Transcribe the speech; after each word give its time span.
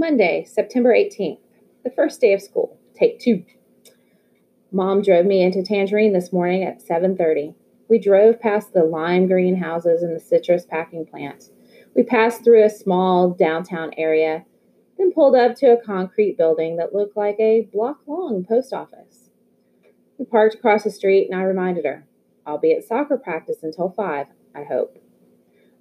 Monday, 0.00 0.42
September 0.44 0.94
18th, 0.94 1.40
the 1.84 1.90
first 1.90 2.22
day 2.22 2.32
of 2.32 2.40
school. 2.40 2.78
Take 2.94 3.20
two. 3.20 3.44
Mom 4.72 5.02
drove 5.02 5.26
me 5.26 5.42
into 5.42 5.62
Tangerine 5.62 6.14
this 6.14 6.32
morning 6.32 6.64
at 6.64 6.80
7:30. 6.80 7.54
We 7.86 7.98
drove 7.98 8.40
past 8.40 8.72
the 8.72 8.82
lime 8.82 9.26
green 9.26 9.56
houses 9.56 10.02
and 10.02 10.16
the 10.16 10.18
citrus 10.18 10.64
packing 10.64 11.04
plant. 11.04 11.50
We 11.94 12.02
passed 12.02 12.42
through 12.42 12.64
a 12.64 12.70
small 12.70 13.28
downtown 13.28 13.90
area, 13.98 14.46
then 14.96 15.12
pulled 15.12 15.36
up 15.36 15.54
to 15.56 15.66
a 15.66 15.82
concrete 15.82 16.38
building 16.38 16.76
that 16.76 16.94
looked 16.94 17.14
like 17.14 17.38
a 17.38 17.68
block 17.70 17.98
long 18.06 18.42
post 18.42 18.72
office. 18.72 19.28
We 20.16 20.24
parked 20.24 20.54
across 20.54 20.84
the 20.84 20.90
street 20.90 21.28
and 21.30 21.38
I 21.38 21.44
reminded 21.44 21.84
her, 21.84 22.06
I'll 22.46 22.56
be 22.56 22.72
at 22.72 22.84
soccer 22.84 23.18
practice 23.18 23.62
until 23.62 23.90
5, 23.90 24.28
I 24.54 24.64
hope. 24.64 24.96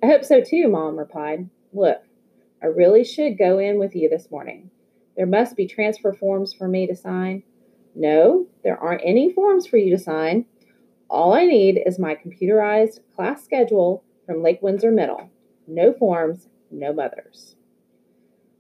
I 0.04 0.08
hope 0.08 0.26
so 0.26 0.42
too, 0.42 0.68
Mom 0.68 1.00
replied. 1.00 1.50
Look, 1.72 2.02
I 2.62 2.68
really 2.68 3.04
should 3.04 3.38
go 3.38 3.60
in 3.60 3.80
with 3.80 3.96
you 3.96 4.10
this 4.10 4.30
morning. 4.30 4.70
There 5.16 5.26
must 5.26 5.56
be 5.56 5.68
transfer 5.68 6.14
forms 6.14 6.54
for 6.54 6.68
me 6.68 6.88
to 6.88 6.96
sign. 6.96 7.44
No, 7.96 8.48
there 8.64 8.78
aren't 8.78 9.02
any 9.04 9.34
forms 9.34 9.66
for 9.66 9.78
you 9.78 9.90
to 9.92 10.02
sign. 10.02 10.46
All 11.10 11.34
I 11.34 11.46
need 11.46 11.82
is 11.86 11.98
my 11.98 12.16
computerized 12.16 13.00
class 13.16 13.44
schedule 13.44 14.04
from 14.26 14.44
Lake 14.44 14.62
Windsor 14.62 14.92
Middle. 14.92 15.30
No 15.68 15.94
forms, 15.94 16.48
no 16.70 16.94
mothers. 16.94 17.56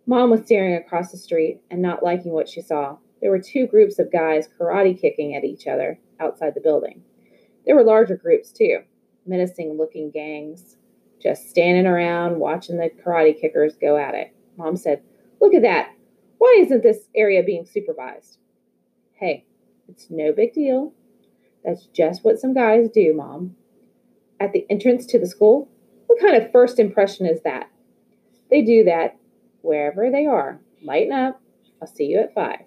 Mom 0.05 0.31
was 0.31 0.41
staring 0.41 0.75
across 0.75 1.11
the 1.11 1.17
street 1.17 1.61
and 1.69 1.81
not 1.81 2.03
liking 2.03 2.31
what 2.31 2.49
she 2.49 2.61
saw. 2.61 2.97
There 3.21 3.29
were 3.29 3.39
two 3.39 3.67
groups 3.67 3.99
of 3.99 4.11
guys 4.11 4.49
karate 4.59 4.99
kicking 4.99 5.35
at 5.35 5.43
each 5.43 5.67
other 5.67 5.99
outside 6.19 6.55
the 6.55 6.61
building. 6.61 7.03
There 7.65 7.75
were 7.75 7.83
larger 7.83 8.15
groups 8.15 8.51
too, 8.51 8.79
menacing 9.25 9.77
looking 9.77 10.09
gangs, 10.09 10.77
just 11.21 11.49
standing 11.49 11.85
around 11.85 12.39
watching 12.39 12.77
the 12.77 12.89
karate 12.89 13.39
kickers 13.39 13.75
go 13.79 13.97
at 13.97 14.15
it. 14.15 14.33
Mom 14.57 14.75
said, 14.75 15.01
Look 15.41 15.53
at 15.53 15.61
that. 15.61 15.91
Why 16.37 16.57
isn't 16.61 16.83
this 16.83 17.09
area 17.15 17.43
being 17.43 17.65
supervised? 17.65 18.39
Hey, 19.13 19.45
it's 19.87 20.07
no 20.09 20.31
big 20.31 20.53
deal. 20.53 20.93
That's 21.63 21.85
just 21.87 22.23
what 22.23 22.39
some 22.39 22.53
guys 22.53 22.89
do, 22.89 23.13
Mom. 23.13 23.55
At 24.39 24.53
the 24.53 24.65
entrance 24.69 25.05
to 25.07 25.19
the 25.19 25.27
school, 25.27 25.69
what 26.07 26.19
kind 26.19 26.41
of 26.41 26.51
first 26.51 26.79
impression 26.79 27.25
is 27.25 27.41
that? 27.43 27.69
They 28.49 28.61
do 28.61 28.85
that 28.85 29.17
wherever 29.61 30.09
they 30.09 30.25
are. 30.25 30.59
Lighten 30.81 31.13
up. 31.13 31.41
I'll 31.81 31.87
see 31.87 32.05
you 32.05 32.19
at 32.19 32.33
five. 32.33 32.61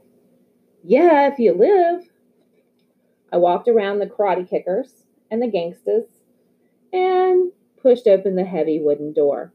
Yeah, 0.85 1.29
if 1.33 1.39
you 1.39 1.55
live. 1.55 2.09
I 3.33 3.39
walked 3.39 3.69
around 3.69 3.98
the 3.98 4.07
karate 4.07 4.48
kickers 4.48 5.07
and 5.31 5.41
the 5.41 5.47
gangsters 5.47 6.05
and 6.93 7.51
pushed 7.83 8.07
open 8.07 8.37
the 8.37 8.45
heavy 8.45 8.81
wooden 8.81 9.13
door. 9.13 9.53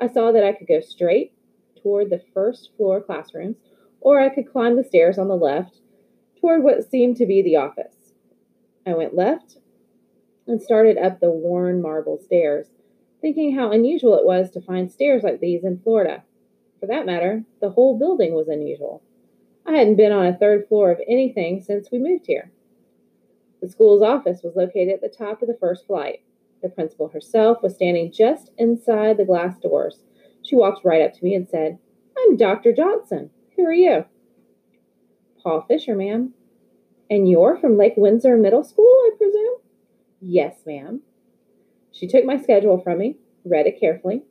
I 0.00 0.06
saw 0.06 0.32
that 0.32 0.44
I 0.44 0.52
could 0.52 0.68
go 0.68 0.80
straight 0.80 1.32
toward 1.82 2.10
the 2.10 2.22
first 2.34 2.70
floor 2.76 3.00
classrooms, 3.00 3.56
or 4.00 4.20
I 4.20 4.28
could 4.28 4.50
climb 4.50 4.76
the 4.76 4.84
stairs 4.84 5.18
on 5.18 5.28
the 5.28 5.36
left 5.36 5.80
toward 6.40 6.62
what 6.62 6.88
seemed 6.88 7.16
to 7.16 7.26
be 7.26 7.42
the 7.42 7.56
office. 7.56 8.12
I 8.86 8.94
went 8.94 9.14
left 9.14 9.58
and 10.46 10.60
started 10.60 10.98
up 10.98 11.20
the 11.20 11.30
worn 11.30 11.82
marble 11.82 12.18
stairs, 12.18 12.68
thinking 13.20 13.54
how 13.54 13.70
unusual 13.72 14.14
it 14.14 14.24
was 14.24 14.50
to 14.50 14.60
find 14.60 14.90
stairs 14.90 15.22
like 15.22 15.40
these 15.40 15.64
in 15.64 15.80
Florida. 15.80 16.24
For 16.80 16.86
that 16.86 17.06
matter, 17.06 17.44
the 17.60 17.70
whole 17.70 17.98
building 17.98 18.34
was 18.34 18.48
unusual. 18.48 19.02
I 19.66 19.76
hadn't 19.76 19.96
been 19.96 20.12
on 20.12 20.26
a 20.26 20.36
third 20.36 20.66
floor 20.68 20.90
of 20.90 21.00
anything 21.06 21.60
since 21.60 21.90
we 21.92 21.98
moved 21.98 22.26
here. 22.26 22.50
The 23.60 23.68
school's 23.68 24.02
office 24.02 24.42
was 24.42 24.56
located 24.56 24.94
at 24.94 25.02
the 25.02 25.08
top 25.08 25.42
of 25.42 25.48
the 25.48 25.58
first 25.60 25.86
flight. 25.86 26.22
The 26.62 26.68
principal 26.68 27.08
herself 27.08 27.62
was 27.62 27.74
standing 27.74 28.12
just 28.12 28.50
inside 28.58 29.16
the 29.16 29.24
glass 29.24 29.58
doors. 29.58 30.02
She 30.42 30.56
walked 30.56 30.84
right 30.84 31.02
up 31.02 31.14
to 31.14 31.24
me 31.24 31.34
and 31.34 31.48
said, 31.48 31.78
I'm 32.18 32.36
Dr. 32.36 32.72
Johnson. 32.72 33.30
Who 33.56 33.64
are 33.64 33.72
you? 33.72 34.04
Paul 35.42 35.64
Fisher, 35.66 35.94
ma'am. 35.94 36.34
And 37.08 37.28
you're 37.28 37.58
from 37.58 37.78
Lake 37.78 37.94
Windsor 37.96 38.36
Middle 38.36 38.62
School, 38.62 38.84
I 38.84 39.10
presume? 39.16 39.56
Yes, 40.20 40.60
ma'am. 40.66 41.00
She 41.92 42.06
took 42.06 42.24
my 42.24 42.40
schedule 42.40 42.78
from 42.78 42.98
me, 42.98 43.16
read 43.44 43.66
it 43.66 43.80
carefully. 43.80 44.22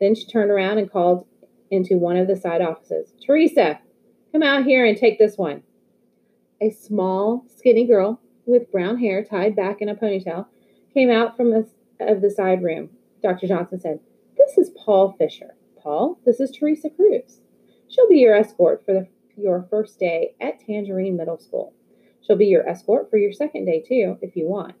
Then 0.00 0.14
she 0.14 0.26
turned 0.26 0.50
around 0.50 0.78
and 0.78 0.90
called 0.90 1.26
into 1.70 1.96
one 1.96 2.16
of 2.16 2.26
the 2.26 2.36
side 2.36 2.60
offices. 2.60 3.12
Teresa, 3.24 3.80
come 4.32 4.42
out 4.42 4.64
here 4.64 4.84
and 4.84 4.96
take 4.96 5.18
this 5.18 5.38
one. 5.38 5.62
A 6.60 6.70
small, 6.70 7.44
skinny 7.48 7.86
girl 7.86 8.20
with 8.44 8.70
brown 8.70 8.98
hair 8.98 9.24
tied 9.24 9.56
back 9.56 9.80
in 9.80 9.88
a 9.88 9.94
ponytail 9.94 10.46
came 10.94 11.10
out 11.10 11.36
from 11.36 11.50
the 11.50 11.68
of 12.00 12.20
the 12.20 12.30
side 12.30 12.62
room. 12.62 12.90
Dr. 13.22 13.46
Johnson 13.46 13.80
said, 13.80 14.00
This 14.36 14.58
is 14.58 14.70
Paul 14.76 15.14
Fisher. 15.18 15.54
Paul, 15.82 16.18
this 16.24 16.40
is 16.40 16.50
Teresa 16.50 16.90
Cruz. 16.90 17.40
She'll 17.88 18.08
be 18.08 18.18
your 18.18 18.34
escort 18.34 18.84
for 18.84 18.92
the, 18.92 19.08
your 19.36 19.66
first 19.70 19.98
day 19.98 20.34
at 20.40 20.60
Tangerine 20.60 21.16
Middle 21.16 21.38
School. 21.38 21.72
She'll 22.20 22.36
be 22.36 22.46
your 22.46 22.68
escort 22.68 23.10
for 23.10 23.18
your 23.18 23.32
second 23.32 23.66
day, 23.66 23.80
too, 23.86 24.18
if 24.20 24.36
you 24.36 24.46
want. 24.48 24.74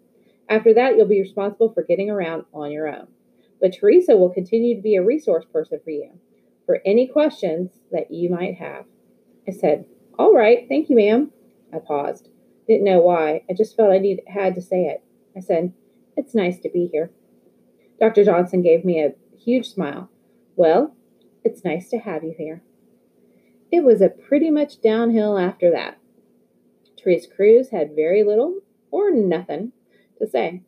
After 0.48 0.74
that, 0.74 0.96
you'll 0.96 1.06
be 1.06 1.20
responsible 1.20 1.72
for 1.72 1.82
getting 1.82 2.10
around 2.10 2.44
on 2.52 2.70
your 2.72 2.88
own. 2.88 3.08
But 3.60 3.74
Teresa 3.74 4.16
will 4.16 4.30
continue 4.30 4.76
to 4.76 4.82
be 4.82 4.96
a 4.96 5.04
resource 5.04 5.44
person 5.44 5.80
for 5.82 5.90
you 5.90 6.18
for 6.66 6.80
any 6.84 7.06
questions 7.06 7.78
that 7.92 8.10
you 8.10 8.28
might 8.28 8.56
have. 8.56 8.84
I 9.48 9.52
said, 9.52 9.86
All 10.18 10.34
right, 10.34 10.66
thank 10.68 10.90
you, 10.90 10.96
ma'am. 10.96 11.30
I 11.72 11.78
paused. 11.78 12.28
Didn't 12.66 12.84
know 12.84 13.00
why. 13.00 13.42
I 13.48 13.54
just 13.54 13.76
felt 13.76 13.92
I 13.92 13.98
need, 13.98 14.22
had 14.26 14.54
to 14.56 14.62
say 14.62 14.86
it. 14.86 15.02
I 15.36 15.40
said, 15.40 15.72
it's 16.16 16.34
nice 16.34 16.58
to 16.60 16.70
be 16.70 16.88
here. 16.90 17.10
Dr. 18.00 18.24
Johnson 18.24 18.62
gave 18.62 18.84
me 18.84 19.02
a 19.02 19.14
huge 19.38 19.68
smile. 19.68 20.10
Well, 20.56 20.94
it's 21.44 21.64
nice 21.64 21.88
to 21.90 21.98
have 21.98 22.24
you 22.24 22.34
here. 22.36 22.62
It 23.70 23.84
was 23.84 24.00
a 24.00 24.08
pretty 24.08 24.50
much 24.50 24.80
downhill 24.80 25.38
after 25.38 25.70
that. 25.70 25.98
Teresa 26.96 27.28
Cruz 27.28 27.70
had 27.70 27.94
very 27.94 28.24
little 28.24 28.60
or 28.90 29.10
nothing 29.10 29.72
to 30.18 30.26
say. 30.26 30.62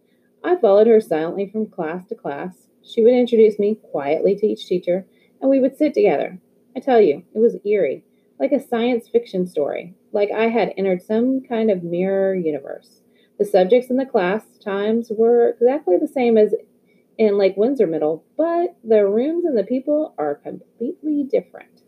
I 0.44 0.56
followed 0.56 0.86
her 0.86 1.00
silently 1.00 1.48
from 1.50 1.66
class 1.66 2.06
to 2.06 2.14
class. 2.14 2.68
She 2.82 3.02
would 3.02 3.14
introduce 3.14 3.58
me 3.58 3.74
quietly 3.90 4.36
to 4.36 4.46
each 4.46 4.66
teacher, 4.66 5.06
and 5.40 5.50
we 5.50 5.60
would 5.60 5.76
sit 5.76 5.94
together. 5.94 6.38
I 6.76 6.80
tell 6.80 7.00
you, 7.00 7.24
it 7.34 7.38
was 7.38 7.56
eerie, 7.64 8.04
like 8.38 8.52
a 8.52 8.60
science 8.60 9.08
fiction 9.08 9.46
story, 9.46 9.94
like 10.12 10.30
I 10.30 10.48
had 10.48 10.72
entered 10.76 11.02
some 11.02 11.42
kind 11.42 11.70
of 11.70 11.82
mirror 11.82 12.34
universe. 12.34 13.00
The 13.38 13.44
subjects 13.44 13.88
in 13.88 13.96
the 13.96 14.04
class 14.04 14.44
times 14.64 15.12
were 15.16 15.50
exactly 15.50 15.96
the 15.96 16.08
same 16.08 16.36
as 16.36 16.54
in 17.16 17.38
Lake 17.38 17.56
Windsor 17.56 17.86
Middle, 17.86 18.24
but 18.36 18.76
the 18.84 19.06
rooms 19.06 19.44
and 19.44 19.56
the 19.56 19.64
people 19.64 20.14
are 20.18 20.36
completely 20.36 21.24
different. 21.24 21.82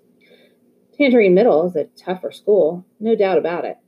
Tangerine 0.97 1.35
Middle 1.35 1.67
is 1.67 1.77
a 1.77 1.85
tougher 1.85 2.31
school, 2.31 2.85
no 2.99 3.15
doubt 3.15 3.39
about 3.39 3.65
it. 3.65 3.79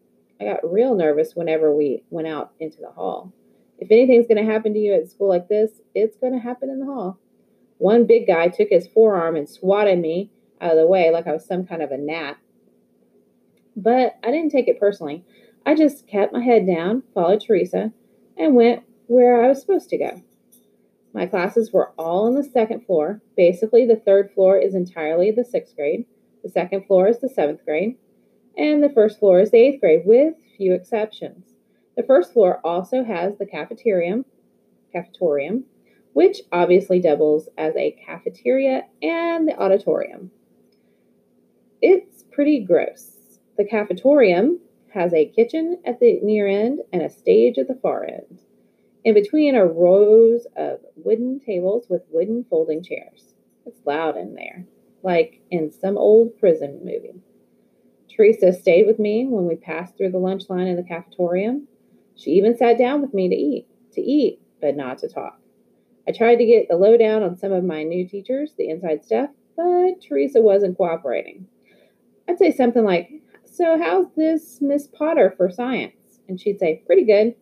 I 0.41 0.45
got 0.45 0.73
real 0.73 0.95
nervous 0.95 1.37
whenever 1.37 1.75
we 1.75 2.05
went 2.11 2.27
out 2.27 2.53
into 2.59 2.81
the 2.81 2.91
hall. 2.91 3.33
If 3.79 3.91
anything's 3.91 4.27
going 4.27 4.45
to 4.45 4.51
happen 4.51 4.73
to 4.75 4.79
you 4.79 4.95
at 4.95 5.11
school 5.11 5.29
like 5.29 5.49
this, 5.49 5.71
it's 5.95 6.17
going 6.17 6.33
to 6.33 6.39
happen 6.39 6.71
in 6.71 6.81
the 6.81 6.87
hall. 6.87 7.19
One 7.79 8.07
big 8.07 8.27
guy 8.27 8.49
took 8.49 8.69
his 8.71 8.87
forearm 8.87 9.37
and 9.37 9.49
swatted 9.49 9.99
me 9.99 10.31
out 10.61 10.73
of 10.73 10.79
the 10.79 10.87
way 10.87 11.11
like 11.11 11.27
I 11.27 11.33
was 11.33 11.45
some 11.45 11.67
kind 11.67 11.83
of 11.83 11.91
a 11.91 11.99
gnat. 11.99 12.39
But 13.77 14.17
I 14.23 14.31
didn't 14.31 14.51
take 14.51 14.69
it 14.69 14.79
personally. 14.79 15.25
I 15.65 15.75
just 15.75 16.07
kept 16.07 16.33
my 16.33 16.43
head 16.43 16.67
down, 16.67 17.03
followed 17.15 17.41
Teresa, 17.41 17.93
and 18.37 18.55
went 18.55 18.83
where 19.07 19.43
I 19.43 19.49
was 19.49 19.61
supposed 19.61 19.89
to 19.91 19.99
go. 19.99 20.23
My 21.15 21.27
classes 21.27 21.73
were 21.73 21.93
all 21.99 22.27
on 22.27 22.35
the 22.35 22.43
second 22.43 22.87
floor. 22.87 23.21
Basically, 23.37 23.87
the 23.87 23.97
third 23.97 24.31
floor 24.33 24.57
is 24.57 24.75
entirely 24.75 25.31
the 25.31 25.45
sixth 25.45 25.77
grade, 25.77 26.07
the 26.43 26.49
second 26.49 26.87
floor 26.87 27.07
is 27.07 27.21
the 27.21 27.29
seventh 27.29 27.65
grade, 27.65 27.97
and 28.57 28.83
the 28.83 28.91
first 28.91 29.19
floor 29.19 29.41
is 29.41 29.51
the 29.51 29.59
eighth 29.59 29.81
grade, 29.81 30.03
with 30.05 30.35
few 30.57 30.75
exceptions. 30.75 31.55
The 31.97 32.03
first 32.03 32.33
floor 32.33 32.61
also 32.65 33.05
has 33.05 33.37
the 33.37 33.47
cafeterium, 33.47 34.25
cafetorium, 34.95 35.65
which 36.15 36.41
obviously 36.51 37.01
doubles 37.01 37.49
as 37.57 37.75
a 37.77 37.97
cafeteria 38.05 38.85
and 39.03 39.49
the 39.49 39.57
auditorium. 39.59 40.31
It's 41.81 42.25
pretty 42.33 42.61
gross. 42.61 43.39
The 43.57 43.65
cafetorium 43.65 44.59
has 44.95 45.13
a 45.15 45.27
kitchen 45.27 45.81
at 45.85 46.01
the 46.01 46.21
near 46.23 46.47
end 46.47 46.81
and 46.93 47.03
a 47.03 47.11
stage 47.11 47.59
at 47.59 47.69
the 47.69 47.79
far 47.83 48.05
end. 48.05 48.41
In 49.05 49.15
between 49.15 49.57
are 49.57 49.67
rows 49.67 50.47
of 50.57 50.81
wooden 50.97 51.41
tables 51.41 51.87
with 51.89 52.03
wooden 52.11 52.45
folding 52.49 52.83
chairs. 52.83 53.35
It's 53.67 53.81
loud 53.85 54.17
in 54.17 54.35
there, 54.35 54.65
like 55.03 55.41
in 55.51 55.73
some 55.73 55.99
old 55.99 56.39
prison 56.39 56.81
movie. 56.85 57.21
Teresa 58.09 58.53
stayed 58.53 58.87
with 58.87 58.99
me 58.99 59.27
when 59.27 59.47
we 59.47 59.57
passed 59.57 59.97
through 59.97 60.11
the 60.11 60.19
lunch 60.19 60.49
line 60.49 60.67
in 60.67 60.77
the 60.77 60.83
cafetorium. 60.83 61.67
She 62.15 62.33
even 62.33 62.57
sat 62.57 62.79
down 62.79 63.01
with 63.01 63.15
me 63.15 63.29
to 63.29 63.35
eat, 63.35 63.67
to 63.93 64.01
eat, 64.01 64.41
but 64.61 64.77
not 64.77 64.99
to 64.99 65.09
talk. 65.09 65.41
I 66.07 66.13
tried 66.13 66.37
to 66.37 66.45
get 66.45 66.69
the 66.69 66.77
lowdown 66.77 67.23
on 67.23 67.37
some 67.37 67.53
of 67.53 67.65
my 67.65 67.85
new 67.85 68.07
teachers, 68.07 68.53
the 68.59 68.69
inside 68.69 69.05
stuff, 69.05 69.31
but 69.57 70.03
Teresa 70.07 70.41
wasn't 70.41 70.77
cooperating. 70.77 71.47
I'd 72.29 72.39
say 72.39 72.53
something 72.53 72.85
like, 72.85 73.11
so, 73.53 73.79
how's 73.79 74.07
this 74.17 74.61
Miss 74.63 74.87
Potter 74.87 75.35
for 75.37 75.51
science? 75.51 76.21
And 76.27 76.41
she'd 76.41 76.59
say, 76.59 76.83
Pretty 76.87 77.05
good. 77.05 77.35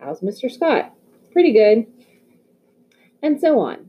How's 0.00 0.20
Mr. 0.20 0.50
Scott? 0.50 0.94
Pretty 1.32 1.52
good. 1.52 1.86
And 3.22 3.40
so 3.40 3.60
on. 3.60 3.88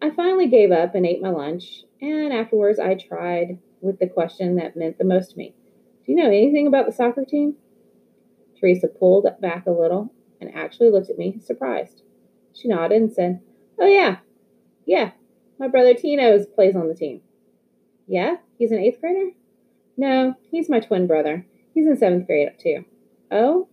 I 0.00 0.10
finally 0.10 0.48
gave 0.48 0.72
up 0.72 0.94
and 0.94 1.04
ate 1.04 1.20
my 1.20 1.28
lunch, 1.28 1.82
and 2.00 2.32
afterwards 2.32 2.78
I 2.78 2.94
tried 2.94 3.58
with 3.82 3.98
the 3.98 4.08
question 4.08 4.56
that 4.56 4.76
meant 4.76 4.96
the 4.96 5.04
most 5.04 5.32
to 5.32 5.36
me. 5.36 5.54
Do 6.04 6.12
you 6.12 6.16
know 6.16 6.28
anything 6.28 6.66
about 6.66 6.86
the 6.86 6.92
soccer 6.92 7.24
team? 7.24 7.56
Teresa 8.58 8.88
pulled 8.88 9.26
back 9.40 9.66
a 9.66 9.70
little 9.70 10.12
and 10.40 10.54
actually 10.54 10.90
looked 10.90 11.10
at 11.10 11.18
me, 11.18 11.38
surprised. 11.44 12.02
She 12.54 12.68
nodded 12.68 13.02
and 13.02 13.12
said, 13.12 13.40
Oh, 13.78 13.86
yeah. 13.86 14.18
Yeah. 14.86 15.10
My 15.58 15.68
brother 15.68 15.94
Tino 15.94 16.42
plays 16.54 16.76
on 16.76 16.88
the 16.88 16.94
team. 16.94 17.20
Yeah? 18.06 18.36
He's 18.58 18.70
an 18.70 18.78
eighth 18.78 19.00
grader? 19.00 19.30
No, 19.96 20.34
he's 20.50 20.68
my 20.68 20.80
twin 20.80 21.06
brother. 21.06 21.46
He's 21.72 21.86
in 21.86 21.96
seventh 21.96 22.26
grade, 22.26 22.50
too. 22.58 22.84
Oh? 23.30 23.68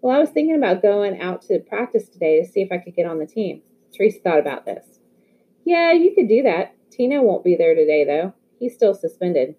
Well, 0.00 0.16
I 0.16 0.20
was 0.20 0.30
thinking 0.30 0.56
about 0.56 0.82
going 0.82 1.20
out 1.20 1.42
to 1.42 1.58
practice 1.60 2.08
today 2.08 2.40
to 2.40 2.48
see 2.48 2.60
if 2.60 2.70
I 2.70 2.78
could 2.78 2.94
get 2.94 3.06
on 3.06 3.18
the 3.18 3.26
team. 3.26 3.62
Teresa 3.96 4.18
thought 4.20 4.38
about 4.38 4.66
this. 4.66 4.98
Yeah, 5.64 5.92
you 5.92 6.14
could 6.14 6.28
do 6.28 6.42
that. 6.42 6.74
Tino 6.90 7.22
won't 7.22 7.44
be 7.44 7.56
there 7.56 7.74
today, 7.74 8.04
though. 8.04 8.34
He's 8.58 8.74
still 8.74 8.94
suspended. 8.94 9.56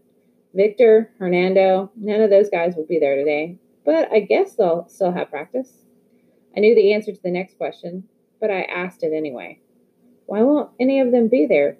Victor, 0.53 1.11
Hernando, 1.19 1.91
none 1.95 2.21
of 2.21 2.29
those 2.29 2.49
guys 2.49 2.75
will 2.75 2.85
be 2.85 2.99
there 2.99 3.15
today, 3.15 3.57
but 3.83 4.09
I 4.11 4.21
guess 4.21 4.53
they'll 4.53 4.87
still 4.87 5.11
have 5.11 5.29
practice. 5.29 5.83
I 6.55 6.61
knew 6.61 6.73
the 6.73 6.93
answer 6.93 7.11
to 7.11 7.21
the 7.21 7.31
next 7.31 7.57
question, 7.57 8.07
but 8.39 8.49
I 8.49 8.61
asked 8.61 9.03
it 9.03 9.13
anyway. 9.13 9.59
Why 10.27 10.41
won't 10.43 10.71
any 10.79 11.01
of 11.01 11.11
them 11.11 11.27
be 11.27 11.45
there? 11.45 11.77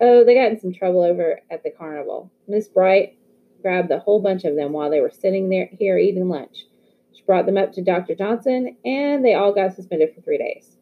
Oh, 0.00 0.22
they 0.24 0.34
got 0.34 0.52
in 0.52 0.60
some 0.60 0.72
trouble 0.72 1.02
over 1.02 1.40
at 1.50 1.62
the 1.62 1.70
carnival. 1.70 2.30
Miss 2.46 2.68
Bright 2.68 3.17
grabbed 3.62 3.90
a 3.90 3.98
whole 3.98 4.20
bunch 4.20 4.44
of 4.44 4.56
them 4.56 4.72
while 4.72 4.90
they 4.90 5.00
were 5.00 5.10
sitting 5.10 5.48
there 5.48 5.68
here 5.72 5.98
eating 5.98 6.28
lunch. 6.28 6.64
She 7.12 7.22
brought 7.22 7.46
them 7.46 7.56
up 7.56 7.72
to 7.72 7.82
Dr. 7.82 8.14
Johnson, 8.14 8.76
and 8.84 9.24
they 9.24 9.34
all 9.34 9.52
got 9.52 9.74
suspended 9.74 10.14
for 10.14 10.20
three 10.20 10.38
days. 10.38 10.76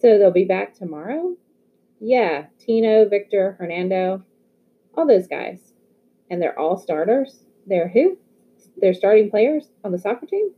So 0.00 0.18
they'll 0.18 0.30
be 0.30 0.44
back 0.44 0.74
tomorrow? 0.74 1.36
Yeah, 2.00 2.46
Tino, 2.58 3.08
Victor, 3.08 3.56
Hernando, 3.58 4.22
all 4.94 5.06
those 5.06 5.26
guys. 5.26 5.72
And 6.30 6.40
they're 6.40 6.58
all 6.58 6.76
starters? 6.76 7.44
They're 7.66 7.88
who? 7.88 8.18
They're 8.76 8.94
starting 8.94 9.30
players 9.30 9.70
on 9.84 9.92
the 9.92 9.98
soccer 9.98 10.26
team? 10.26 10.50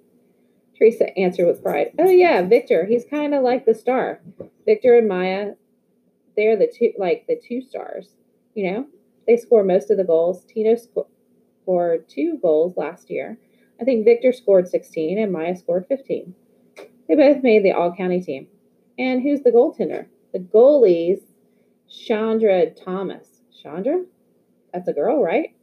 Teresa 0.76 1.16
answered 1.18 1.46
with 1.46 1.62
pride. 1.62 1.92
Oh 1.98 2.10
yeah, 2.10 2.42
Victor. 2.42 2.84
He's 2.84 3.04
kind 3.04 3.34
of 3.34 3.42
like 3.42 3.64
the 3.64 3.74
star. 3.74 4.20
Victor 4.66 4.96
and 4.98 5.08
Maya, 5.08 5.52
they're 6.36 6.56
the 6.56 6.70
two 6.72 6.92
like 6.98 7.26
the 7.26 7.40
two 7.40 7.62
stars. 7.62 8.10
You 8.54 8.72
know, 8.72 8.86
they 9.26 9.36
score 9.36 9.64
most 9.64 9.90
of 9.90 9.96
the 9.96 10.04
goals. 10.04 10.44
Tino 10.44 10.76
sco- 10.76 11.08
scored 11.62 12.08
two 12.08 12.38
goals 12.40 12.76
last 12.76 13.10
year. 13.10 13.38
I 13.80 13.84
think 13.84 14.04
Victor 14.04 14.32
scored 14.32 14.68
16 14.68 15.18
and 15.18 15.32
Maya 15.32 15.56
scored 15.56 15.86
15. 15.88 16.34
They 17.08 17.14
both 17.14 17.42
made 17.42 17.64
the 17.64 17.72
all 17.72 17.94
county 17.94 18.20
team. 18.20 18.48
And 18.98 19.22
who's 19.22 19.42
the 19.42 19.50
goaltender? 19.50 20.06
The 20.32 20.38
goalie's 20.38 21.20
Shandra 21.88 22.70
Thomas. 22.70 23.42
Shandra? 23.62 24.04
That's 24.72 24.88
a 24.88 24.92
girl, 24.92 25.22
right? 25.22 25.54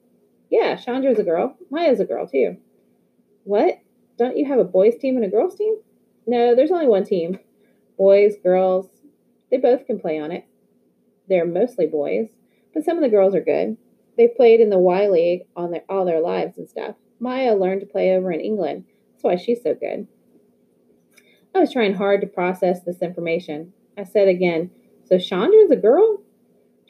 Yeah, 0.49 0.75
Shandra's 0.75 1.19
a 1.19 1.23
girl. 1.23 1.57
Maya's 1.69 1.99
a 1.99 2.05
girl, 2.05 2.27
too. 2.27 2.57
What? 3.43 3.79
Don't 4.17 4.37
you 4.37 4.45
have 4.45 4.59
a 4.59 4.63
boys' 4.63 4.97
team 4.97 5.15
and 5.15 5.25
a 5.25 5.29
girls' 5.29 5.55
team? 5.55 5.75
No, 6.27 6.55
there's 6.55 6.71
only 6.71 6.87
one 6.87 7.03
team. 7.03 7.39
Boys, 7.97 8.35
girls, 8.41 8.87
they 9.51 9.57
both 9.57 9.85
can 9.85 9.99
play 9.99 10.19
on 10.19 10.31
it. 10.31 10.45
They're 11.27 11.45
mostly 11.45 11.87
boys, 11.87 12.29
but 12.73 12.83
some 12.83 12.97
of 12.97 13.03
the 13.03 13.09
girls 13.09 13.35
are 13.35 13.41
good. 13.41 13.77
They've 14.17 14.35
played 14.35 14.59
in 14.59 14.69
the 14.69 14.79
Y 14.79 15.07
League 15.07 15.41
on 15.55 15.71
their, 15.71 15.83
all 15.89 16.05
their 16.05 16.21
lives 16.21 16.57
and 16.57 16.69
stuff. 16.69 16.95
Maya 17.19 17.55
learned 17.55 17.81
to 17.81 17.87
play 17.87 18.11
over 18.11 18.31
in 18.31 18.39
England. 18.39 18.85
That's 19.11 19.23
why 19.23 19.35
she's 19.35 19.63
so 19.63 19.73
good. 19.73 20.07
I 21.55 21.59
was 21.59 21.71
trying 21.71 21.95
hard 21.95 22.21
to 22.21 22.27
process 22.27 22.81
this 22.83 23.01
information. 23.01 23.73
I 23.97 24.03
said 24.03 24.27
again, 24.27 24.71
So 25.05 25.17
Shandra's 25.17 25.71
a 25.71 25.75
girl? 25.75 26.21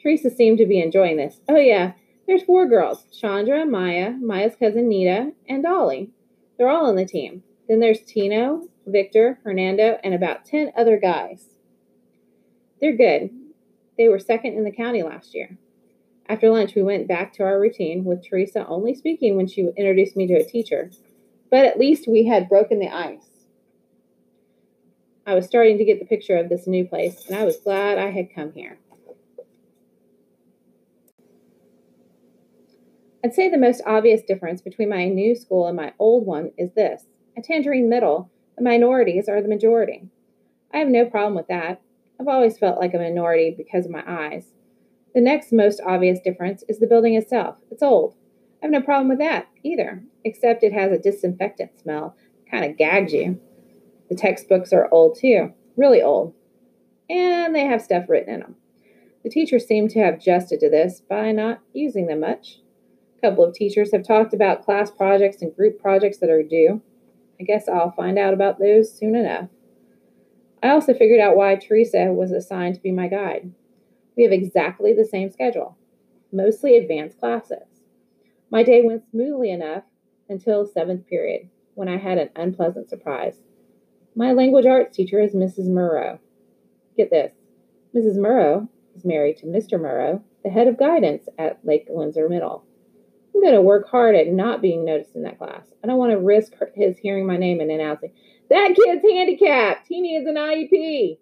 Teresa 0.00 0.30
seemed 0.30 0.58
to 0.58 0.66
be 0.66 0.80
enjoying 0.80 1.16
this. 1.16 1.40
Oh, 1.48 1.56
yeah, 1.56 1.92
there's 2.26 2.42
four 2.42 2.66
girls 2.68 3.04
Shandra, 3.12 3.66
Maya, 3.66 4.12
Maya's 4.20 4.56
cousin 4.58 4.88
Nita, 4.88 5.32
and 5.48 5.62
Dolly. 5.62 6.10
They're 6.56 6.68
all 6.68 6.86
on 6.86 6.96
the 6.96 7.06
team. 7.06 7.42
Then 7.68 7.80
there's 7.80 8.00
Tino, 8.00 8.68
Victor, 8.86 9.38
Hernando, 9.44 9.98
and 10.04 10.14
about 10.14 10.44
10 10.44 10.72
other 10.76 10.98
guys. 10.98 11.46
They're 12.80 12.96
good. 12.96 13.30
They 13.96 14.08
were 14.08 14.18
second 14.18 14.54
in 14.54 14.64
the 14.64 14.70
county 14.70 15.02
last 15.02 15.34
year. 15.34 15.58
After 16.26 16.48
lunch, 16.48 16.74
we 16.74 16.82
went 16.82 17.06
back 17.06 17.32
to 17.34 17.42
our 17.42 17.60
routine 17.60 18.04
with 18.04 18.26
Teresa 18.26 18.66
only 18.66 18.94
speaking 18.94 19.36
when 19.36 19.46
she 19.46 19.68
introduced 19.76 20.16
me 20.16 20.26
to 20.28 20.34
a 20.34 20.44
teacher. 20.44 20.90
But 21.50 21.66
at 21.66 21.78
least 21.78 22.08
we 22.08 22.26
had 22.26 22.48
broken 22.48 22.78
the 22.78 22.88
ice. 22.88 23.46
I 25.26 25.34
was 25.34 25.46
starting 25.46 25.78
to 25.78 25.84
get 25.84 26.00
the 26.00 26.06
picture 26.06 26.36
of 26.36 26.48
this 26.48 26.66
new 26.66 26.86
place, 26.86 27.26
and 27.26 27.36
I 27.36 27.44
was 27.44 27.56
glad 27.56 27.98
I 27.98 28.10
had 28.10 28.34
come 28.34 28.52
here. 28.52 28.78
I'd 33.24 33.34
say 33.34 33.48
the 33.48 33.56
most 33.56 33.80
obvious 33.86 34.22
difference 34.22 34.60
between 34.60 34.90
my 34.90 35.08
new 35.08 35.34
school 35.34 35.66
and 35.66 35.76
my 35.76 35.94
old 35.98 36.26
one 36.26 36.52
is 36.58 36.72
this. 36.72 37.06
At 37.36 37.44
Tangerine 37.44 37.88
Middle, 37.88 38.30
the 38.56 38.62
minorities 38.62 39.28
are 39.28 39.40
the 39.40 39.48
majority. 39.48 40.08
I 40.72 40.78
have 40.78 40.88
no 40.88 41.06
problem 41.06 41.34
with 41.34 41.48
that. 41.48 41.80
I've 42.20 42.28
always 42.28 42.58
felt 42.58 42.78
like 42.78 42.92
a 42.92 42.98
minority 42.98 43.54
because 43.56 43.86
of 43.86 43.92
my 43.92 44.04
eyes. 44.06 44.52
The 45.14 45.20
next 45.20 45.52
most 45.52 45.80
obvious 45.86 46.18
difference 46.20 46.64
is 46.68 46.80
the 46.80 46.88
building 46.88 47.14
itself. 47.14 47.56
It's 47.70 47.82
old. 47.82 48.16
I 48.62 48.66
have 48.66 48.72
no 48.72 48.80
problem 48.80 49.08
with 49.08 49.18
that 49.18 49.46
either, 49.62 50.02
except 50.24 50.64
it 50.64 50.72
has 50.72 50.90
a 50.90 50.98
disinfectant 50.98 51.78
smell. 51.78 52.16
Kind 52.50 52.64
of 52.64 52.76
gags 52.76 53.12
you. 53.12 53.40
The 54.08 54.16
textbooks 54.16 54.72
are 54.72 54.88
old 54.90 55.16
too, 55.18 55.52
really 55.76 56.02
old. 56.02 56.34
And 57.08 57.54
they 57.54 57.64
have 57.66 57.82
stuff 57.82 58.08
written 58.08 58.34
in 58.34 58.40
them. 58.40 58.56
The 59.22 59.30
teachers 59.30 59.66
seem 59.66 59.88
to 59.88 60.00
have 60.00 60.14
adjusted 60.14 60.60
to 60.60 60.70
this 60.70 61.00
by 61.00 61.32
not 61.32 61.60
using 61.72 62.06
them 62.06 62.20
much 62.20 62.60
A 63.18 63.20
couple 63.20 63.44
of 63.44 63.54
teachers 63.54 63.92
have 63.92 64.06
talked 64.06 64.34
about 64.34 64.64
class 64.64 64.90
projects 64.90 65.40
and 65.42 65.54
group 65.54 65.80
projects 65.80 66.18
that 66.18 66.30
are 66.30 66.42
due. 66.42 66.82
I 67.40 67.44
guess 67.44 67.68
I'll 67.68 67.92
find 67.92 68.18
out 68.18 68.34
about 68.34 68.58
those 68.58 68.92
soon 68.92 69.14
enough. 69.14 69.48
I 70.62 70.70
also 70.70 70.92
figured 70.92 71.20
out 71.20 71.36
why 71.36 71.56
Teresa 71.56 72.12
was 72.12 72.32
assigned 72.32 72.74
to 72.74 72.80
be 72.80 72.90
my 72.90 73.08
guide. 73.08 73.52
We 74.16 74.22
have 74.22 74.32
exactly 74.32 74.92
the 74.92 75.04
same 75.04 75.30
schedule, 75.30 75.76
mostly 76.32 76.76
advanced 76.76 77.18
classes. 77.18 77.82
My 78.50 78.62
day 78.62 78.82
went 78.82 79.08
smoothly 79.10 79.50
enough 79.50 79.84
until 80.28 80.66
seventh 80.66 81.06
period, 81.06 81.48
when 81.74 81.88
I 81.88 81.96
had 81.96 82.18
an 82.18 82.30
unpleasant 82.36 82.88
surprise. 82.88 83.40
My 84.14 84.32
language 84.32 84.66
arts 84.66 84.96
teacher 84.96 85.20
is 85.20 85.34
Mrs. 85.34 85.68
Murrow. 85.68 86.20
Get 86.96 87.10
this 87.10 87.32
Mrs. 87.94 88.16
Murrow 88.16 88.68
is 88.94 89.04
married 89.04 89.36
to 89.38 89.46
Mr. 89.46 89.80
Murrow, 89.80 90.22
the 90.44 90.50
head 90.50 90.68
of 90.68 90.78
guidance 90.78 91.28
at 91.38 91.64
Lake 91.64 91.86
Windsor 91.88 92.28
Middle. 92.28 92.64
I'm 93.34 93.40
going 93.40 93.54
to 93.54 93.60
work 93.60 93.88
hard 93.88 94.14
at 94.14 94.28
not 94.28 94.62
being 94.62 94.84
noticed 94.84 95.16
in 95.16 95.22
that 95.24 95.38
class. 95.38 95.66
I 95.82 95.88
don't 95.88 95.98
want 95.98 96.12
to 96.12 96.18
risk 96.18 96.52
his 96.74 96.98
hearing 96.98 97.26
my 97.26 97.36
name 97.36 97.60
and 97.60 97.70
announcing, 97.70 98.12
That 98.50 98.76
kid's 98.76 99.02
handicapped. 99.02 99.88
He 99.88 100.00
needs 100.00 100.26
an 100.26 100.36
IEP. 100.36 101.18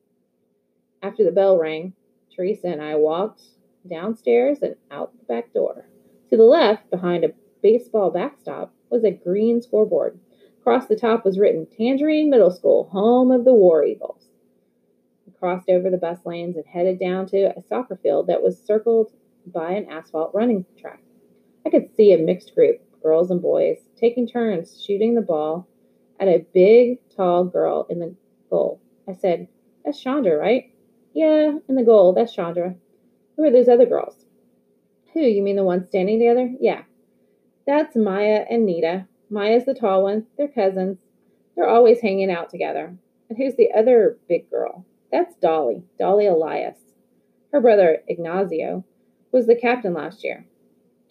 After 1.02 1.24
the 1.24 1.32
bell 1.32 1.58
rang, 1.58 1.94
Teresa 2.34 2.68
and 2.68 2.82
I 2.82 2.94
walked 2.94 3.42
downstairs 3.88 4.58
and 4.62 4.76
out 4.90 5.12
the 5.18 5.24
back 5.24 5.52
door. 5.52 5.86
To 6.30 6.36
the 6.36 6.44
left, 6.44 6.90
behind 6.90 7.24
a 7.24 7.32
baseball 7.62 8.10
backstop, 8.10 8.72
was 8.90 9.04
a 9.04 9.10
green 9.10 9.60
scoreboard. 9.60 10.18
Across 10.60 10.86
the 10.86 10.96
top 10.96 11.24
was 11.24 11.38
written 11.38 11.66
Tangerine 11.66 12.30
Middle 12.30 12.50
School, 12.50 12.88
home 12.92 13.30
of 13.30 13.44
the 13.44 13.54
War 13.54 13.84
Eagles. 13.84 14.28
We 15.26 15.32
crossed 15.32 15.68
over 15.68 15.90
the 15.90 15.98
bus 15.98 16.20
lanes 16.24 16.56
and 16.56 16.64
headed 16.66 16.98
down 16.98 17.26
to 17.26 17.56
a 17.56 17.62
soccer 17.62 17.96
field 17.96 18.28
that 18.28 18.42
was 18.42 18.62
circled 18.62 19.12
by 19.46 19.72
an 19.72 19.90
asphalt 19.90 20.32
running 20.34 20.64
track. 20.80 21.02
I 21.66 21.70
could 21.70 21.94
see 21.96 22.12
a 22.12 22.18
mixed 22.18 22.54
group, 22.54 22.80
girls 23.02 23.30
and 23.30 23.42
boys, 23.42 23.78
taking 23.96 24.26
turns 24.26 24.82
shooting 24.82 25.14
the 25.14 25.20
ball 25.20 25.66
at 26.20 26.28
a 26.28 26.46
big, 26.54 26.98
tall 27.14 27.44
girl 27.44 27.86
in 27.90 27.98
the 27.98 28.14
goal. 28.48 28.80
I 29.08 29.12
said, 29.14 29.48
That's 29.84 29.98
Shandra, 29.98 30.36
right? 30.36 30.71
Yeah, 31.14 31.52
and 31.68 31.78
the 31.78 31.84
goal, 31.84 32.12
that's 32.12 32.32
Shandra. 32.32 32.74
Who 33.36 33.44
are 33.44 33.50
those 33.50 33.68
other 33.68 33.86
girls? 33.86 34.24
Who, 35.12 35.20
you 35.20 35.42
mean 35.42 35.56
the 35.56 35.64
ones 35.64 35.88
standing 35.88 36.18
together? 36.18 36.50
Yeah. 36.60 36.82
That's 37.66 37.96
Maya 37.96 38.44
and 38.48 38.64
Nita. 38.64 39.06
Maya's 39.30 39.66
the 39.66 39.74
tall 39.74 40.02
one. 40.02 40.26
They're 40.36 40.48
cousins. 40.48 40.98
They're 41.54 41.68
always 41.68 42.00
hanging 42.00 42.30
out 42.30 42.50
together. 42.50 42.94
And 43.28 43.38
who's 43.38 43.56
the 43.56 43.72
other 43.76 44.18
big 44.28 44.50
girl? 44.50 44.86
That's 45.10 45.34
Dolly, 45.36 45.84
Dolly 45.98 46.26
Elias. 46.26 46.78
Her 47.52 47.60
brother, 47.60 48.02
Ignacio, 48.08 48.84
was 49.30 49.46
the 49.46 49.54
captain 49.54 49.92
last 49.92 50.24
year. 50.24 50.46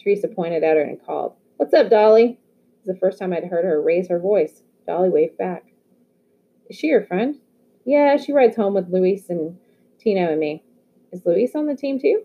Teresa 0.02 0.28
pointed 0.28 0.64
at 0.64 0.78
her 0.78 0.84
and 0.84 1.04
called, 1.04 1.36
What's 1.58 1.74
up, 1.74 1.90
Dolly? 1.92 2.26
It 2.26 2.88
was 2.88 2.96
the 2.96 3.00
first 3.00 3.20
time 3.20 3.34
I'd 3.34 3.46
heard 3.46 3.66
her 3.66 3.82
raise 3.82 4.10
her 4.10 4.20
voice. 4.20 4.64
Dolly 4.88 5.10
waved 5.10 5.38
back. 5.38 5.66
Is 6.68 6.78
she 6.78 6.88
your 6.88 7.06
friend? 7.06 7.38
Yeah, 7.86 8.18
she 8.18 8.32
rides 8.32 8.56
home 8.56 8.74
with 8.74 8.90
Luis 8.90 9.30
and 9.30 9.58
Tino 10.02 10.32
and 10.32 10.40
me. 10.40 10.64
Is 11.12 11.26
Luis 11.26 11.56
on 11.56 11.68
the 11.68 11.76
team 11.76 12.00
too? 12.00 12.24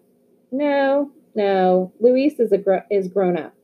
No, 0.50 1.10
no. 1.34 1.92
Luis 2.00 2.40
is 2.40 2.52
a 2.52 2.58
gr- 2.58 2.86
is 2.90 3.08
grown 3.08 3.36
up. 3.36 3.54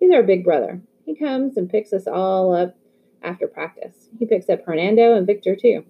He's 0.00 0.12
our 0.12 0.22
big 0.22 0.44
brother. 0.44 0.80
He 1.04 1.14
comes 1.14 1.56
and 1.56 1.68
picks 1.68 1.92
us 1.92 2.06
all 2.06 2.54
up 2.54 2.76
after 3.22 3.46
practice. 3.46 4.08
He 4.18 4.26
picks 4.26 4.48
up 4.48 4.64
Hernando 4.64 5.14
and 5.14 5.26
Victor 5.26 5.56
too. 5.56 5.84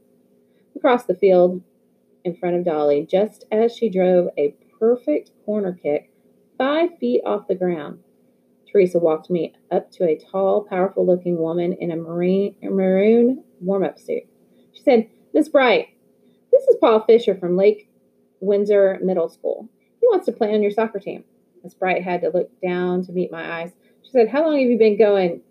Across 0.77 1.05
the 1.05 1.15
field 1.15 1.63
in 2.25 2.35
front 2.35 2.57
of 2.57 2.65
Dolly, 2.65 3.07
just 3.09 3.45
as 3.53 3.75
she 3.75 3.89
drove 3.89 4.29
a 4.37 4.55
perfect 4.79 5.31
corner 5.45 5.73
kick 5.73 6.11
five 6.57 6.91
feet 6.99 7.23
off 7.25 7.49
the 7.49 7.55
ground. 7.55 8.01
Teresa 8.71 8.99
walked 8.99 9.31
me 9.31 9.55
up 9.71 9.91
to 9.93 10.05
a 10.05 10.19
tall, 10.19 10.65
powerful 10.65 11.07
looking 11.07 11.39
woman 11.39 11.73
in 11.75 11.91
a 11.91 11.97
marine, 11.97 12.55
maroon 12.63 13.45
warm 13.61 13.85
up 13.85 13.99
suit. 13.99 14.25
She 14.73 14.83
said, 14.83 15.09
Miss 15.33 15.49
Bright, 15.49 15.89
this 16.59 16.69
is 16.69 16.77
Paul 16.81 17.05
Fisher 17.05 17.37
from 17.37 17.57
Lake 17.57 17.89
Windsor 18.41 18.99
Middle 19.01 19.29
School. 19.29 19.69
He 20.01 20.07
wants 20.09 20.27
to 20.27 20.33
play 20.33 20.53
on 20.53 20.63
your 20.63 20.73
soccer 20.73 20.99
team. 20.99 21.23
Miss 21.63 21.75
Bright 21.75 22.03
had 22.03 22.23
to 22.23 22.31
look 22.31 22.51
down 22.61 23.05
to 23.07 23.13
meet 23.13 23.31
my 23.31 23.61
eyes. 23.61 23.71
She 24.03 24.11
said, 24.11 24.29
How 24.29 24.45
long 24.45 24.59
have 24.59 24.69
you 24.69 24.77
been 24.77 24.99
going? 24.99 25.43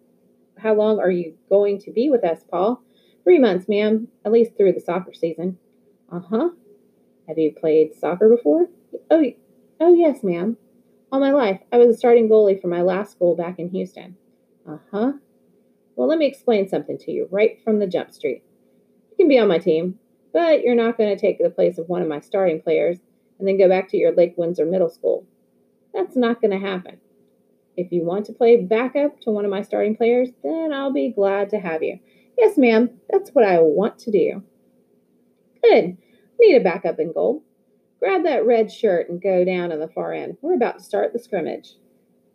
How 0.57 0.73
long 0.73 0.99
are 0.99 1.11
you 1.11 1.37
going 1.49 1.79
to 1.81 1.91
be 1.91 2.09
with 2.09 2.25
us, 2.25 2.39
Paul? 2.49 2.81
Three 3.23 3.39
months, 3.39 3.69
ma'am, 3.69 4.09
at 4.25 4.33
least 4.33 4.57
through 4.57 4.73
the 4.73 4.81
soccer 4.81 5.13
season. 5.13 5.57
Uh 6.11 6.19
huh. 6.29 6.49
Have 7.27 7.37
you 7.37 7.53
played 7.53 7.95
soccer 7.97 8.27
before? 8.27 8.67
Oh, 9.09 9.23
oh 9.79 9.93
yes, 9.93 10.23
ma'am. 10.23 10.57
All 11.09 11.21
my 11.21 11.31
life, 11.31 11.61
I 11.71 11.77
was 11.77 11.95
a 11.95 11.97
starting 11.97 12.27
goalie 12.27 12.61
for 12.61 12.67
my 12.67 12.81
last 12.81 13.13
school 13.13 13.33
back 13.33 13.59
in 13.59 13.69
Houston. 13.69 14.17
Uh 14.69 14.79
huh. 14.91 15.13
Well, 15.95 16.09
let 16.09 16.17
me 16.17 16.25
explain 16.25 16.67
something 16.67 16.97
to 16.99 17.11
you 17.11 17.29
right 17.31 17.61
from 17.63 17.79
the 17.79 17.87
jump 17.87 18.11
street. 18.11 18.43
You 19.11 19.17
can 19.17 19.29
be 19.29 19.39
on 19.39 19.47
my 19.47 19.57
team, 19.57 19.99
but 20.37 20.61
you're 20.61 20.75
not 20.75 20.99
going 20.99 21.09
to 21.09 21.19
take 21.19 21.39
the 21.39 21.49
place 21.49 21.79
of 21.79 21.89
one 21.89 22.03
of 22.03 22.07
my 22.07 22.19
starting 22.19 22.61
players 22.61 22.99
and 23.39 23.47
then 23.47 23.57
go 23.57 23.67
back 23.67 23.89
to 23.89 23.97
your 23.97 24.13
Lake 24.13 24.35
Windsor 24.37 24.67
Middle 24.67 24.87
School. 24.87 25.25
That's 25.95 26.15
not 26.15 26.41
going 26.41 26.51
to 26.51 26.63
happen. 26.63 26.99
If 27.75 27.91
you 27.91 28.03
want 28.03 28.27
to 28.27 28.33
play 28.33 28.55
backup 28.55 29.19
to 29.21 29.31
one 29.31 29.45
of 29.45 29.49
my 29.49 29.63
starting 29.63 29.95
players, 29.95 30.29
then 30.43 30.71
I'll 30.71 30.93
be 30.93 31.09
glad 31.09 31.49
to 31.49 31.59
have 31.59 31.81
you. 31.81 31.97
Yes, 32.37 32.55
ma'am, 32.55 32.91
that's 33.09 33.31
what 33.31 33.45
I 33.45 33.57
want 33.57 33.97
to 33.97 34.11
do. 34.11 34.43
Good. 35.63 35.97
Need 36.39 36.55
a 36.57 36.63
backup 36.63 36.99
in 36.99 37.13
goal. 37.13 37.43
Grab 37.97 38.23
that 38.25 38.45
red 38.45 38.71
shirt 38.71 39.09
and 39.09 39.19
go 39.19 39.43
down 39.43 39.71
to 39.71 39.77
the 39.77 39.87
far 39.87 40.13
end. 40.13 40.37
We're 40.43 40.53
about 40.53 40.77
to 40.77 40.83
start 40.83 41.13
the 41.13 41.19
scrimmage. 41.19 41.77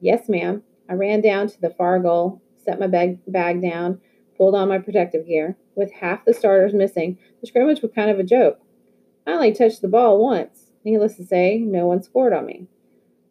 Yes, 0.01 0.29
ma'am. 0.29 0.65
I 0.91 0.95
ran 0.95 1.21
down 1.21 1.47
to 1.47 1.61
the 1.61 1.71
far 1.71 2.01
goal, 2.01 2.43
set 2.65 2.81
my 2.81 2.89
bag, 2.89 3.21
bag 3.29 3.63
down, 3.63 4.01
pulled 4.37 4.55
on 4.55 4.69
my 4.69 4.79
protective 4.79 5.27
gear. 5.27 5.57
With 5.75 5.93
half 5.93 6.25
the 6.25 6.35
starters 6.35 6.75
missing, 6.75 7.19
the 7.41 7.47
scrimmage 7.47 7.83
was 7.83 7.93
kind 7.95 8.11
of 8.11 8.19
a 8.19 8.25
joke. 8.25 8.61
I 9.27 9.33
only 9.33 9.53
touched 9.53 9.83
the 9.83 9.89
ball 9.89 10.23
once. 10.23 10.73
Needless 10.85 11.17
to 11.17 11.25
say, 11.25 11.59
no 11.59 11.87
one 11.87 12.03
scored 12.03 12.33
on 12.33 12.47
me. 12.47 12.67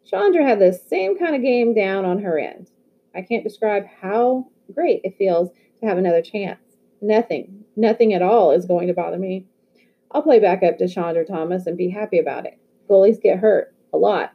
Shandra 0.04 0.44
had 0.44 0.58
the 0.58 0.72
same 0.72 1.18
kind 1.18 1.34
of 1.34 1.42
game 1.42 1.74
down 1.74 2.04
on 2.04 2.22
her 2.22 2.38
end. 2.38 2.70
I 3.14 3.22
can't 3.22 3.44
describe 3.44 3.84
how 4.00 4.48
great 4.74 5.02
it 5.04 5.16
feels 5.18 5.50
to 5.80 5.86
have 5.86 5.98
another 5.98 6.22
chance. 6.22 6.60
Nothing, 7.00 7.64
nothing 7.76 8.14
at 8.14 8.22
all 8.22 8.52
is 8.52 8.64
going 8.66 8.88
to 8.88 8.94
bother 8.94 9.18
me. 9.18 9.46
I'll 10.10 10.22
play 10.22 10.40
backup 10.40 10.78
to 10.78 10.88
Shandra 10.88 11.24
Thomas 11.24 11.66
and 11.66 11.76
be 11.76 11.90
happy 11.90 12.18
about 12.18 12.46
it. 12.46 12.58
Goalies 12.88 13.20
get 13.20 13.38
hurt 13.38 13.74
a 13.92 13.96
lot. 13.96 14.32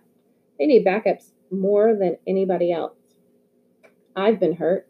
They 0.60 0.66
need 0.66 0.86
backups 0.86 1.32
more 1.52 1.96
than 1.96 2.18
anybody 2.26 2.72
else. 2.72 2.98
I've 4.16 4.40
been 4.40 4.56
hurt, 4.56 4.87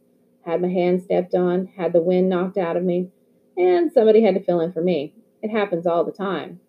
had 0.48 0.62
my 0.62 0.70
hand 0.70 1.04
stepped 1.04 1.36
on, 1.36 1.68
had 1.76 1.92
the 1.92 2.02
wind 2.02 2.30
knocked 2.30 2.58
out 2.58 2.78
of 2.78 2.84
me, 2.84 3.10
and 3.58 3.92
somebody 3.92 4.24
had 4.24 4.34
to 4.36 4.44
fill 4.44 4.62
in 4.62 4.72
for 4.72 4.82
me. 4.82 5.14
It 5.44 5.50
happens 5.52 5.86
all 5.86 6.06
the 6.06 6.12
time. 6.12 6.62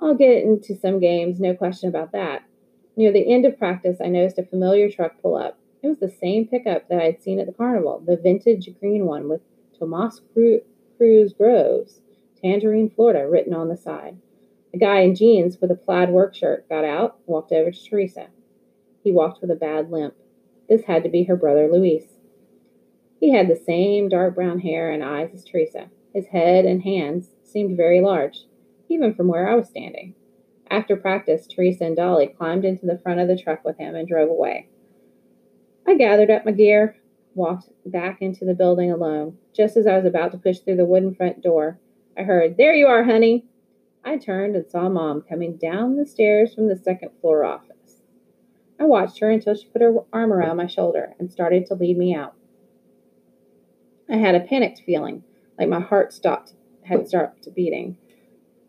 I'll 0.00 0.16
get 0.16 0.42
into 0.42 0.74
some 0.74 0.98
games, 0.98 1.38
no 1.38 1.54
question 1.54 1.88
about 1.88 2.10
that. 2.12 2.42
Near 2.96 3.12
the 3.12 3.32
end 3.32 3.46
of 3.46 3.56
practice, 3.56 3.98
I 4.04 4.08
noticed 4.08 4.38
a 4.38 4.44
familiar 4.44 4.90
truck 4.90 5.22
pull 5.22 5.36
up. 5.36 5.58
It 5.80 5.88
was 5.88 5.98
the 5.98 6.10
same 6.10 6.48
pickup 6.48 6.88
that 6.88 7.00
I'd 7.00 7.22
seen 7.22 7.38
at 7.38 7.46
the 7.46 7.52
carnival, 7.52 8.02
the 8.04 8.16
vintage 8.16 8.68
green 8.80 9.06
one 9.06 9.28
with 9.28 9.42
Tomas 9.78 10.20
Cruz 10.34 11.32
Groves. 11.32 12.00
Tangerine, 12.42 12.90
Florida, 12.90 13.28
written 13.28 13.54
on 13.54 13.68
the 13.68 13.76
side. 13.76 14.16
A 14.74 14.78
guy 14.78 15.00
in 15.00 15.14
jeans 15.14 15.60
with 15.60 15.70
a 15.70 15.76
plaid 15.76 16.10
work 16.10 16.34
shirt 16.34 16.68
got 16.68 16.84
out, 16.84 17.18
walked 17.26 17.52
over 17.52 17.70
to 17.70 17.84
Teresa. 17.84 18.26
He 19.04 19.12
walked 19.12 19.40
with 19.40 19.50
a 19.52 19.56
bad 19.56 19.90
limp. 19.92 20.14
This 20.68 20.84
had 20.84 21.04
to 21.04 21.08
be 21.08 21.24
her 21.24 21.36
brother 21.36 21.68
Luis. 21.70 22.11
He 23.22 23.30
had 23.30 23.46
the 23.46 23.54
same 23.54 24.08
dark 24.08 24.34
brown 24.34 24.58
hair 24.58 24.90
and 24.90 25.00
eyes 25.00 25.30
as 25.32 25.44
Teresa. 25.44 25.88
His 26.12 26.26
head 26.26 26.64
and 26.64 26.82
hands 26.82 27.36
seemed 27.44 27.76
very 27.76 28.00
large, 28.00 28.46
even 28.88 29.14
from 29.14 29.28
where 29.28 29.48
I 29.48 29.54
was 29.54 29.68
standing. 29.68 30.16
After 30.68 30.96
practice, 30.96 31.46
Teresa 31.46 31.84
and 31.84 31.94
Dolly 31.94 32.26
climbed 32.26 32.64
into 32.64 32.84
the 32.84 32.98
front 32.98 33.20
of 33.20 33.28
the 33.28 33.38
truck 33.38 33.64
with 33.64 33.78
him 33.78 33.94
and 33.94 34.08
drove 34.08 34.28
away. 34.28 34.66
I 35.86 35.94
gathered 35.94 36.32
up 36.32 36.44
my 36.44 36.50
gear, 36.50 36.96
walked 37.36 37.68
back 37.86 38.20
into 38.20 38.44
the 38.44 38.54
building 38.54 38.90
alone. 38.90 39.38
Just 39.54 39.76
as 39.76 39.86
I 39.86 39.96
was 39.96 40.04
about 40.04 40.32
to 40.32 40.38
push 40.38 40.58
through 40.58 40.78
the 40.78 40.84
wooden 40.84 41.14
front 41.14 41.44
door, 41.44 41.78
I 42.18 42.24
heard, 42.24 42.56
There 42.56 42.74
you 42.74 42.88
are, 42.88 43.04
honey. 43.04 43.44
I 44.04 44.16
turned 44.16 44.56
and 44.56 44.68
saw 44.68 44.88
Mom 44.88 45.22
coming 45.22 45.58
down 45.58 45.94
the 45.94 46.06
stairs 46.06 46.54
from 46.54 46.66
the 46.66 46.74
second 46.74 47.10
floor 47.20 47.44
office. 47.44 48.02
I 48.80 48.84
watched 48.84 49.20
her 49.20 49.30
until 49.30 49.54
she 49.54 49.68
put 49.68 49.80
her 49.80 49.94
arm 50.12 50.32
around 50.32 50.56
my 50.56 50.66
shoulder 50.66 51.14
and 51.20 51.30
started 51.30 51.66
to 51.66 51.74
lead 51.74 51.96
me 51.96 52.16
out. 52.16 52.34
I 54.10 54.16
had 54.16 54.34
a 54.34 54.40
panicked 54.40 54.82
feeling, 54.84 55.24
like 55.58 55.68
my 55.68 55.80
heart 55.80 56.12
stopped 56.12 56.54
had 56.84 57.06
stopped 57.06 57.48
beating. 57.54 57.96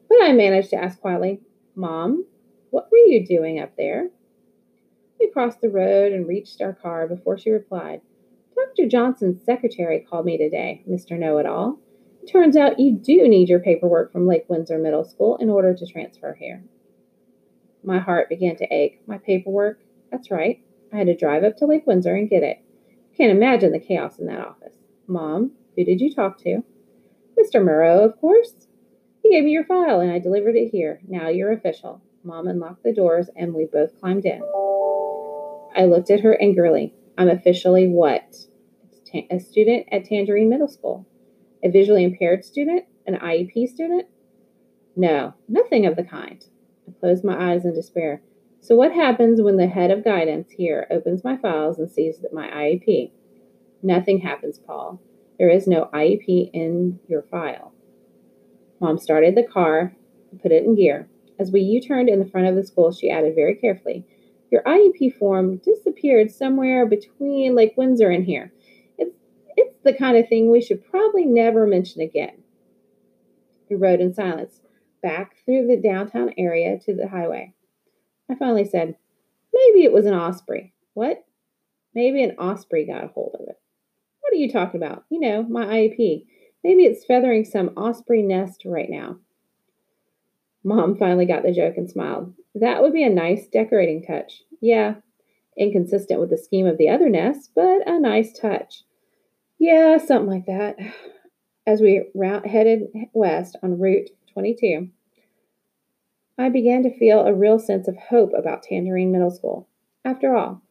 But 0.08 0.20
I 0.24 0.34
managed 0.34 0.70
to 0.72 0.76
ask 0.78 1.00
quietly, 1.00 1.42
Mom, 1.76 2.26
what 2.70 2.90
were 2.92 2.98
you 2.98 3.26
doing 3.26 3.60
up 3.60 3.76
there? 3.76 4.10
We 5.20 5.32
crossed 5.32 5.62
the 5.62 5.70
road 5.70 6.12
and 6.12 6.28
reached 6.28 6.62
our 6.62 6.74
car 6.74 7.08
before 7.08 7.38
she 7.38 7.50
replied, 7.50 8.02
Dr. 8.56 8.88
Johnson's 8.88 9.44
secretary 9.44 10.06
called 10.08 10.26
me 10.26 10.38
today, 10.38 10.84
Mr. 10.90 11.18
Know 11.18 11.38
It 11.38 11.46
All. 11.46 11.80
Turns 12.32 12.56
out 12.56 12.80
you 12.80 12.92
do 12.92 13.28
need 13.28 13.50
your 13.50 13.60
paperwork 13.60 14.12
from 14.12 14.28
Lake 14.28 14.46
Windsor 14.48 14.78
Middle 14.78 15.04
School 15.04 15.38
in 15.38 15.50
order 15.50 15.74
to 15.74 15.88
transfer 15.88 16.36
here. 16.40 16.64
My 17.84 18.00
heart 18.00 18.30
began 18.30 18.56
to 18.58 18.74
ache. 18.74 19.02
My 19.08 19.18
paperwork? 19.18 19.80
That's 20.12 20.32
right. 20.32 20.64
I 20.94 20.98
had 20.98 21.08
to 21.08 21.16
drive 21.16 21.44
up 21.44 21.58
to 21.58 21.66
Lake 21.66 21.86
Windsor 21.86 22.16
and 22.16 22.30
get 22.30 22.44
it. 22.44 22.60
Can't 23.18 23.32
imagine 23.32 23.72
the 23.72 23.80
chaos 23.80 24.20
in 24.20 24.28
that 24.28 24.40
office. 24.40 24.76
Mom, 25.08 25.52
who 25.76 25.84
did 25.84 26.00
you 26.00 26.14
talk 26.14 26.38
to? 26.40 26.64
Mr. 27.38 27.62
Murrow, 27.64 28.04
of 28.04 28.20
course. 28.20 28.68
He 29.22 29.32
gave 29.32 29.44
me 29.44 29.52
your 29.52 29.66
file 29.66 30.00
and 30.00 30.12
I 30.12 30.20
delivered 30.20 30.56
it 30.56 30.70
here. 30.70 31.02
Now 31.08 31.30
you're 31.30 31.52
official. 31.52 32.02
Mom 32.24 32.48
unlocked 32.48 32.84
the 32.84 32.94
doors 32.94 33.30
and 33.36 33.54
we 33.54 33.66
both 33.66 34.00
climbed 34.00 34.26
in. 34.26 34.42
I 35.76 35.86
looked 35.86 36.10
at 36.10 36.22
her 36.22 36.40
angrily. 36.42 36.94
I'm 37.18 37.30
officially 37.30 37.88
what? 37.88 38.36
A 39.30 39.40
student 39.40 39.88
at 39.92 40.06
Tangerine 40.06 40.50
Middle 40.50 40.68
School. 40.68 41.06
A 41.64 41.70
visually 41.70 42.04
impaired 42.04 42.44
student? 42.44 42.86
An 43.06 43.16
IEP 43.16 43.68
student? 43.68 44.08
No, 44.96 45.34
nothing 45.48 45.86
of 45.86 45.96
the 45.96 46.04
kind. 46.04 46.44
I 46.88 46.92
closed 47.00 47.24
my 47.24 47.52
eyes 47.52 47.66
in 47.66 47.74
despair. 47.74 48.22
So, 48.60 48.76
what 48.76 48.94
happens 48.94 49.42
when 49.42 49.58
the 49.58 49.68
head 49.68 49.92
of 49.92 50.04
guidance 50.04 50.52
here 50.52 50.88
opens 50.90 51.24
my 51.24 51.38
files 51.38 51.80
and 51.80 51.92
sees 51.92 52.20
that 52.20 52.34
my 52.34 52.48
IEP? 52.48 53.12
Nothing 53.84 54.20
happens, 54.20 54.58
Paul. 54.58 55.02
There 55.38 55.50
is 55.50 55.68
no 55.68 55.90
IEP 55.94 56.52
in 56.54 57.00
your 57.10 57.22
file. 57.22 57.74
Mom 58.80 58.98
started 58.98 59.36
the 59.36 59.44
car 59.44 59.94
and 60.32 60.42
put 60.42 60.54
it 60.54 60.64
in 60.64 60.76
gear. 60.76 61.10
As 61.38 61.52
we 61.52 61.60
U 61.60 61.82
turned 61.82 62.08
in 62.08 62.20
the 62.20 62.26
front 62.26 62.48
of 62.48 62.56
the 62.56 62.66
school, 62.66 62.94
she 62.94 63.10
added 63.10 63.36
very 63.36 63.56
carefully, 63.56 64.06
Your 64.50 64.64
IEP 64.64 65.18
form 65.18 65.58
disappeared 65.58 66.32
somewhere 66.32 66.86
between 66.86 67.56
Lake 67.56 67.74
Windsor 67.76 68.10
and 68.10 68.24
here. 68.24 68.54
It's 68.98 69.78
the 69.84 69.94
kind 69.94 70.18
of 70.18 70.30
thing 70.30 70.50
we 70.50 70.62
should 70.62 70.90
probably 70.90 71.26
never 71.26 71.68
mention 71.68 72.02
again. 72.02 72.44
We 73.70 73.76
rode 73.76 74.00
in 74.00 74.14
silence 74.14 74.62
back 75.02 75.36
through 75.44 75.68
the 75.68 75.78
downtown 75.78 76.34
area 76.38 76.80
to 76.86 76.96
the 76.96 77.10
highway. 77.10 77.54
I 78.30 78.36
finally 78.36 78.66
said, 78.66 78.96
Maybe 79.54 79.84
it 79.84 79.92
was 79.92 80.06
an 80.06 80.14
osprey. 80.14 80.74
What? 80.94 81.26
Maybe 81.94 82.24
an 82.24 82.38
osprey 82.38 82.86
got 82.86 83.04
a 83.04 83.08
hold 83.08 83.36
of 83.40 83.48
it. 83.48 83.60
Are 84.34 84.36
you 84.36 84.52
talking 84.52 84.82
about? 84.82 85.06
You 85.12 85.20
know, 85.20 85.44
my 85.44 85.64
IEP. 85.64 86.26
Maybe 86.64 86.86
it's 86.86 87.06
feathering 87.06 87.46
some 87.46 87.70
osprey 87.78 88.24
nest 88.24 88.64
right 88.66 88.90
now. 88.90 89.18
Mom 90.64 90.98
finally 90.98 91.28
got 91.28 91.44
the 91.44 91.54
joke 91.54 91.78
and 91.78 91.88
smiled. 91.88 92.34
That 92.56 92.82
would 92.82 92.94
be 92.94 93.04
a 93.04 93.12
nice 93.12 93.46
decorating 93.46 94.02
touch. 94.02 94.42
Yeah, 94.60 94.96
inconsistent 95.56 96.20
with 96.20 96.32
the 96.32 96.38
scheme 96.40 96.66
of 96.66 96.80
the 96.80 96.90
other 96.90 97.10
nest, 97.10 97.52
but 97.54 97.88
a 97.88 98.00
nice 98.00 98.34
touch. 98.34 98.84
Yeah, 99.60 100.00
something 100.00 100.32
like 100.32 100.48
that. 100.48 100.78
As 101.68 101.80
we 101.80 102.10
round, 102.16 102.48
headed 102.48 102.88
west 103.14 103.56
on 103.62 103.78
Route 103.78 104.10
22, 104.34 104.90
I 106.40 106.50
began 106.50 106.82
to 106.84 106.98
feel 106.98 107.20
a 107.20 107.36
real 107.36 107.60
sense 107.60 107.88
of 107.88 107.98
hope 107.98 108.32
about 108.36 108.64
Tangerine 108.64 109.12
Middle 109.12 109.30
School. 109.30 109.70
After 110.04 110.36
all, 110.36 110.64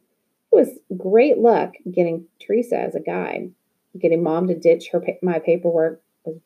it 0.53 0.55
was 0.55 0.97
great 0.97 1.39
luck 1.39 1.73
getting 1.91 2.27
Teresa 2.39 2.77
as 2.77 2.95
a 2.95 2.99
guide. 2.99 3.51
Getting 3.97 4.23
mom 4.23 4.47
to 4.47 4.57
ditch 4.57 4.89
her 4.89 5.03
my 5.21 5.39
paperwork 5.39 6.01
was 6.25 6.37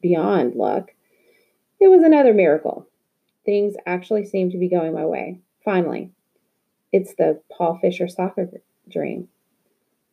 beyond 0.00 0.54
luck. 0.54 0.90
It 1.80 1.88
was 1.88 2.02
another 2.02 2.34
miracle. 2.34 2.86
Things 3.44 3.74
actually 3.86 4.24
seemed 4.24 4.52
to 4.52 4.58
be 4.58 4.68
going 4.68 4.92
my 4.92 5.04
way. 5.04 5.40
Finally, 5.64 6.10
it's 6.92 7.14
the 7.14 7.40
Paul 7.50 7.78
Fisher 7.80 8.08
soccer 8.08 8.48
dream. 8.88 9.28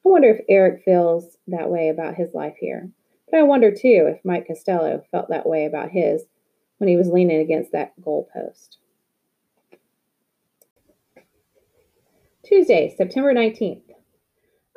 I 0.06 0.10
wonder 0.10 0.30
if 0.30 0.46
Eric 0.50 0.84
feels 0.84 1.38
that 1.48 1.70
way 1.70 1.90
about 1.90 2.16
his 2.16 2.34
life 2.34 2.56
here. 2.60 2.90
But 3.30 3.40
I 3.40 3.44
wonder 3.44 3.72
too 3.72 4.10
if 4.14 4.26
Mike 4.26 4.48
Costello 4.48 5.04
felt 5.12 5.30
that 5.30 5.48
way 5.48 5.66
about 5.66 5.92
his 5.92 6.24
when 6.78 6.90
he 6.90 6.98
was 6.98 7.10
leaning 7.10 7.40
against 7.40 7.72
that 7.72 7.94
goalpost. 8.02 8.78
Tuesday, 12.52 12.94
September 12.98 13.34
19th. 13.34 13.94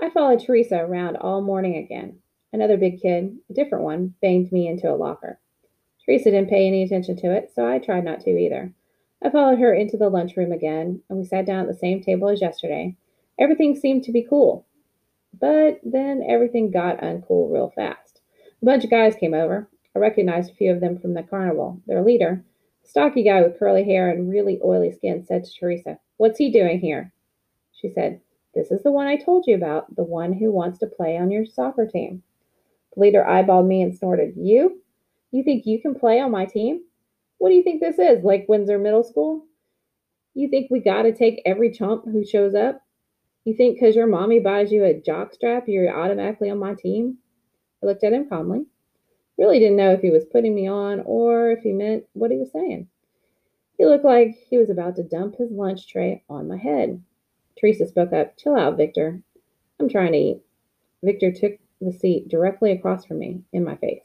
I 0.00 0.08
followed 0.10 0.38
Teresa 0.38 0.76
around 0.76 1.16
all 1.16 1.42
morning 1.42 1.76
again. 1.76 2.20
Another 2.52 2.76
big 2.76 3.02
kid, 3.02 3.36
a 3.50 3.52
different 3.52 3.82
one, 3.82 4.14
banged 4.22 4.52
me 4.52 4.68
into 4.68 4.88
a 4.88 4.94
locker. 4.94 5.40
Teresa 6.06 6.30
didn't 6.30 6.50
pay 6.50 6.68
any 6.68 6.84
attention 6.84 7.16
to 7.16 7.34
it, 7.34 7.50
so 7.52 7.66
I 7.66 7.80
tried 7.80 8.04
not 8.04 8.20
to 8.20 8.30
either. 8.30 8.72
I 9.24 9.30
followed 9.30 9.58
her 9.58 9.74
into 9.74 9.96
the 9.96 10.08
lunchroom 10.08 10.52
again, 10.52 11.02
and 11.10 11.18
we 11.18 11.24
sat 11.24 11.46
down 11.46 11.62
at 11.62 11.66
the 11.66 11.74
same 11.74 12.00
table 12.00 12.28
as 12.28 12.40
yesterday. 12.40 12.96
Everything 13.40 13.74
seemed 13.74 14.04
to 14.04 14.12
be 14.12 14.22
cool. 14.22 14.64
But 15.36 15.80
then 15.82 16.22
everything 16.24 16.70
got 16.70 17.00
uncool 17.00 17.52
real 17.52 17.72
fast. 17.74 18.20
A 18.62 18.64
bunch 18.64 18.84
of 18.84 18.90
guys 18.90 19.16
came 19.16 19.34
over. 19.34 19.68
I 19.96 19.98
recognized 19.98 20.52
a 20.52 20.54
few 20.54 20.70
of 20.70 20.80
them 20.80 21.00
from 21.00 21.14
the 21.14 21.24
carnival. 21.24 21.82
Their 21.88 22.04
leader, 22.04 22.44
a 22.84 22.88
stocky 22.88 23.24
guy 23.24 23.42
with 23.42 23.58
curly 23.58 23.82
hair 23.82 24.10
and 24.10 24.30
really 24.30 24.60
oily 24.64 24.92
skin, 24.92 25.26
said 25.26 25.42
to 25.42 25.50
Teresa, 25.58 25.98
What's 26.18 26.38
he 26.38 26.52
doing 26.52 26.78
here? 26.78 27.10
She 27.74 27.90
said, 27.90 28.20
This 28.54 28.70
is 28.70 28.82
the 28.82 28.92
one 28.92 29.06
I 29.06 29.16
told 29.16 29.46
you 29.46 29.54
about, 29.54 29.94
the 29.96 30.04
one 30.04 30.32
who 30.32 30.50
wants 30.50 30.78
to 30.78 30.86
play 30.86 31.16
on 31.18 31.30
your 31.30 31.44
soccer 31.44 31.86
team. 31.86 32.22
The 32.94 33.00
leader 33.00 33.24
eyeballed 33.28 33.66
me 33.66 33.82
and 33.82 33.94
snorted, 33.94 34.34
You? 34.36 34.80
You 35.32 35.42
think 35.42 35.66
you 35.66 35.80
can 35.82 35.94
play 35.94 36.20
on 36.20 36.30
my 36.30 36.46
team? 36.46 36.82
What 37.38 37.48
do 37.48 37.56
you 37.56 37.62
think 37.62 37.80
this 37.80 37.98
is, 37.98 38.24
Lake 38.24 38.46
Windsor 38.48 38.78
Middle 38.78 39.02
School? 39.02 39.44
You 40.34 40.48
think 40.48 40.70
we 40.70 40.80
gotta 40.80 41.12
take 41.12 41.42
every 41.44 41.70
chump 41.70 42.04
who 42.04 42.24
shows 42.24 42.54
up? 42.54 42.80
You 43.44 43.54
think 43.54 43.76
because 43.76 43.96
your 43.96 44.06
mommy 44.06 44.38
buys 44.38 44.72
you 44.72 44.84
a 44.84 44.94
jock 44.94 45.34
strap, 45.34 45.68
you're 45.68 45.94
automatically 45.94 46.50
on 46.50 46.58
my 46.58 46.74
team? 46.74 47.18
I 47.82 47.86
looked 47.86 48.04
at 48.04 48.12
him 48.12 48.28
calmly. 48.28 48.66
Really 49.36 49.58
didn't 49.58 49.76
know 49.76 49.92
if 49.92 50.00
he 50.00 50.10
was 50.10 50.24
putting 50.24 50.54
me 50.54 50.68
on 50.68 51.00
or 51.00 51.50
if 51.50 51.62
he 51.62 51.72
meant 51.72 52.04
what 52.12 52.30
he 52.30 52.38
was 52.38 52.52
saying. 52.52 52.88
He 53.76 53.84
looked 53.84 54.04
like 54.04 54.36
he 54.48 54.56
was 54.56 54.70
about 54.70 54.96
to 54.96 55.02
dump 55.02 55.36
his 55.36 55.50
lunch 55.50 55.88
tray 55.88 56.22
on 56.30 56.48
my 56.48 56.56
head. 56.56 57.02
Teresa 57.58 57.86
spoke 57.86 58.12
up. 58.12 58.36
Chill 58.36 58.56
out, 58.56 58.76
Victor. 58.76 59.20
I'm 59.78 59.88
trying 59.88 60.12
to 60.12 60.18
eat. 60.18 60.42
Victor 61.02 61.32
took 61.32 61.52
the 61.80 61.92
seat 61.92 62.28
directly 62.28 62.72
across 62.72 63.04
from 63.04 63.18
me, 63.18 63.42
in 63.52 63.64
my 63.64 63.76
face. 63.76 64.04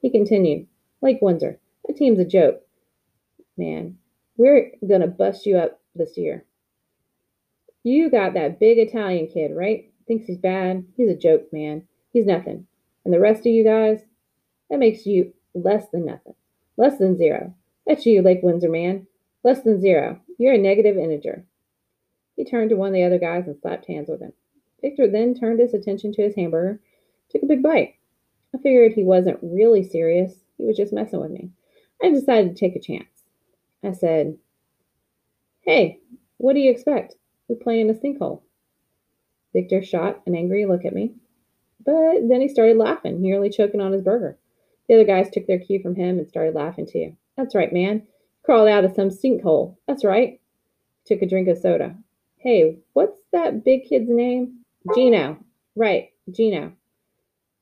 He 0.00 0.10
continued, 0.10 0.66
Lake 1.02 1.18
Windsor, 1.20 1.58
that 1.86 1.96
team's 1.96 2.18
a 2.18 2.24
joke. 2.24 2.62
Man, 3.56 3.98
we're 4.36 4.72
gonna 4.88 5.06
bust 5.06 5.44
you 5.44 5.58
up 5.58 5.80
this 5.94 6.16
year. 6.16 6.44
You 7.82 8.10
got 8.10 8.34
that 8.34 8.60
big 8.60 8.78
Italian 8.78 9.26
kid, 9.26 9.52
right? 9.54 9.92
Thinks 10.06 10.26
he's 10.26 10.38
bad. 10.38 10.84
He's 10.96 11.10
a 11.10 11.16
joke, 11.16 11.52
man. 11.52 11.86
He's 12.12 12.26
nothing. 12.26 12.66
And 13.04 13.12
the 13.14 13.20
rest 13.20 13.40
of 13.40 13.52
you 13.52 13.64
guys, 13.64 14.02
that 14.68 14.78
makes 14.78 15.06
you 15.06 15.32
less 15.54 15.88
than 15.90 16.04
nothing. 16.04 16.34
Less 16.76 16.98
than 16.98 17.16
zero. 17.16 17.54
That's 17.86 18.06
you, 18.06 18.22
Lake 18.22 18.40
Windsor 18.42 18.68
man. 18.68 19.06
Less 19.42 19.62
than 19.62 19.80
zero. 19.80 20.20
You're 20.38 20.54
a 20.54 20.58
negative 20.58 20.96
integer. 20.96 21.44
He 22.40 22.44
turned 22.46 22.70
to 22.70 22.76
one 22.76 22.88
of 22.88 22.94
the 22.94 23.02
other 23.02 23.18
guys 23.18 23.46
and 23.46 23.60
slapped 23.60 23.84
hands 23.84 24.08
with 24.08 24.22
him. 24.22 24.32
Victor 24.80 25.06
then 25.06 25.34
turned 25.34 25.60
his 25.60 25.74
attention 25.74 26.10
to 26.14 26.22
his 26.22 26.34
hamburger, 26.34 26.80
took 27.28 27.42
a 27.42 27.46
big 27.46 27.62
bite. 27.62 27.96
I 28.54 28.58
figured 28.62 28.94
he 28.94 29.04
wasn't 29.04 29.40
really 29.42 29.82
serious. 29.82 30.32
He 30.56 30.64
was 30.64 30.74
just 30.74 30.90
messing 30.90 31.20
with 31.20 31.32
me. 31.32 31.50
I 32.02 32.08
decided 32.08 32.48
to 32.48 32.58
take 32.58 32.76
a 32.76 32.80
chance. 32.80 33.24
I 33.84 33.92
said, 33.92 34.38
Hey, 35.60 36.00
what 36.38 36.54
do 36.54 36.60
you 36.60 36.70
expect? 36.70 37.14
We 37.46 37.56
play 37.56 37.78
in 37.78 37.90
a 37.90 37.92
sinkhole. 37.92 38.40
Victor 39.52 39.82
shot 39.82 40.22
an 40.24 40.34
angry 40.34 40.64
look 40.64 40.86
at 40.86 40.94
me, 40.94 41.12
but 41.84 42.26
then 42.26 42.40
he 42.40 42.48
started 42.48 42.78
laughing, 42.78 43.20
nearly 43.20 43.50
choking 43.50 43.82
on 43.82 43.92
his 43.92 44.00
burger. 44.00 44.38
The 44.88 44.94
other 44.94 45.04
guys 45.04 45.28
took 45.28 45.46
their 45.46 45.58
cue 45.58 45.82
from 45.82 45.94
him 45.94 46.18
and 46.18 46.26
started 46.26 46.54
laughing 46.54 46.86
too. 46.90 47.14
That's 47.36 47.54
right, 47.54 47.70
man. 47.70 48.06
Crawled 48.44 48.70
out 48.70 48.86
of 48.86 48.94
some 48.94 49.10
sinkhole. 49.10 49.76
That's 49.86 50.06
right. 50.06 50.40
Took 51.04 51.20
a 51.20 51.28
drink 51.28 51.46
of 51.46 51.58
soda. 51.58 51.96
Hey, 52.42 52.78
what's 52.94 53.18
that 53.32 53.64
big 53.66 53.84
kid's 53.84 54.08
name? 54.08 54.60
Gino. 54.94 55.36
Right, 55.76 56.08
Gino. 56.30 56.72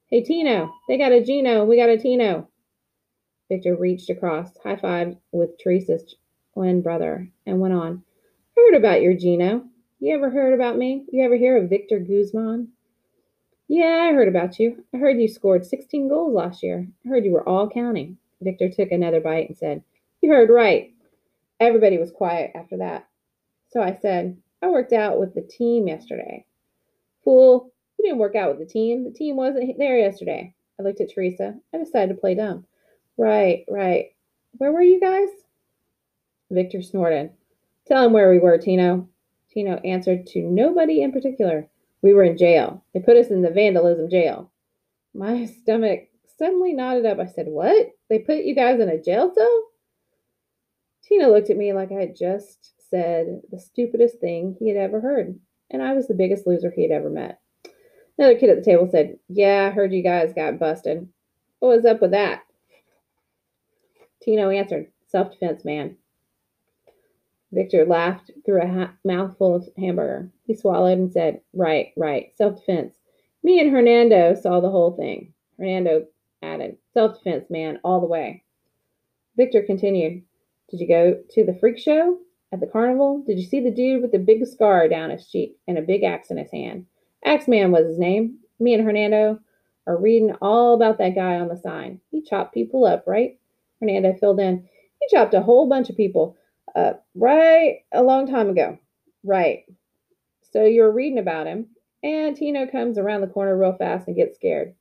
Hey, 0.06 0.22
Tino. 0.22 0.72
They 0.86 0.96
got 0.96 1.10
a 1.10 1.20
Gino. 1.20 1.64
We 1.64 1.76
got 1.76 1.88
a 1.88 1.98
Tino. 1.98 2.46
Victor 3.48 3.74
reached 3.74 4.08
across, 4.08 4.56
high 4.62 4.76
fived 4.76 5.18
with 5.32 5.58
Teresa's 5.58 6.14
twin 6.54 6.80
brother, 6.80 7.28
and 7.44 7.58
went 7.58 7.74
on. 7.74 8.04
Heard 8.56 8.76
about 8.76 9.02
your 9.02 9.14
Gino. 9.14 9.64
You 9.98 10.14
ever 10.14 10.30
heard 10.30 10.54
about 10.54 10.78
me? 10.78 11.04
You 11.12 11.24
ever 11.24 11.34
hear 11.34 11.56
of 11.56 11.68
Victor 11.68 11.98
Guzman? 11.98 12.68
Yeah, 13.66 14.08
I 14.08 14.12
heard 14.12 14.28
about 14.28 14.60
you. 14.60 14.84
I 14.94 14.98
heard 14.98 15.20
you 15.20 15.26
scored 15.26 15.66
16 15.66 16.08
goals 16.08 16.34
last 16.34 16.62
year. 16.62 16.86
I 17.04 17.08
heard 17.08 17.24
you 17.24 17.32
were 17.32 17.48
all 17.48 17.68
counting. 17.68 18.16
Victor 18.40 18.70
took 18.70 18.92
another 18.92 19.20
bite 19.20 19.48
and 19.48 19.58
said, 19.58 19.82
You 20.20 20.30
heard 20.30 20.50
right. 20.50 20.94
Everybody 21.58 21.98
was 21.98 22.12
quiet 22.12 22.52
after 22.54 22.76
that. 22.76 23.08
So 23.70 23.82
I 23.82 23.98
said, 24.00 24.36
I 24.62 24.68
worked 24.68 24.92
out 24.92 25.18
with 25.18 25.34
the 25.34 25.42
team 25.42 25.86
yesterday. 25.86 26.44
Fool, 27.24 27.72
you 27.98 28.04
didn't 28.04 28.18
work 28.18 28.34
out 28.34 28.50
with 28.50 28.58
the 28.58 28.72
team. 28.72 29.04
The 29.04 29.10
team 29.10 29.36
wasn't 29.36 29.78
there 29.78 29.98
yesterday. 29.98 30.54
I 30.78 30.82
looked 30.82 31.00
at 31.00 31.12
Teresa. 31.12 31.54
I 31.74 31.78
decided 31.78 32.14
to 32.14 32.20
play 32.20 32.34
dumb. 32.34 32.64
Right, 33.16 33.64
right. 33.68 34.12
Where 34.52 34.72
were 34.72 34.82
you 34.82 35.00
guys? 35.00 35.28
Victor 36.50 36.82
snorted. 36.82 37.32
Tell 37.86 38.04
him 38.04 38.12
where 38.12 38.30
we 38.30 38.38
were, 38.38 38.58
Tino. 38.58 39.08
Tino 39.50 39.76
answered 39.84 40.26
to 40.28 40.42
nobody 40.42 41.02
in 41.02 41.12
particular. 41.12 41.68
We 42.02 42.14
were 42.14 42.24
in 42.24 42.36
jail. 42.36 42.84
They 42.94 43.00
put 43.00 43.16
us 43.16 43.28
in 43.28 43.42
the 43.42 43.50
vandalism 43.50 44.08
jail. 44.08 44.50
My 45.14 45.46
stomach 45.46 46.08
suddenly 46.38 46.72
knotted 46.72 47.06
up. 47.06 47.18
I 47.18 47.26
said, 47.26 47.46
What? 47.48 47.90
They 48.08 48.20
put 48.20 48.44
you 48.44 48.54
guys 48.54 48.80
in 48.80 48.88
a 48.88 49.02
jail 49.02 49.32
cell? 49.34 49.64
Tino 51.02 51.30
looked 51.30 51.50
at 51.50 51.56
me 51.56 51.72
like 51.72 51.90
I 51.90 52.00
had 52.00 52.16
just 52.16 52.74
said 52.90 53.42
the 53.50 53.58
stupidest 53.58 54.18
thing 54.18 54.56
he 54.58 54.68
had 54.68 54.76
ever 54.76 55.00
heard, 55.00 55.38
and 55.70 55.82
I 55.82 55.94
was 55.94 56.08
the 56.08 56.14
biggest 56.14 56.46
loser 56.46 56.70
he 56.70 56.82
had 56.82 56.92
ever 56.92 57.10
met. 57.10 57.40
Another 58.18 58.38
kid 58.38 58.50
at 58.50 58.56
the 58.56 58.64
table 58.64 58.88
said, 58.90 59.18
Yeah, 59.28 59.68
I 59.70 59.74
heard 59.74 59.92
you 59.92 60.02
guys 60.02 60.32
got 60.32 60.58
busted. 60.58 61.08
What 61.60 61.76
was 61.76 61.84
up 61.84 62.00
with 62.00 62.10
that? 62.10 62.42
Tino 64.20 64.50
answered, 64.50 64.90
Self 65.06 65.32
defense, 65.32 65.64
man. 65.64 65.96
Victor 67.52 67.86
laughed 67.86 68.30
through 68.44 68.62
a 68.62 68.66
ha- 68.66 68.94
mouthful 69.04 69.54
of 69.54 69.68
hamburger. 69.78 70.30
He 70.44 70.54
swallowed 70.54 70.98
and 70.98 71.12
said, 71.12 71.40
Right, 71.52 71.92
right, 71.96 72.36
self 72.36 72.56
defense. 72.56 72.96
Me 73.42 73.60
and 73.60 73.70
Hernando 73.70 74.34
saw 74.34 74.60
the 74.60 74.70
whole 74.70 74.96
thing. 74.96 75.32
Hernando 75.56 76.06
added, 76.42 76.76
Self 76.92 77.18
defense, 77.18 77.48
man, 77.50 77.78
all 77.84 78.00
the 78.00 78.06
way. 78.06 78.42
Victor 79.36 79.62
continued, 79.62 80.24
Did 80.68 80.80
you 80.80 80.88
go 80.88 81.22
to 81.30 81.44
the 81.44 81.54
freak 81.54 81.78
show 81.78 82.18
at 82.52 82.60
the 82.60 82.66
carnival? 82.66 83.22
Did 83.26 83.38
you 83.38 83.46
see 83.46 83.60
the 83.60 83.70
dude 83.70 84.02
with 84.02 84.12
the 84.12 84.18
big 84.18 84.46
scar 84.46 84.88
down 84.88 85.10
his 85.10 85.28
cheek 85.28 85.56
and 85.66 85.78
a 85.78 85.82
big 85.82 86.02
axe 86.04 86.30
in 86.30 86.36
his 86.36 86.50
hand? 86.50 86.86
Axeman 87.24 87.72
was 87.72 87.86
his 87.86 87.98
name. 87.98 88.38
Me 88.60 88.74
and 88.74 88.84
Hernando 88.84 89.40
are 89.86 89.96
reading 90.00 90.34
all 90.40 90.74
about 90.74 90.98
that 90.98 91.14
guy 91.14 91.34
on 91.38 91.48
the 91.48 91.56
sign. 91.56 92.00
He 92.10 92.22
chopped 92.22 92.54
people 92.54 92.84
up, 92.84 93.04
right? 93.06 93.38
Hernando 93.80 94.14
filled 94.14 94.40
in. 94.40 94.68
He 95.00 95.16
chopped 95.16 95.34
a 95.34 95.42
whole 95.42 95.68
bunch 95.68 95.90
of 95.90 95.96
people 95.96 96.36
up 96.74 97.06
right 97.14 97.80
a 97.92 98.02
long 98.02 98.26
time 98.26 98.50
ago. 98.50 98.78
Right. 99.24 99.64
So 100.52 100.64
you're 100.64 100.92
reading 100.92 101.18
about 101.18 101.46
him, 101.46 101.68
and 102.02 102.36
Tino 102.36 102.66
comes 102.66 102.98
around 102.98 103.20
the 103.20 103.26
corner 103.26 103.56
real 103.56 103.74
fast 103.74 104.06
and 104.06 104.16
gets 104.16 104.36
scared. 104.36 104.74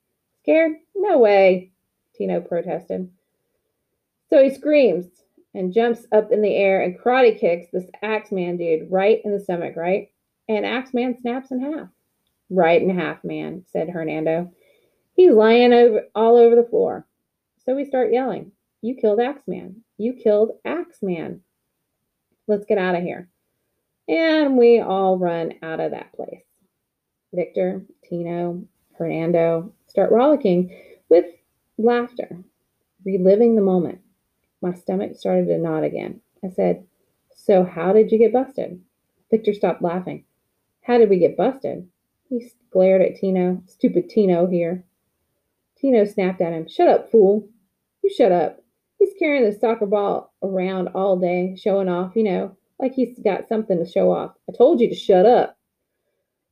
Scared? 0.44 0.74
No 0.96 1.18
way, 1.18 1.72
Tino 2.16 2.40
protested. 2.40 3.10
So 4.30 4.44
he 4.44 4.54
screams 4.54 5.08
and 5.54 5.74
jumps 5.74 6.06
up 6.12 6.32
in 6.32 6.42
the 6.42 6.56
air 6.56 6.82
and 6.82 7.00
karate 7.00 7.40
kicks 7.40 7.68
this 7.72 7.90
Axeman 8.02 8.58
dude 8.58 8.92
right 8.92 9.22
in 9.24 9.32
the 9.32 9.40
stomach, 9.40 9.76
right? 9.76 10.10
And 10.48 10.66
Axeman 10.66 11.18
snaps 11.20 11.52
in 11.52 11.60
half. 11.60 11.90
Right 12.50 12.82
in 12.82 12.90
half, 12.98 13.24
man, 13.24 13.64
said 13.68 13.90
Hernando. 13.90 14.52
He's 15.16 15.34
lying 15.34 15.74
over 15.74 16.04
all 16.16 16.38
over 16.38 16.56
the 16.56 16.68
floor. 16.70 17.06
So 17.66 17.76
we 17.76 17.86
start 17.86 18.14
yelling, 18.14 18.52
You 18.82 18.96
killed 18.96 19.20
Axeman. 19.20 19.84
You 19.98 20.14
killed 20.14 20.52
Axeman. 20.64 21.42
Let's 22.48 22.66
get 22.66 22.78
out 22.78 22.96
of 22.96 23.04
here. 23.04 23.28
And 24.08 24.58
we 24.58 24.80
all 24.80 25.18
run 25.18 25.56
out 25.62 25.82
of 25.82 25.92
that 25.92 26.14
place. 26.14 26.46
Victor, 27.34 27.84
Tino, 28.08 28.64
Hernando 28.98 29.74
start 29.88 30.12
rollicking 30.12 30.74
with 31.10 31.26
laughter, 31.78 32.38
reliving 33.04 33.56
the 33.56 33.62
moment. 33.62 34.00
My 34.62 34.74
stomach 34.74 35.16
started 35.16 35.48
to 35.48 35.58
knot 35.58 35.84
again. 35.84 36.22
I 36.44 36.50
said, 36.50 36.86
So, 37.36 37.64
how 37.64 37.94
did 37.94 38.12
you 38.12 38.18
get 38.18 38.34
busted? 38.34 38.82
Victor 39.30 39.54
stopped 39.54 39.82
laughing. 39.82 40.26
How 40.84 40.98
did 40.98 41.10
we 41.10 41.20
get 41.20 41.38
busted? 41.38 41.88
He 42.30 42.50
glared 42.72 43.02
at 43.02 43.16
Tino. 43.16 43.62
Stupid 43.68 44.10
Tino 44.10 44.48
here. 44.48 44.84
Tino 45.80 46.06
snapped 46.06 46.42
at 46.42 46.54
him. 46.54 46.68
Shut 46.68 46.88
up, 46.88 47.12
fool. 47.12 47.48
You 48.04 48.10
shut 48.10 48.32
up. 48.32 48.64
He's 48.98 49.14
carrying 49.20 49.44
the 49.44 49.58
soccer 49.58 49.86
ball 49.86 50.34
around 50.42 50.90
all 50.90 51.18
day, 51.18 51.56
showing 51.56 51.88
off, 51.88 52.16
you 52.16 52.24
know, 52.24 52.58
like 52.80 52.94
he's 52.94 53.20
got 53.20 53.48
something 53.48 53.78
to 53.78 53.90
show 53.90 54.12
off. 54.12 54.34
I 54.50 54.54
told 54.58 54.82
you 54.82 54.90
to 54.90 54.96
shut 54.96 55.26
up. 55.26 55.58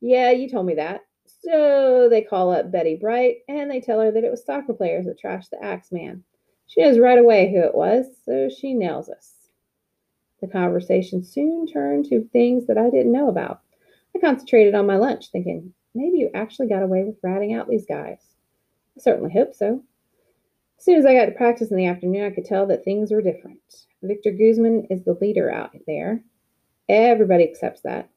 Yeah, 0.00 0.30
you 0.30 0.48
told 0.48 0.66
me 0.66 0.74
that. 0.74 1.00
So 1.26 2.08
they 2.08 2.22
call 2.22 2.52
up 2.52 2.70
Betty 2.70 2.96
Bright 2.96 3.38
and 3.48 3.70
they 3.70 3.80
tell 3.80 4.00
her 4.00 4.12
that 4.12 4.24
it 4.24 4.30
was 4.30 4.44
soccer 4.44 4.74
players 4.74 5.06
that 5.06 5.20
trashed 5.20 5.50
the 5.50 5.62
Axeman. 5.62 6.24
She 6.66 6.82
knows 6.82 6.98
right 6.98 7.18
away 7.18 7.52
who 7.52 7.60
it 7.60 7.74
was, 7.74 8.06
so 8.24 8.48
she 8.48 8.74
nails 8.74 9.08
us. 9.08 9.48
The 10.40 10.48
conversation 10.48 11.22
soon 11.22 11.66
turned 11.66 12.06
to 12.06 12.28
things 12.32 12.66
that 12.66 12.76
I 12.76 12.90
didn't 12.90 13.12
know 13.12 13.28
about. 13.28 13.60
I 14.14 14.18
concentrated 14.18 14.74
on 14.74 14.86
my 14.86 14.96
lunch, 14.96 15.30
thinking, 15.30 15.72
maybe 15.94 16.18
you 16.18 16.30
actually 16.34 16.68
got 16.68 16.82
away 16.82 17.04
with 17.04 17.18
ratting 17.22 17.54
out 17.54 17.68
these 17.68 17.86
guys. 17.86 18.18
I 18.96 19.00
certainly 19.00 19.32
hope 19.32 19.54
so. 19.54 19.82
As 20.78 20.84
soon 20.84 20.98
as 20.98 21.06
I 21.06 21.14
got 21.14 21.26
to 21.26 21.32
practice 21.32 21.70
in 21.70 21.76
the 21.76 21.86
afternoon, 21.86 22.24
I 22.24 22.34
could 22.34 22.44
tell 22.44 22.66
that 22.66 22.84
things 22.84 23.10
were 23.10 23.22
different. 23.22 23.86
Victor 24.02 24.30
Guzman 24.30 24.86
is 24.90 25.04
the 25.04 25.16
leader 25.20 25.50
out 25.50 25.74
there. 25.86 26.22
Everybody 26.88 27.44
accepts 27.44 27.80
that. 27.82 28.10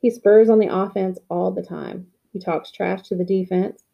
He 0.00 0.10
spurs 0.10 0.48
on 0.50 0.58
the 0.58 0.74
offense 0.74 1.18
all 1.28 1.50
the 1.50 1.62
time. 1.62 2.08
He 2.32 2.38
talks 2.38 2.72
trash 2.72 3.02
to 3.08 3.14
the 3.14 3.24
defense 3.24 3.84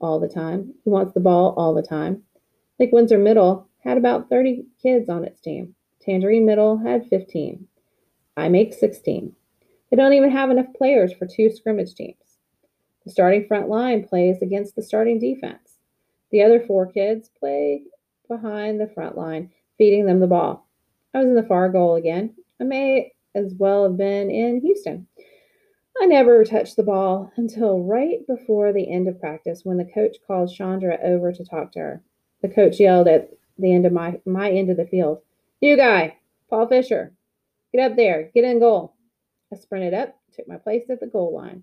all 0.00 0.20
the 0.20 0.28
time. 0.28 0.74
He 0.84 0.90
wants 0.90 1.14
the 1.14 1.20
ball 1.20 1.54
all 1.56 1.74
the 1.74 1.82
time. 1.82 2.22
Lake 2.80 2.90
Windsor 2.92 3.18
Middle 3.18 3.68
had 3.84 3.96
about 3.96 4.28
30 4.28 4.64
kids 4.82 5.08
on 5.08 5.24
its 5.24 5.40
team. 5.40 5.74
Tangerine 6.00 6.44
Middle 6.44 6.76
had 6.76 7.06
15. 7.08 7.68
I 8.36 8.48
make 8.48 8.74
16. 8.74 9.32
They 9.90 9.96
don't 9.96 10.12
even 10.12 10.30
have 10.30 10.50
enough 10.50 10.66
players 10.76 11.12
for 11.12 11.26
two 11.26 11.50
scrimmage 11.50 11.94
teams. 11.94 12.16
The 13.04 13.12
starting 13.12 13.46
front 13.46 13.68
line 13.68 14.06
plays 14.06 14.42
against 14.42 14.74
the 14.74 14.82
starting 14.82 15.20
defense. 15.20 15.78
The 16.32 16.42
other 16.42 16.58
four 16.58 16.90
kids 16.90 17.30
play 17.38 17.84
behind 18.28 18.80
the 18.80 18.90
front 18.92 19.16
line, 19.16 19.52
feeding 19.78 20.06
them 20.06 20.18
the 20.18 20.26
ball. 20.26 20.68
I 21.14 21.18
was 21.18 21.28
in 21.28 21.36
the 21.36 21.44
far 21.44 21.68
goal 21.68 21.94
again. 21.94 22.34
I 22.60 22.64
may 22.64 23.12
as 23.36 23.54
well 23.56 23.84
have 23.84 23.96
been 23.96 24.30
in 24.30 24.60
Houston. 24.62 25.06
I 26.00 26.06
never 26.06 26.44
touched 26.44 26.74
the 26.74 26.82
ball 26.82 27.30
until 27.36 27.84
right 27.84 28.26
before 28.26 28.72
the 28.72 28.90
end 28.90 29.06
of 29.06 29.20
practice 29.20 29.60
when 29.64 29.76
the 29.76 29.84
coach 29.94 30.16
called 30.26 30.50
Shandra 30.50 30.98
over 31.04 31.32
to 31.32 31.44
talk 31.44 31.70
to 31.72 31.78
her. 31.78 32.02
The 32.44 32.50
coach 32.50 32.78
yelled 32.78 33.08
at 33.08 33.30
the 33.56 33.72
end 33.72 33.86
of 33.86 33.94
my, 33.94 34.20
my 34.26 34.50
end 34.50 34.68
of 34.68 34.76
the 34.76 34.84
field, 34.84 35.22
You 35.62 35.78
guy, 35.78 36.18
Paul 36.50 36.66
Fisher, 36.66 37.14
get 37.72 37.90
up 37.90 37.96
there, 37.96 38.30
get 38.34 38.44
in 38.44 38.58
goal. 38.58 38.94
I 39.50 39.56
sprinted 39.56 39.94
up, 39.94 40.14
took 40.36 40.46
my 40.46 40.58
place 40.58 40.90
at 40.90 41.00
the 41.00 41.06
goal 41.06 41.34
line. 41.34 41.62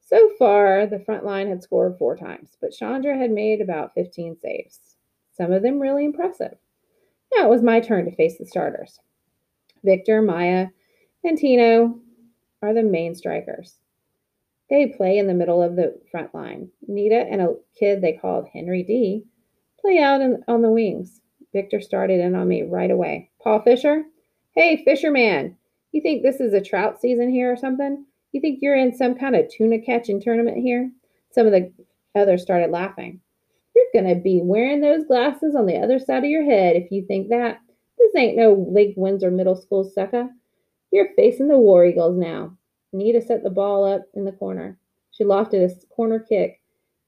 So 0.00 0.30
far, 0.38 0.86
the 0.86 1.00
front 1.00 1.26
line 1.26 1.48
had 1.48 1.62
scored 1.62 1.98
four 1.98 2.16
times, 2.16 2.56
but 2.62 2.72
Shandra 2.72 3.14
had 3.14 3.30
made 3.30 3.60
about 3.60 3.92
15 3.92 4.38
saves, 4.40 4.96
some 5.32 5.52
of 5.52 5.60
them 5.60 5.80
really 5.80 6.06
impressive. 6.06 6.56
Now 7.34 7.44
it 7.44 7.50
was 7.50 7.62
my 7.62 7.80
turn 7.80 8.06
to 8.06 8.16
face 8.16 8.38
the 8.38 8.46
starters. 8.46 8.98
Victor, 9.84 10.22
Maya, 10.22 10.68
and 11.24 11.36
Tino 11.36 12.00
are 12.62 12.72
the 12.72 12.82
main 12.82 13.14
strikers. 13.14 13.80
They 14.70 14.86
play 14.86 15.18
in 15.18 15.26
the 15.26 15.34
middle 15.34 15.62
of 15.62 15.76
the 15.76 16.00
front 16.10 16.34
line. 16.34 16.70
Nita 16.88 17.26
and 17.30 17.42
a 17.42 17.56
kid 17.78 18.00
they 18.00 18.14
called 18.14 18.48
Henry 18.50 18.82
D 18.82 19.26
out 19.94 20.20
in, 20.20 20.42
on 20.48 20.62
the 20.62 20.70
wings. 20.70 21.20
Victor 21.52 21.80
started 21.80 22.20
in 22.20 22.34
on 22.34 22.48
me 22.48 22.62
right 22.62 22.90
away. 22.90 23.30
Paul 23.42 23.62
Fisher? 23.62 24.04
Hey, 24.54 24.82
Fisherman, 24.84 25.56
you 25.92 26.02
think 26.02 26.22
this 26.22 26.40
is 26.40 26.52
a 26.52 26.60
trout 26.60 27.00
season 27.00 27.30
here 27.30 27.52
or 27.52 27.56
something? 27.56 28.04
You 28.32 28.40
think 28.40 28.58
you're 28.60 28.76
in 28.76 28.94
some 28.94 29.14
kind 29.14 29.36
of 29.36 29.48
tuna 29.48 29.78
catching 29.80 30.20
tournament 30.20 30.58
here? 30.58 30.90
Some 31.30 31.46
of 31.46 31.52
the 31.52 31.72
others 32.14 32.42
started 32.42 32.70
laughing. 32.70 33.20
You're 33.74 34.02
going 34.02 34.14
to 34.14 34.20
be 34.20 34.40
wearing 34.42 34.80
those 34.80 35.06
glasses 35.06 35.54
on 35.54 35.66
the 35.66 35.78
other 35.78 35.98
side 35.98 36.24
of 36.24 36.30
your 36.30 36.44
head 36.44 36.76
if 36.76 36.90
you 36.90 37.04
think 37.06 37.28
that. 37.28 37.60
This 37.98 38.14
ain't 38.16 38.36
no 38.36 38.66
Lake 38.70 38.94
Windsor 38.96 39.30
Middle 39.30 39.56
School 39.56 39.84
sucker. 39.84 40.28
You're 40.90 41.14
facing 41.16 41.48
the 41.48 41.58
War 41.58 41.84
Eagles 41.84 42.18
now. 42.18 42.56
Nita 42.92 43.20
set 43.20 43.42
the 43.42 43.50
ball 43.50 43.84
up 43.84 44.02
in 44.14 44.24
the 44.24 44.32
corner. 44.32 44.78
She 45.10 45.24
lofted 45.24 45.64
a 45.64 45.86
corner 45.94 46.18
kick 46.18 46.60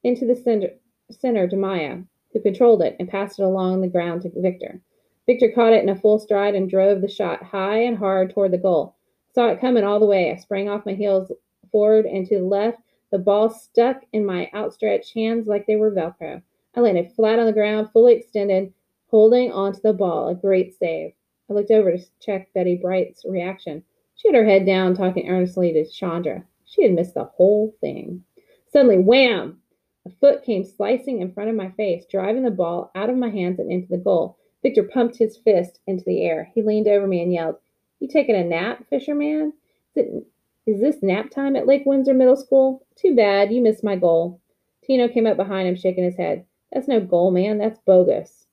into 0.03 0.25
the 0.25 0.35
center, 0.35 0.69
center 1.11 1.47
to 1.47 1.55
Maya, 1.55 1.99
who 2.33 2.41
controlled 2.41 2.81
it 2.81 2.95
and 2.99 3.09
passed 3.09 3.39
it 3.39 3.43
along 3.43 3.81
the 3.81 3.87
ground 3.87 4.21
to 4.21 4.31
Victor. 4.35 4.81
Victor 5.25 5.51
caught 5.53 5.73
it 5.73 5.83
in 5.83 5.89
a 5.89 5.95
full 5.95 6.19
stride 6.19 6.55
and 6.55 6.69
drove 6.69 7.01
the 7.01 7.07
shot 7.07 7.43
high 7.43 7.83
and 7.83 7.97
hard 7.97 8.31
toward 8.31 8.51
the 8.51 8.57
goal. 8.57 8.95
Saw 9.33 9.49
it 9.49 9.61
coming 9.61 9.83
all 9.83 9.99
the 9.99 10.05
way. 10.05 10.31
I 10.31 10.35
sprang 10.37 10.69
off 10.69 10.85
my 10.85 10.93
heels 10.93 11.31
forward 11.71 12.05
and 12.05 12.25
to 12.27 12.39
the 12.39 12.43
left. 12.43 12.79
The 13.11 13.19
ball 13.19 13.49
stuck 13.49 14.03
in 14.13 14.25
my 14.25 14.49
outstretched 14.53 15.13
hands 15.13 15.47
like 15.47 15.65
they 15.65 15.75
were 15.75 15.91
Velcro. 15.91 16.41
I 16.75 16.79
landed 16.79 17.11
flat 17.11 17.39
on 17.39 17.45
the 17.45 17.53
ground, 17.53 17.89
fully 17.91 18.13
extended, 18.13 18.73
holding 19.07 19.51
onto 19.51 19.81
the 19.81 19.93
ball. 19.93 20.29
A 20.29 20.35
great 20.35 20.77
save. 20.77 21.13
I 21.49 21.53
looked 21.53 21.71
over 21.71 21.91
to 21.91 22.03
check 22.19 22.53
Betty 22.53 22.75
Bright's 22.75 23.25
reaction. 23.25 23.83
She 24.15 24.27
had 24.27 24.35
her 24.35 24.45
head 24.45 24.65
down, 24.65 24.95
talking 24.95 25.29
earnestly 25.29 25.73
to 25.73 25.89
Shandra. 25.89 26.43
She 26.65 26.83
had 26.83 26.93
missed 26.93 27.15
the 27.15 27.23
whole 27.23 27.75
thing. 27.81 28.23
Suddenly, 28.71 28.99
wham! 28.99 29.61
A 30.05 30.09
foot 30.09 30.43
came 30.43 30.63
slicing 30.63 31.21
in 31.21 31.33
front 31.33 31.49
of 31.49 31.55
my 31.55 31.71
face, 31.71 32.05
driving 32.05 32.43
the 32.43 32.51
ball 32.51 32.91
out 32.95 33.09
of 33.09 33.17
my 33.17 33.29
hands 33.29 33.59
and 33.59 33.71
into 33.71 33.89
the 33.89 33.97
goal. 33.97 34.37
Victor 34.63 34.83
pumped 34.83 35.17
his 35.17 35.37
fist 35.37 35.79
into 35.87 36.03
the 36.05 36.23
air. 36.23 36.51
He 36.53 36.61
leaned 36.61 36.87
over 36.87 37.07
me 37.07 37.21
and 37.21 37.33
yelled, 37.33 37.57
You 37.99 38.07
taking 38.07 38.35
a 38.35 38.43
nap, 38.43 38.85
fisherman? 38.89 39.53
Is, 39.95 40.05
it, 40.05 40.27
is 40.65 40.81
this 40.81 41.01
nap 41.01 41.29
time 41.29 41.55
at 41.55 41.67
Lake 41.67 41.83
Windsor 41.85 42.13
Middle 42.13 42.35
School? 42.35 42.85
Too 42.95 43.15
bad, 43.15 43.51
you 43.51 43.61
missed 43.61 43.83
my 43.83 43.95
goal. 43.95 44.41
Tino 44.83 45.07
came 45.07 45.27
up 45.27 45.37
behind 45.37 45.67
him, 45.67 45.75
shaking 45.75 46.03
his 46.03 46.15
head. 46.15 46.45
That's 46.71 46.87
no 46.87 46.99
goal, 46.99 47.31
man. 47.31 47.57
That's 47.57 47.79
bogus. 47.79 48.47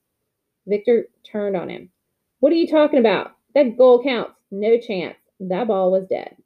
Victor 0.66 1.08
turned 1.24 1.56
on 1.56 1.68
him. 1.68 1.90
What 2.40 2.52
are 2.52 2.56
you 2.56 2.66
talking 2.66 2.98
about? 2.98 3.32
That 3.54 3.76
goal 3.76 4.02
counts. 4.02 4.32
No 4.50 4.78
chance. 4.78 5.16
That 5.40 5.68
ball 5.68 5.90
was 5.90 6.06
dead. 6.06 6.36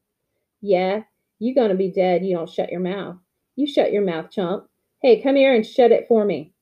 Yeah, 0.60 1.02
you 1.38 1.54
gonna 1.54 1.74
be 1.74 1.90
dead. 1.90 2.24
You 2.24 2.36
don't 2.36 2.48
shut 2.48 2.70
your 2.70 2.80
mouth. 2.80 3.16
You 3.56 3.66
shut 3.66 3.92
your 3.92 4.04
mouth, 4.04 4.30
chump. 4.30 4.69
Hey, 5.02 5.22
come 5.22 5.36
here 5.36 5.54
and 5.54 5.66
shut 5.66 5.92
it 5.92 6.06
for 6.08 6.26
me. 6.26 6.52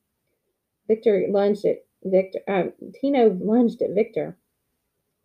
Victor 0.87 1.27
lunged 1.29 1.65
at 1.65 1.85
Victor. 2.05 2.39
Uh, 2.47 2.65
Tino 3.01 3.37
lunged 3.41 3.83
at 3.83 3.95
Victor. 3.95 4.37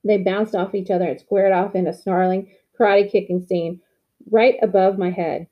They 0.04 0.18
bounced 0.18 0.56
off 0.56 0.74
each 0.74 0.90
other 0.90 1.06
and 1.06 1.20
squared 1.20 1.54
off 1.54 1.76
in 1.76 1.86
a 1.86 1.94
snarling 1.94 2.52
karate 2.78 3.12
kicking 3.12 3.46
scene 3.46 3.82
right 4.32 4.56
above 4.64 4.98
my 4.98 5.12
head. 5.12 5.48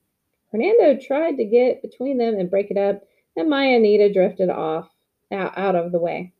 Hernando 0.52 1.00
tried 1.00 1.38
to 1.38 1.46
get 1.46 1.84
between 1.84 2.18
them 2.18 2.34
and 2.34 2.50
break 2.50 2.72
it 2.72 2.78
up, 2.78 3.04
and 3.38 3.48
Maya 3.48 3.78
Anita 3.78 4.12
drifted 4.12 4.50
off 4.50 4.90
out, 5.32 5.56
out 5.56 5.76
of 5.76 5.92
the 5.92 6.00
way. 6.00 6.34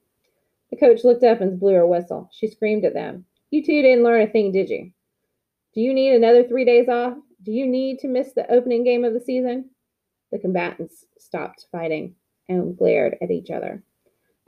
The 0.72 0.78
coach 0.78 1.04
looked 1.04 1.24
up 1.24 1.40
and 1.40 1.60
blew 1.60 1.76
her 1.76 1.86
whistle. 1.86 2.30
She 2.32 2.48
screamed 2.48 2.84
at 2.84 2.96
them. 2.96 3.26
You 3.52 3.64
two 3.64 3.82
didn't 3.84 4.04
learn 4.04 4.22
a 4.22 4.28
thing, 4.28 4.52
did 4.52 4.70
you? 4.70 4.92
Do 5.74 5.82
you 5.82 5.94
need 5.94 6.16
another 6.16 6.44
three 6.44 6.66
days 6.66 6.90
off? 6.90 7.16
Do 7.44 7.52
you 7.52 7.68
need 7.68 8.00
to 8.00 8.08
miss 8.08 8.34
the 8.34 8.52
opening 8.52 8.84
game 8.84 9.06
of 9.06 9.14
the 9.14 9.20
season? 9.20 9.70
The 10.32 10.40
combatants 10.40 11.06
stopped 11.18 11.68
fighting 11.72 12.16
and 12.48 12.78
glared 12.78 13.18
at 13.22 13.32
each 13.32 13.50
other. 13.50 13.84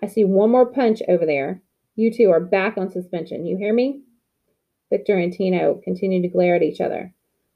I 0.02 0.08
see 0.08 0.24
one 0.24 0.52
more 0.52 0.66
punch 0.66 1.02
over 1.08 1.26
there. 1.26 1.62
You 1.96 2.12
two 2.12 2.30
are 2.32 2.40
back 2.40 2.78
on 2.78 2.92
suspension. 2.92 3.46
You 3.46 3.58
hear 3.58 3.74
me? 3.74 4.02
Victor 4.90 5.18
and 5.18 5.32
Tino 5.32 5.82
continued 5.84 6.24
to 6.24 6.30
glare 6.30 6.56
at 6.56 6.64
each 6.64 6.82
other. 6.82 7.14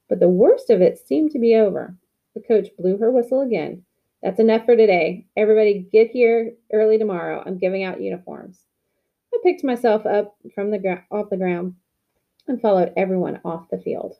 But 0.09 0.19
the 0.19 0.29
worst 0.29 0.69
of 0.69 0.81
it 0.81 0.97
seemed 0.97 1.31
to 1.31 1.39
be 1.39 1.55
over. 1.55 1.95
The 2.35 2.41
coach 2.41 2.69
blew 2.77 2.97
her 2.97 3.11
whistle 3.11 3.41
again. 3.41 3.83
That's 4.23 4.39
enough 4.39 4.65
for 4.65 4.75
today. 4.75 5.25
Everybody 5.35 5.87
get 5.91 6.09
here 6.09 6.53
early 6.73 6.97
tomorrow. 6.97 7.43
I'm 7.45 7.57
giving 7.57 7.83
out 7.83 8.01
uniforms. 8.01 8.63
I 9.33 9.39
picked 9.43 9.63
myself 9.63 10.05
up 10.05 10.35
from 10.55 10.71
the 10.71 11.03
off 11.11 11.29
the 11.29 11.37
ground 11.37 11.75
and 12.47 12.61
followed 12.61 12.93
everyone 12.95 13.39
off 13.43 13.69
the 13.69 13.77
field. 13.77 14.15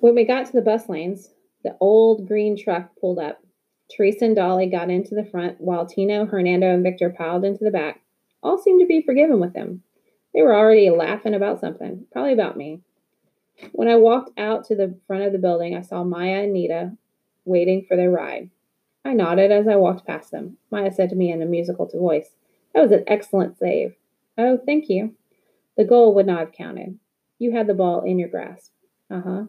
When 0.00 0.14
we 0.14 0.24
got 0.24 0.46
to 0.46 0.52
the 0.52 0.62
bus 0.62 0.88
lanes, 0.88 1.28
the 1.62 1.76
old 1.78 2.26
green 2.26 2.56
truck 2.56 2.90
pulled 2.98 3.18
up. 3.18 3.42
Teresa 3.94 4.24
and 4.24 4.36
Dolly 4.36 4.66
got 4.66 4.88
into 4.88 5.14
the 5.14 5.26
front, 5.26 5.60
while 5.60 5.84
Tino, 5.84 6.24
Hernando, 6.24 6.72
and 6.72 6.82
Victor 6.82 7.10
piled 7.10 7.44
into 7.44 7.64
the 7.64 7.70
back. 7.70 8.00
All 8.42 8.56
seemed 8.56 8.80
to 8.80 8.86
be 8.86 9.02
forgiven 9.02 9.40
with 9.40 9.52
them. 9.52 9.82
They 10.32 10.40
were 10.40 10.56
already 10.56 10.88
laughing 10.88 11.34
about 11.34 11.60
something, 11.60 12.06
probably 12.12 12.32
about 12.32 12.56
me. 12.56 12.80
When 13.72 13.88
I 13.88 13.96
walked 13.96 14.38
out 14.38 14.64
to 14.66 14.74
the 14.74 14.98
front 15.06 15.24
of 15.24 15.32
the 15.32 15.38
building, 15.38 15.76
I 15.76 15.82
saw 15.82 16.02
Maya 16.02 16.44
and 16.44 16.54
Nita 16.54 16.96
waiting 17.44 17.84
for 17.86 17.94
their 17.94 18.10
ride. 18.10 18.48
I 19.04 19.12
nodded 19.12 19.52
as 19.52 19.68
I 19.68 19.76
walked 19.76 20.06
past 20.06 20.30
them. 20.30 20.56
Maya 20.70 20.92
said 20.92 21.10
to 21.10 21.16
me 21.16 21.30
in 21.30 21.42
a 21.42 21.46
musical 21.46 21.84
voice, 21.86 22.30
That 22.72 22.80
was 22.80 22.92
an 22.92 23.04
excellent 23.06 23.58
save. 23.58 23.96
Oh, 24.38 24.58
thank 24.64 24.88
you. 24.88 25.14
The 25.76 25.84
goal 25.84 26.14
would 26.14 26.26
not 26.26 26.38
have 26.38 26.52
counted. 26.52 26.98
You 27.38 27.52
had 27.52 27.66
the 27.66 27.74
ball 27.74 28.00
in 28.00 28.18
your 28.18 28.30
grasp. 28.30 28.72
Uh 29.10 29.20
huh. 29.20 29.42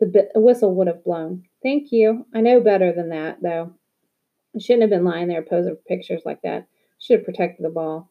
The 0.00 0.30
whistle 0.34 0.74
would 0.76 0.86
have 0.86 1.04
blown. 1.04 1.44
Thank 1.62 1.92
you. 1.92 2.26
I 2.34 2.40
know 2.40 2.60
better 2.60 2.92
than 2.92 3.10
that, 3.10 3.42
though. 3.42 3.74
I 4.56 4.58
shouldn't 4.58 4.82
have 4.82 4.90
been 4.90 5.04
lying 5.04 5.28
there 5.28 5.42
posing 5.42 5.76
for 5.76 5.82
pictures 5.82 6.22
like 6.24 6.42
that. 6.42 6.66
Should 6.98 7.18
have 7.18 7.26
protected 7.26 7.64
the 7.64 7.70
ball. 7.70 8.10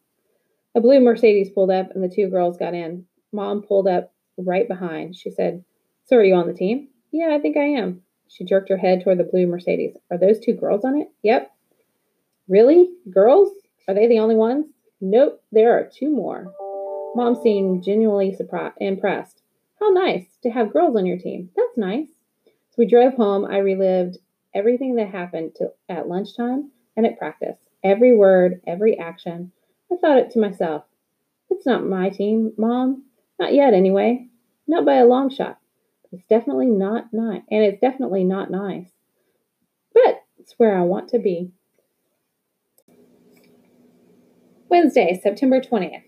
A 0.74 0.80
blue 0.80 1.00
Mercedes 1.00 1.50
pulled 1.50 1.70
up, 1.70 1.90
and 1.94 2.02
the 2.02 2.08
two 2.08 2.28
girls 2.28 2.56
got 2.56 2.74
in. 2.74 3.06
Mom 3.32 3.62
pulled 3.62 3.88
up 3.88 4.12
right 4.38 4.68
behind. 4.68 5.16
She 5.16 5.30
said, 5.30 5.64
So 6.04 6.16
are 6.16 6.24
you 6.24 6.34
on 6.34 6.46
the 6.46 6.54
team? 6.54 6.88
Yeah, 7.10 7.30
I 7.32 7.40
think 7.40 7.56
I 7.56 7.64
am. 7.64 8.02
She 8.28 8.44
jerked 8.44 8.68
her 8.68 8.76
head 8.76 9.02
toward 9.02 9.18
the 9.18 9.24
blue 9.24 9.46
Mercedes. 9.46 9.96
Are 10.10 10.18
those 10.18 10.38
two 10.38 10.54
girls 10.54 10.84
on 10.84 10.96
it? 10.96 11.08
Yep. 11.22 11.50
Really? 12.48 12.90
Girls? 13.10 13.50
Are 13.88 13.94
they 13.94 14.06
the 14.06 14.20
only 14.20 14.36
ones? 14.36 14.66
Nope, 15.00 15.42
there 15.50 15.76
are 15.76 15.90
two 15.92 16.10
more. 16.10 16.52
Mom 17.16 17.34
seemed 17.42 17.82
genuinely 17.82 18.32
surprised, 18.32 18.76
impressed. 18.80 19.39
How 19.80 19.88
nice 19.88 20.26
to 20.42 20.50
have 20.50 20.72
girls 20.72 20.94
on 20.94 21.06
your 21.06 21.18
team. 21.18 21.50
That's 21.56 21.76
nice. 21.76 22.08
So 22.44 22.74
we 22.76 22.86
drove 22.86 23.14
home. 23.14 23.46
I 23.46 23.58
relived 23.58 24.18
everything 24.54 24.96
that 24.96 25.08
happened 25.08 25.54
to, 25.56 25.72
at 25.88 26.06
lunchtime 26.06 26.70
and 26.96 27.06
at 27.06 27.18
practice. 27.18 27.56
Every 27.82 28.14
word, 28.14 28.60
every 28.66 28.98
action. 28.98 29.52
I 29.90 29.96
thought 29.96 30.18
it 30.18 30.30
to 30.32 30.38
myself. 30.38 30.84
It's 31.48 31.64
not 31.64 31.86
my 31.86 32.10
team, 32.10 32.52
Mom. 32.58 33.04
Not 33.38 33.54
yet, 33.54 33.72
anyway. 33.72 34.28
Not 34.66 34.84
by 34.84 34.96
a 34.96 35.06
long 35.06 35.30
shot. 35.30 35.58
It's 36.12 36.26
definitely 36.28 36.66
not 36.66 37.12
nice, 37.12 37.42
and 37.50 37.64
it's 37.64 37.80
definitely 37.80 38.24
not 38.24 38.50
nice. 38.50 38.88
But 39.94 40.22
it's 40.38 40.54
where 40.58 40.76
I 40.76 40.82
want 40.82 41.08
to 41.10 41.18
be. 41.18 41.52
Wednesday, 44.68 45.18
September 45.20 45.60
20th. 45.60 46.02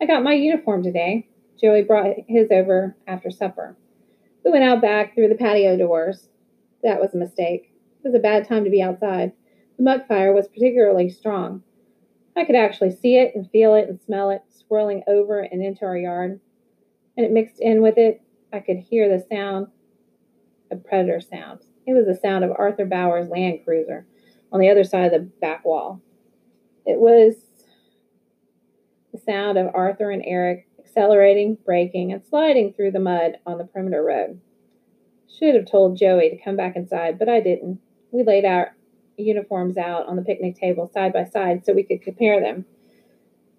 I 0.00 0.06
got 0.06 0.22
my 0.22 0.34
uniform 0.34 0.82
today. 0.82 1.28
Joey 1.62 1.82
brought 1.82 2.16
his 2.26 2.50
over 2.50 2.96
after 3.06 3.30
supper. 3.30 3.76
We 4.44 4.50
went 4.50 4.64
out 4.64 4.82
back 4.82 5.14
through 5.14 5.28
the 5.28 5.36
patio 5.36 5.76
doors. 5.76 6.28
That 6.82 7.00
was 7.00 7.14
a 7.14 7.18
mistake. 7.18 7.72
It 8.04 8.08
was 8.08 8.14
a 8.16 8.22
bad 8.22 8.48
time 8.48 8.64
to 8.64 8.70
be 8.70 8.82
outside. 8.82 9.32
The 9.76 9.84
muck 9.84 10.08
fire 10.08 10.32
was 10.32 10.48
particularly 10.48 11.08
strong. 11.08 11.62
I 12.36 12.44
could 12.44 12.56
actually 12.56 12.90
see 12.90 13.16
it 13.16 13.32
and 13.34 13.48
feel 13.50 13.74
it 13.74 13.88
and 13.88 14.00
smell 14.00 14.30
it 14.30 14.42
swirling 14.48 15.04
over 15.06 15.40
and 15.40 15.62
into 15.62 15.84
our 15.84 15.96
yard. 15.96 16.40
And 17.16 17.26
it 17.26 17.30
mixed 17.30 17.60
in 17.60 17.82
with 17.82 17.98
it. 17.98 18.22
I 18.52 18.60
could 18.60 18.78
hear 18.78 19.08
the 19.08 19.24
sound 19.30 19.68
of 20.70 20.84
predator 20.84 21.20
sounds. 21.20 21.66
It 21.86 21.92
was 21.92 22.06
the 22.06 22.18
sound 22.20 22.44
of 22.44 22.52
Arthur 22.58 22.86
Bauer's 22.86 23.28
Land 23.28 23.60
Cruiser 23.64 24.06
on 24.50 24.60
the 24.60 24.70
other 24.70 24.84
side 24.84 25.12
of 25.12 25.12
the 25.12 25.30
back 25.40 25.64
wall. 25.64 26.00
It 26.86 26.98
was 26.98 27.34
the 29.12 29.20
sound 29.20 29.58
of 29.58 29.68
Arthur 29.74 30.10
and 30.10 30.22
Eric 30.26 30.66
accelerating, 30.92 31.56
braking, 31.64 32.12
and 32.12 32.22
sliding 32.22 32.72
through 32.72 32.90
the 32.90 33.00
mud 33.00 33.38
on 33.46 33.56
the 33.56 33.64
perimeter 33.64 34.02
road. 34.02 34.38
Should 35.26 35.54
have 35.54 35.70
told 35.70 35.96
Joey 35.96 36.28
to 36.28 36.36
come 36.36 36.56
back 36.56 36.76
inside, 36.76 37.18
but 37.18 37.30
I 37.30 37.40
didn't. 37.40 37.80
We 38.10 38.22
laid 38.22 38.44
our 38.44 38.76
uniforms 39.16 39.78
out 39.78 40.06
on 40.06 40.16
the 40.16 40.22
picnic 40.22 40.56
table 40.56 40.90
side 40.92 41.14
by 41.14 41.24
side 41.24 41.64
so 41.64 41.72
we 41.72 41.82
could 41.82 42.02
compare 42.02 42.40
them. 42.40 42.66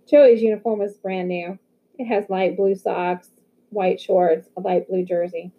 Joey's 0.07 0.43
uniform 0.43 0.79
was 0.79 0.97
brand 0.97 1.27
new. 1.27 1.57
It 1.97 2.05
has 2.05 2.29
light 2.29 2.55
blue 2.55 2.75
socks, 2.75 3.29
white 3.69 3.99
shorts, 3.99 4.47
a 4.55 4.61
light 4.61 4.87
blue 4.87 5.03
jersey. 5.03 5.51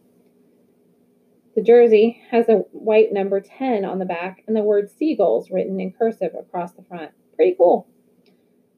The 1.56 1.62
jersey 1.62 2.20
has 2.30 2.48
a 2.48 2.64
white 2.70 3.12
number 3.12 3.40
10 3.40 3.84
on 3.84 3.98
the 3.98 4.04
back 4.04 4.44
and 4.46 4.56
the 4.56 4.62
word 4.62 4.90
seagulls 4.90 5.50
written 5.50 5.80
in 5.80 5.92
cursive 5.92 6.34
across 6.38 6.72
the 6.72 6.82
front. 6.82 7.10
Pretty 7.34 7.56
cool. 7.56 7.88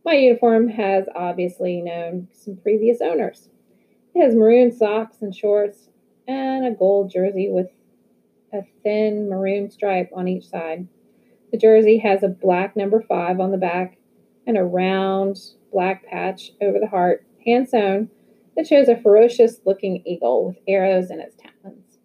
My 0.07 0.15
uniform 0.15 0.69
has 0.69 1.07
obviously 1.17 1.83
known 1.83 2.29
some 2.31 2.59
previous 2.59 3.01
owners. 3.01 3.51
It 4.15 4.23
has 4.23 4.37
maroon 4.37 4.71
socks 4.71 5.17
and 5.21 5.35
shorts 5.35 5.89
and 6.29 6.65
a 6.65 6.71
gold 6.71 7.11
jersey 7.11 7.49
with 7.51 7.67
a 8.53 8.61
thin 8.85 9.29
maroon 9.29 9.69
stripe 9.69 10.11
on 10.15 10.29
each 10.29 10.49
side. 10.49 10.87
The 11.51 11.59
jersey 11.59 11.99
has 11.99 12.23
a 12.23 12.29
black 12.29 12.77
number 12.77 13.03
five 13.03 13.41
on 13.41 13.51
the 13.51 13.59
back 13.59 13.99
and 14.47 14.57
a 14.57 14.63
round 14.63 15.39
black 15.73 16.07
patch 16.07 16.53
over 16.63 16.79
the 16.79 16.87
heart, 16.87 17.27
hand 17.45 17.69
sewn, 17.69 18.09
that 18.57 18.69
shows 18.69 18.87
a 18.87 18.97
ferocious 18.97 19.59
looking 19.67 20.05
eagle 20.07 20.47
with 20.47 20.59
arrows 20.69 21.11
in 21.11 21.19
its 21.19 21.35
talons. 21.35 21.99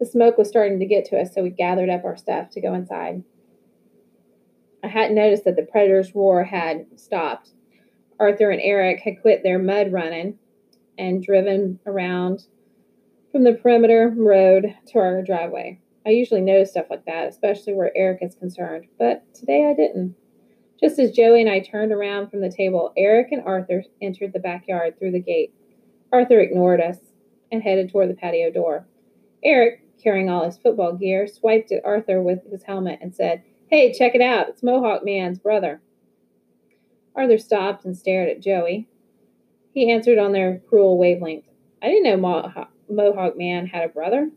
The 0.00 0.06
smoke 0.06 0.38
was 0.38 0.48
starting 0.48 0.78
to 0.78 0.86
get 0.86 1.04
to 1.10 1.20
us, 1.20 1.34
so 1.34 1.42
we 1.42 1.50
gathered 1.50 1.90
up 1.90 2.06
our 2.06 2.16
stuff 2.16 2.48
to 2.52 2.62
go 2.62 2.72
inside. 2.72 3.22
I 4.82 4.88
hadn't 4.88 5.16
noticed 5.16 5.44
that 5.44 5.56
the 5.56 5.62
predator's 5.62 6.14
roar 6.14 6.44
had 6.44 6.86
stopped. 6.96 7.50
Arthur 8.20 8.50
and 8.50 8.60
Eric 8.62 9.00
had 9.00 9.20
quit 9.20 9.42
their 9.42 9.58
mud 9.58 9.92
running 9.92 10.38
and 10.96 11.22
driven 11.22 11.78
around 11.86 12.44
from 13.30 13.44
the 13.44 13.54
perimeter 13.54 14.12
road 14.16 14.74
to 14.88 14.98
our 14.98 15.22
driveway. 15.22 15.80
I 16.06 16.10
usually 16.10 16.40
notice 16.40 16.70
stuff 16.70 16.86
like 16.90 17.04
that, 17.06 17.28
especially 17.28 17.74
where 17.74 17.96
Eric 17.96 18.20
is 18.22 18.34
concerned, 18.34 18.86
but 18.98 19.22
today 19.34 19.68
I 19.68 19.74
didn't. 19.74 20.14
Just 20.80 20.98
as 20.98 21.10
Joey 21.10 21.40
and 21.40 21.50
I 21.50 21.60
turned 21.60 21.92
around 21.92 22.30
from 22.30 22.40
the 22.40 22.50
table, 22.50 22.92
Eric 22.96 23.32
and 23.32 23.42
Arthur 23.44 23.84
entered 24.00 24.32
the 24.32 24.38
backyard 24.38 24.98
through 24.98 25.10
the 25.10 25.20
gate. 25.20 25.52
Arthur 26.12 26.40
ignored 26.40 26.80
us 26.80 26.98
and 27.50 27.62
headed 27.62 27.90
toward 27.90 28.10
the 28.10 28.14
patio 28.14 28.50
door. 28.50 28.86
Eric, 29.44 29.82
carrying 30.02 30.30
all 30.30 30.44
his 30.44 30.56
football 30.56 30.94
gear, 30.94 31.26
swiped 31.26 31.72
at 31.72 31.84
Arthur 31.84 32.22
with 32.22 32.48
his 32.50 32.62
helmet 32.62 33.00
and 33.02 33.14
said, 33.14 33.42
Hey, 33.70 33.92
check 33.92 34.14
it 34.14 34.22
out. 34.22 34.48
It's 34.48 34.62
Mohawk 34.62 35.04
Man's 35.04 35.38
brother. 35.38 35.82
Arthur 37.14 37.36
stopped 37.36 37.84
and 37.84 37.94
stared 37.94 38.30
at 38.30 38.40
Joey. 38.40 38.88
He 39.74 39.90
answered 39.90 40.16
on 40.16 40.32
their 40.32 40.62
cruel 40.70 40.96
wavelength. 40.96 41.44
I 41.82 41.88
didn't 41.88 42.04
know 42.04 42.16
Mohawk, 42.16 42.70
Mohawk 42.88 43.36
Man 43.36 43.66
had 43.66 43.84
a 43.84 43.92
brother. 43.92 44.30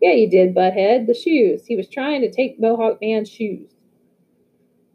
Yeah, 0.00 0.12
you 0.12 0.30
did, 0.30 0.54
butthead. 0.54 1.06
The 1.06 1.12
shoes. 1.12 1.66
He 1.66 1.76
was 1.76 1.86
trying 1.86 2.22
to 2.22 2.30
take 2.30 2.58
Mohawk 2.58 2.98
Man's 3.02 3.28
shoes. 3.28 3.72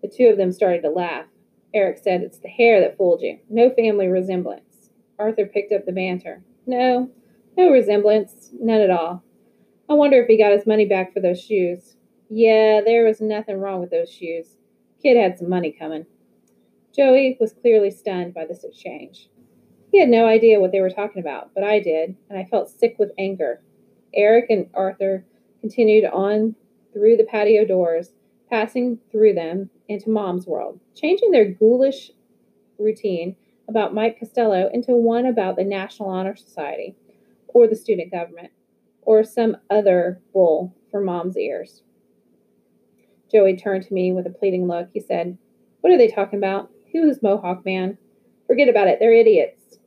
The 0.01 0.07
two 0.07 0.25
of 0.25 0.37
them 0.37 0.51
started 0.51 0.81
to 0.81 0.89
laugh. 0.89 1.25
Eric 1.71 1.99
said, 1.99 2.21
It's 2.21 2.39
the 2.39 2.47
hair 2.47 2.81
that 2.81 2.97
fooled 2.97 3.21
you. 3.21 3.37
No 3.47 3.69
family 3.69 4.07
resemblance. 4.07 4.89
Arthur 5.19 5.45
picked 5.45 5.71
up 5.71 5.85
the 5.85 5.91
banter. 5.91 6.41
No, 6.65 7.11
no 7.55 7.69
resemblance. 7.69 8.49
None 8.59 8.81
at 8.81 8.89
all. 8.89 9.23
I 9.87 9.93
wonder 9.93 10.19
if 10.19 10.27
he 10.27 10.35
got 10.35 10.51
his 10.51 10.65
money 10.65 10.85
back 10.85 11.13
for 11.13 11.19
those 11.19 11.39
shoes. 11.39 11.96
Yeah, 12.29 12.81
there 12.81 13.05
was 13.05 13.21
nothing 13.21 13.57
wrong 13.57 13.79
with 13.79 13.91
those 13.91 14.11
shoes. 14.11 14.57
Kid 15.01 15.15
had 15.15 15.37
some 15.37 15.49
money 15.49 15.71
coming. 15.71 16.05
Joey 16.93 17.37
was 17.39 17.53
clearly 17.53 17.91
stunned 17.91 18.33
by 18.33 18.45
this 18.45 18.63
exchange. 18.63 19.29
He 19.91 19.99
had 19.99 20.09
no 20.09 20.25
idea 20.25 20.59
what 20.59 20.71
they 20.71 20.81
were 20.81 20.89
talking 20.89 21.21
about, 21.21 21.51
but 21.53 21.63
I 21.63 21.79
did, 21.79 22.15
and 22.29 22.37
I 22.37 22.43
felt 22.43 22.69
sick 22.69 22.95
with 22.99 23.11
anger. 23.17 23.61
Eric 24.13 24.49
and 24.49 24.67
Arthur 24.73 25.25
continued 25.61 26.05
on 26.05 26.55
through 26.93 27.17
the 27.17 27.23
patio 27.23 27.63
doors, 27.65 28.11
passing 28.49 28.99
through 29.11 29.33
them 29.33 29.69
into 29.87 30.09
Mom's 30.09 30.47
world, 30.47 30.79
changing 30.95 31.31
their 31.31 31.49
ghoulish 31.49 32.11
routine 32.77 33.35
about 33.69 33.93
Mike 33.93 34.19
Costello 34.19 34.69
into 34.73 34.91
one 34.93 35.25
about 35.25 35.55
the 35.55 35.63
National 35.63 36.09
Honor 36.09 36.35
Society, 36.35 36.95
or 37.47 37.67
the 37.67 37.75
student 37.75 38.11
government, 38.11 38.51
or 39.01 39.23
some 39.23 39.57
other 39.69 40.19
bull 40.33 40.75
for 40.91 40.99
Mom's 40.99 41.37
ears. 41.37 41.83
Joey 43.31 43.57
turned 43.57 43.83
to 43.85 43.93
me 43.93 44.13
with 44.13 44.25
a 44.25 44.31
pleading 44.31 44.67
look. 44.67 44.89
He 44.93 44.99
said, 44.99 45.37
What 45.81 45.91
are 45.91 45.97
they 45.97 46.07
talking 46.07 46.39
about? 46.39 46.71
Who 46.93 47.09
is 47.09 47.21
Mohawk 47.21 47.65
Man? 47.65 47.97
Forget 48.45 48.69
about 48.69 48.87
it. 48.87 48.99
They're 48.99 49.13
idiots. 49.13 49.79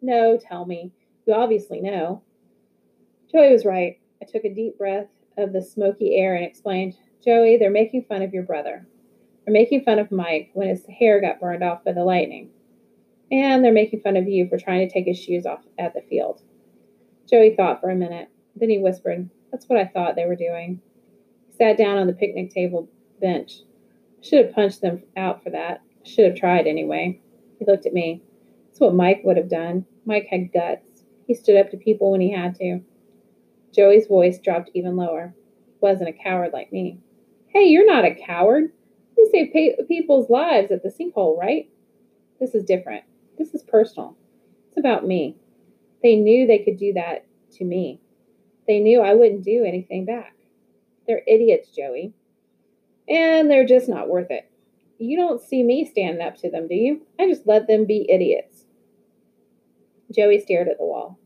No, 0.00 0.38
tell 0.38 0.64
me. 0.64 0.92
You 1.26 1.34
obviously 1.34 1.80
know. 1.80 2.22
Joey 3.30 3.52
was 3.52 3.64
right. 3.64 3.98
I 4.22 4.24
took 4.24 4.44
a 4.44 4.54
deep 4.54 4.78
breath 4.78 5.08
of 5.36 5.52
the 5.52 5.62
smoky 5.62 6.16
air 6.16 6.36
and 6.36 6.44
explained, 6.44 6.94
Joey, 7.24 7.56
they're 7.56 7.70
making 7.70 8.04
fun 8.04 8.22
of 8.22 8.32
your 8.32 8.44
brother. 8.44 8.86
They're 9.44 9.52
making 9.52 9.82
fun 9.82 9.98
of 9.98 10.12
Mike 10.12 10.50
when 10.54 10.68
his 10.68 10.86
hair 10.86 11.20
got 11.20 11.40
burned 11.40 11.64
off 11.64 11.84
by 11.84 11.92
the 11.92 12.04
lightning. 12.04 12.50
And 13.32 13.64
they're 13.64 13.72
making 13.72 14.00
fun 14.00 14.16
of 14.16 14.28
you 14.28 14.48
for 14.48 14.58
trying 14.58 14.86
to 14.86 14.92
take 14.92 15.06
his 15.06 15.18
shoes 15.18 15.44
off 15.44 15.64
at 15.78 15.94
the 15.94 16.02
field. 16.02 16.42
Joey 17.28 17.56
thought 17.56 17.80
for 17.80 17.90
a 17.90 17.96
minute. 17.96 18.28
Then 18.54 18.70
he 18.70 18.78
whispered, 18.78 19.28
That's 19.50 19.68
what 19.68 19.80
I 19.80 19.86
thought 19.86 20.14
they 20.14 20.26
were 20.26 20.36
doing 20.36 20.80
sat 21.56 21.76
down 21.78 21.98
on 21.98 22.06
the 22.06 22.12
picnic 22.12 22.50
table 22.50 22.88
bench. 23.20 23.60
Should 24.22 24.44
have 24.44 24.54
punched 24.54 24.80
them 24.80 25.02
out 25.16 25.42
for 25.42 25.50
that. 25.50 25.82
Should 26.04 26.26
have 26.26 26.36
tried 26.36 26.66
anyway. 26.66 27.20
He 27.58 27.64
looked 27.64 27.86
at 27.86 27.92
me. 27.92 28.22
That's 28.66 28.80
what 28.80 28.94
Mike 28.94 29.22
would 29.24 29.36
have 29.36 29.48
done. 29.48 29.86
Mike 30.04 30.26
had 30.30 30.52
guts. 30.52 31.04
He 31.26 31.34
stood 31.34 31.56
up 31.56 31.70
to 31.70 31.76
people 31.76 32.12
when 32.12 32.20
he 32.20 32.30
had 32.32 32.54
to. 32.56 32.80
Joey's 33.74 34.06
voice 34.06 34.38
dropped 34.38 34.70
even 34.74 34.96
lower. 34.96 35.34
He 35.66 35.74
wasn't 35.80 36.08
a 36.08 36.12
coward 36.12 36.52
like 36.52 36.72
me. 36.72 36.98
Hey, 37.48 37.64
you're 37.64 37.86
not 37.86 38.04
a 38.04 38.14
coward. 38.14 38.72
You 39.16 39.28
save 39.32 39.52
pa- 39.52 39.82
people's 39.88 40.30
lives 40.30 40.70
at 40.70 40.82
the 40.82 40.90
sinkhole, 40.90 41.38
right? 41.38 41.68
This 42.38 42.54
is 42.54 42.64
different. 42.64 43.04
This 43.38 43.54
is 43.54 43.62
personal. 43.62 44.16
It's 44.68 44.78
about 44.78 45.06
me. 45.06 45.36
They 46.02 46.16
knew 46.16 46.46
they 46.46 46.58
could 46.58 46.76
do 46.76 46.92
that 46.94 47.26
to 47.52 47.64
me. 47.64 48.00
They 48.66 48.78
knew 48.78 49.00
I 49.00 49.14
wouldn't 49.14 49.44
do 49.44 49.64
anything 49.64 50.04
back. 50.04 50.35
They're 51.06 51.22
idiots, 51.26 51.70
Joey. 51.70 52.12
And 53.08 53.50
they're 53.50 53.66
just 53.66 53.88
not 53.88 54.08
worth 54.08 54.30
it. 54.30 54.50
You 54.98 55.16
don't 55.16 55.40
see 55.40 55.62
me 55.62 55.84
standing 55.84 56.26
up 56.26 56.36
to 56.38 56.50
them, 56.50 56.68
do 56.68 56.74
you? 56.74 57.02
I 57.18 57.28
just 57.28 57.46
let 57.46 57.66
them 57.68 57.86
be 57.86 58.06
idiots. 58.10 58.64
Joey 60.10 60.40
stared 60.40 60.68
at 60.68 60.78
the 60.78 60.84
wall. 60.84 61.18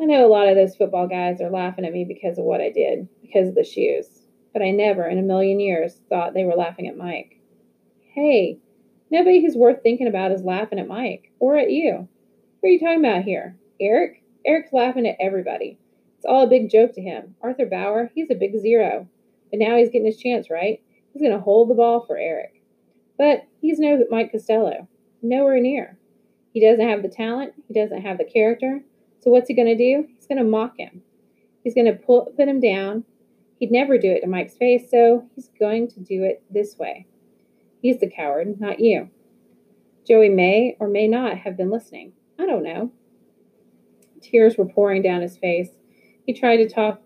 I 0.00 0.04
know 0.04 0.26
a 0.26 0.28
lot 0.28 0.48
of 0.48 0.56
those 0.56 0.76
football 0.76 1.06
guys 1.06 1.40
are 1.40 1.50
laughing 1.50 1.84
at 1.84 1.92
me 1.92 2.04
because 2.04 2.38
of 2.38 2.44
what 2.44 2.60
I 2.60 2.70
did, 2.70 3.08
because 3.20 3.48
of 3.48 3.54
the 3.54 3.64
shoes, 3.64 4.06
but 4.52 4.62
I 4.62 4.70
never 4.70 5.06
in 5.06 5.18
a 5.18 5.22
million 5.22 5.60
years 5.60 6.00
thought 6.08 6.34
they 6.34 6.44
were 6.44 6.54
laughing 6.54 6.88
at 6.88 6.96
Mike. 6.96 7.40
Hey, 8.14 8.58
nobody 9.10 9.40
who's 9.40 9.56
worth 9.56 9.82
thinking 9.82 10.06
about 10.06 10.32
is 10.32 10.42
laughing 10.42 10.78
at 10.78 10.88
Mike 10.88 11.30
or 11.38 11.56
at 11.56 11.70
you. 11.70 12.08
Who 12.60 12.68
are 12.68 12.70
you 12.70 12.80
talking 12.80 13.04
about 13.04 13.24
here? 13.24 13.56
Eric? 13.80 14.22
Eric's 14.44 14.72
laughing 14.72 15.06
at 15.06 15.16
everybody. 15.20 15.78
It's 16.22 16.28
all 16.28 16.44
a 16.44 16.48
big 16.48 16.70
joke 16.70 16.92
to 16.94 17.02
him. 17.02 17.34
Arthur 17.42 17.66
Bauer, 17.66 18.12
he's 18.14 18.30
a 18.30 18.36
big 18.36 18.56
zero. 18.56 19.08
But 19.50 19.58
now 19.58 19.76
he's 19.76 19.88
getting 19.88 20.06
his 20.06 20.20
chance, 20.20 20.50
right? 20.50 20.80
He's 21.12 21.20
going 21.20 21.32
to 21.32 21.40
hold 21.40 21.68
the 21.68 21.74
ball 21.74 22.06
for 22.06 22.16
Eric. 22.16 22.62
But 23.18 23.48
he's 23.60 23.80
no 23.80 24.04
Mike 24.08 24.30
Costello. 24.30 24.86
Nowhere 25.20 25.58
near. 25.58 25.98
He 26.52 26.64
doesn't 26.64 26.88
have 26.88 27.02
the 27.02 27.08
talent. 27.08 27.54
He 27.66 27.74
doesn't 27.74 28.02
have 28.02 28.18
the 28.18 28.24
character. 28.24 28.84
So 29.18 29.32
what's 29.32 29.48
he 29.48 29.54
going 29.54 29.66
to 29.66 29.76
do? 29.76 30.06
He's 30.14 30.28
going 30.28 30.38
to 30.38 30.44
mock 30.44 30.78
him. 30.78 31.02
He's 31.64 31.74
going 31.74 31.86
to 31.86 31.94
put 31.94 32.38
him 32.38 32.60
down. 32.60 33.02
He'd 33.58 33.72
never 33.72 33.98
do 33.98 34.12
it 34.12 34.20
to 34.20 34.28
Mike's 34.28 34.54
face, 34.54 34.88
so 34.88 35.28
he's 35.34 35.50
going 35.58 35.88
to 35.88 35.98
do 35.98 36.22
it 36.22 36.44
this 36.48 36.78
way. 36.78 37.08
He's 37.80 37.98
the 37.98 38.08
coward, 38.08 38.60
not 38.60 38.78
you. 38.78 39.10
Joey 40.06 40.28
may 40.28 40.76
or 40.78 40.86
may 40.86 41.08
not 41.08 41.38
have 41.38 41.56
been 41.56 41.70
listening. 41.70 42.12
I 42.38 42.46
don't 42.46 42.62
know. 42.62 42.92
Tears 44.20 44.56
were 44.56 44.66
pouring 44.66 45.02
down 45.02 45.20
his 45.22 45.36
face. 45.36 45.70
He 46.26 46.32
tried 46.32 46.58
to 46.58 46.68
talk 46.68 47.02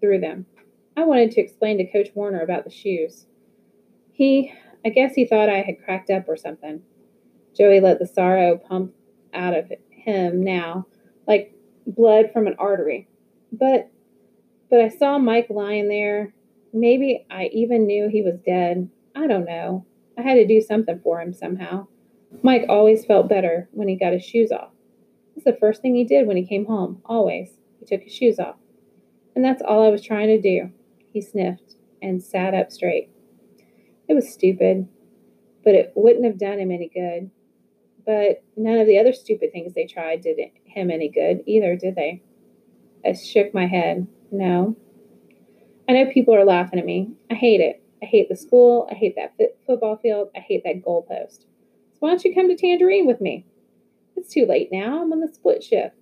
through 0.00 0.20
them. 0.20 0.46
I 0.96 1.04
wanted 1.04 1.30
to 1.32 1.40
explain 1.40 1.78
to 1.78 1.90
Coach 1.90 2.08
Warner 2.14 2.40
about 2.40 2.64
the 2.64 2.70
shoes. 2.70 3.26
He, 4.12 4.52
I 4.84 4.88
guess 4.88 5.14
he 5.14 5.24
thought 5.24 5.48
I 5.48 5.60
had 5.60 5.82
cracked 5.84 6.10
up 6.10 6.28
or 6.28 6.36
something. 6.36 6.82
Joey 7.56 7.80
let 7.80 7.98
the 7.98 8.06
sorrow 8.06 8.56
pump 8.56 8.94
out 9.32 9.54
of 9.54 9.72
him 9.90 10.42
now, 10.42 10.86
like 11.26 11.54
blood 11.86 12.30
from 12.32 12.46
an 12.46 12.56
artery. 12.58 13.08
But, 13.52 13.90
but 14.70 14.80
I 14.80 14.88
saw 14.88 15.18
Mike 15.18 15.48
lying 15.50 15.88
there. 15.88 16.34
Maybe 16.72 17.26
I 17.30 17.46
even 17.52 17.86
knew 17.86 18.08
he 18.08 18.22
was 18.22 18.38
dead. 18.44 18.90
I 19.14 19.26
don't 19.26 19.44
know. 19.44 19.86
I 20.18 20.22
had 20.22 20.34
to 20.34 20.46
do 20.46 20.60
something 20.60 21.00
for 21.02 21.20
him 21.20 21.32
somehow. 21.32 21.86
Mike 22.42 22.66
always 22.68 23.04
felt 23.04 23.28
better 23.28 23.68
when 23.72 23.88
he 23.88 23.96
got 23.96 24.12
his 24.12 24.24
shoes 24.24 24.52
off. 24.52 24.70
That's 25.34 25.44
the 25.44 25.56
first 25.58 25.80
thing 25.80 25.94
he 25.94 26.04
did 26.04 26.26
when 26.26 26.36
he 26.36 26.44
came 26.44 26.66
home, 26.66 27.00
always. 27.04 27.57
He 27.78 27.86
took 27.86 28.02
his 28.02 28.14
shoes 28.14 28.38
off. 28.38 28.56
And 29.34 29.44
that's 29.44 29.62
all 29.62 29.84
I 29.84 29.90
was 29.90 30.02
trying 30.02 30.28
to 30.28 30.40
do. 30.40 30.72
He 31.12 31.20
sniffed 31.20 31.76
and 32.02 32.22
sat 32.22 32.54
up 32.54 32.72
straight. 32.72 33.10
It 34.08 34.14
was 34.14 34.32
stupid, 34.32 34.88
but 35.64 35.74
it 35.74 35.92
wouldn't 35.94 36.24
have 36.24 36.38
done 36.38 36.58
him 36.58 36.70
any 36.70 36.88
good. 36.88 37.30
But 38.04 38.42
none 38.56 38.78
of 38.78 38.86
the 38.86 38.98
other 38.98 39.12
stupid 39.12 39.52
things 39.52 39.74
they 39.74 39.86
tried 39.86 40.22
did 40.22 40.38
him 40.64 40.90
any 40.90 41.08
good 41.08 41.42
either, 41.46 41.76
did 41.76 41.94
they? 41.94 42.22
I 43.04 43.12
shook 43.12 43.52
my 43.52 43.66
head. 43.66 44.06
No. 44.30 44.76
I 45.88 45.92
know 45.92 46.10
people 46.10 46.34
are 46.34 46.44
laughing 46.44 46.78
at 46.78 46.84
me. 46.84 47.12
I 47.30 47.34
hate 47.34 47.60
it. 47.60 47.82
I 48.02 48.06
hate 48.06 48.28
the 48.28 48.36
school. 48.36 48.88
I 48.90 48.94
hate 48.94 49.16
that 49.16 49.34
football 49.66 49.96
field. 49.96 50.30
I 50.36 50.40
hate 50.40 50.62
that 50.64 50.82
goalpost. 50.82 51.40
So 51.40 51.98
why 52.00 52.10
don't 52.10 52.24
you 52.24 52.34
come 52.34 52.48
to 52.48 52.56
Tangerine 52.56 53.06
with 53.06 53.20
me? 53.20 53.46
It's 54.16 54.32
too 54.32 54.46
late 54.46 54.70
now. 54.72 55.02
I'm 55.02 55.12
on 55.12 55.20
the 55.20 55.28
split 55.28 55.62
shift. 55.62 55.94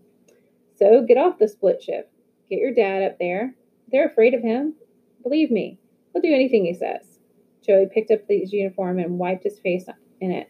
So 0.76 1.02
get 1.02 1.16
off 1.16 1.38
the 1.38 1.48
split 1.48 1.82
shift. 1.82 2.08
Get 2.48 2.60
your 2.60 2.74
dad 2.74 3.02
up 3.02 3.18
there. 3.18 3.54
They're 3.90 4.08
afraid 4.08 4.34
of 4.34 4.42
him. 4.42 4.74
Believe 5.22 5.50
me, 5.50 5.78
he'll 6.12 6.22
do 6.22 6.32
anything 6.32 6.64
he 6.64 6.74
says. 6.74 7.18
Joey 7.64 7.86
picked 7.92 8.10
up 8.10 8.20
his 8.28 8.52
uniform 8.52 8.98
and 8.98 9.18
wiped 9.18 9.44
his 9.44 9.58
face 9.58 9.86
in 10.20 10.30
it. 10.30 10.48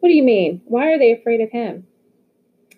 What 0.00 0.10
do 0.10 0.14
you 0.14 0.22
mean? 0.22 0.62
Why 0.66 0.92
are 0.92 0.98
they 0.98 1.12
afraid 1.12 1.40
of 1.40 1.50
him? 1.50 1.86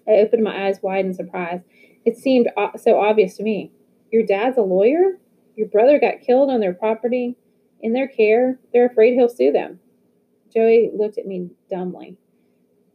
I 0.07 0.13
opened 0.13 0.43
my 0.43 0.67
eyes 0.67 0.79
wide 0.83 1.05
in 1.05 1.13
surprise. 1.13 1.61
It 2.05 2.17
seemed 2.17 2.49
so 2.77 2.99
obvious 2.99 3.37
to 3.37 3.43
me. 3.43 3.73
Your 4.11 4.25
dad's 4.25 4.57
a 4.57 4.63
lawyer? 4.63 5.19
Your 5.55 5.69
brother 5.69 5.99
got 5.99 6.23
killed 6.25 6.49
on 6.51 6.61
their 6.61 6.73
property? 6.73 7.37
In 7.81 7.93
their 7.93 8.09
care? 8.09 8.59
They're 8.73 8.87
afraid 8.87 9.15
he'll 9.15 9.29
sue 9.29 9.53
them. 9.53 9.81
Joey 10.55 10.91
looked 10.95 11.19
at 11.19 11.27
me 11.27 11.51
dumbly. 11.69 12.17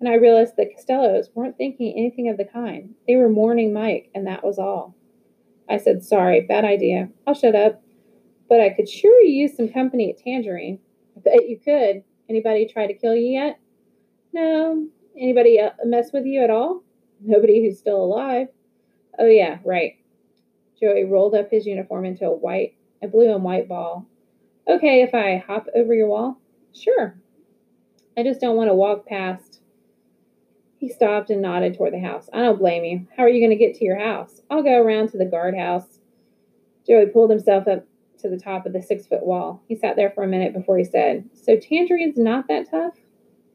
And 0.03 0.11
I 0.11 0.15
realized 0.15 0.57
the 0.57 0.65
Costellos 0.65 1.27
weren't 1.33 1.57
thinking 1.57 1.93
anything 1.97 2.27
of 2.27 2.35
the 2.35 2.43
kind. 2.43 2.93
They 3.07 3.15
were 3.15 3.29
mourning 3.29 3.71
Mike, 3.71 4.09
and 4.13 4.27
that 4.27 4.43
was 4.43 4.59
all. 4.59 4.97
I 5.69 5.77
said, 5.77 6.03
Sorry, 6.03 6.41
bad 6.41 6.65
idea. 6.65 7.07
I'll 7.25 7.33
shut 7.33 7.55
up. 7.55 7.81
But 8.49 8.59
I 8.59 8.71
could 8.71 8.89
sure 8.89 9.21
use 9.21 9.55
some 9.55 9.69
company 9.69 10.09
at 10.09 10.21
Tangerine. 10.21 10.79
I 11.15 11.21
bet 11.21 11.47
you 11.47 11.57
could. 11.57 12.03
Anybody 12.29 12.67
try 12.67 12.85
to 12.85 12.93
kill 12.93 13.15
you 13.15 13.31
yet? 13.31 13.61
No. 14.33 14.87
Anybody 15.17 15.61
uh, 15.61 15.69
mess 15.85 16.11
with 16.11 16.25
you 16.25 16.43
at 16.43 16.49
all? 16.49 16.83
Nobody 17.21 17.63
who's 17.63 17.79
still 17.79 18.03
alive. 18.03 18.49
Oh, 19.17 19.27
yeah, 19.27 19.59
right. 19.63 19.93
Joey 20.81 21.05
rolled 21.05 21.33
up 21.33 21.49
his 21.49 21.65
uniform 21.65 22.03
into 22.03 22.25
a 22.25 22.35
white, 22.35 22.75
a 23.01 23.07
blue 23.07 23.33
and 23.33 23.45
white 23.45 23.69
ball. 23.69 24.05
Okay, 24.67 25.01
if 25.01 25.15
I 25.15 25.41
hop 25.47 25.67
over 25.73 25.93
your 25.93 26.09
wall? 26.09 26.41
Sure. 26.73 27.17
I 28.17 28.23
just 28.23 28.41
don't 28.41 28.57
want 28.57 28.69
to 28.69 28.75
walk 28.75 29.05
past. 29.05 29.61
He 30.83 30.89
stopped 30.89 31.29
and 31.29 31.41
nodded 31.41 31.77
toward 31.77 31.93
the 31.93 31.99
house. 32.01 32.29
I 32.33 32.39
don't 32.39 32.59
blame 32.59 32.83
you. 32.83 33.07
How 33.15 33.23
are 33.23 33.29
you 33.29 33.39
going 33.39 33.57
to 33.57 33.65
get 33.65 33.73
to 33.75 33.85
your 33.85 33.97
house? 33.97 34.41
I'll 34.51 34.63
go 34.63 34.81
around 34.81 35.11
to 35.11 35.17
the 35.17 35.23
guardhouse. 35.23 36.01
Joey 36.85 37.05
pulled 37.05 37.29
himself 37.29 37.69
up 37.69 37.87
to 38.19 38.27
the 38.27 38.37
top 38.37 38.65
of 38.65 38.73
the 38.73 38.81
six 38.81 39.07
foot 39.07 39.25
wall. 39.25 39.63
He 39.69 39.77
sat 39.77 39.95
there 39.95 40.09
for 40.09 40.25
a 40.25 40.27
minute 40.27 40.51
before 40.51 40.77
he 40.77 40.83
said, 40.83 41.29
So 41.35 41.55
Tangerine's 41.55 42.17
not 42.17 42.49
that 42.49 42.69
tough? 42.69 42.95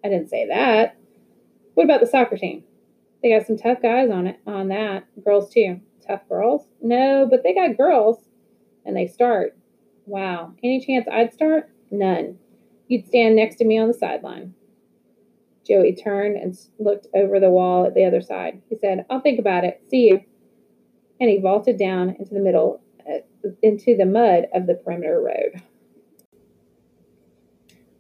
I 0.03 0.09
didn't 0.09 0.31
say 0.31 0.49
that. 0.49 0.97
What 1.75 1.85
about 1.85 2.01
the 2.01 2.07
soccer 2.07 2.39
team? 2.39 2.65
They 3.23 3.37
got 3.37 3.47
some 3.47 3.59
tough 3.59 3.83
guys 3.83 4.09
on 4.11 4.27
it 4.27 4.41
on 4.47 4.69
that. 4.69 5.05
Girls 5.23 5.53
too. 5.53 5.83
Tough 6.07 6.27
girls? 6.31 6.67
No, 6.81 7.27
but 7.31 7.43
they 7.43 7.53
got 7.53 7.77
girls. 7.77 8.25
And 8.87 8.97
they 8.97 9.07
start. 9.07 9.55
Wow. 10.07 10.55
Any 10.65 10.81
chance 10.81 11.07
I'd 11.13 11.35
start? 11.35 11.69
None. 11.91 12.39
You'd 12.87 13.07
stand 13.07 13.37
next 13.37 13.57
to 13.57 13.67
me 13.67 13.77
on 13.77 13.89
the 13.89 13.93
sideline. 13.93 14.55
Joey 15.69 15.95
turned 15.95 16.37
and 16.37 16.59
looked 16.79 17.09
over 17.15 17.39
the 17.39 17.51
wall 17.51 17.85
at 17.85 17.95
the 17.95 18.05
other 18.05 18.23
side. 18.23 18.63
He 18.71 18.77
said, 18.77 19.05
I'll 19.11 19.21
think 19.21 19.39
about 19.39 19.65
it. 19.65 19.83
See 19.91 20.09
you. 20.09 20.21
And 21.21 21.29
he 21.29 21.41
vaulted 21.41 21.79
down 21.79 22.17
into 22.19 22.33
the 22.33 22.41
middle, 22.41 22.81
uh, 23.07 23.51
into 23.63 23.97
the 23.97 24.07
mud 24.07 24.47
of 24.55 24.67
the 24.67 24.75
perimeter 24.75 25.21
road. 25.21 25.63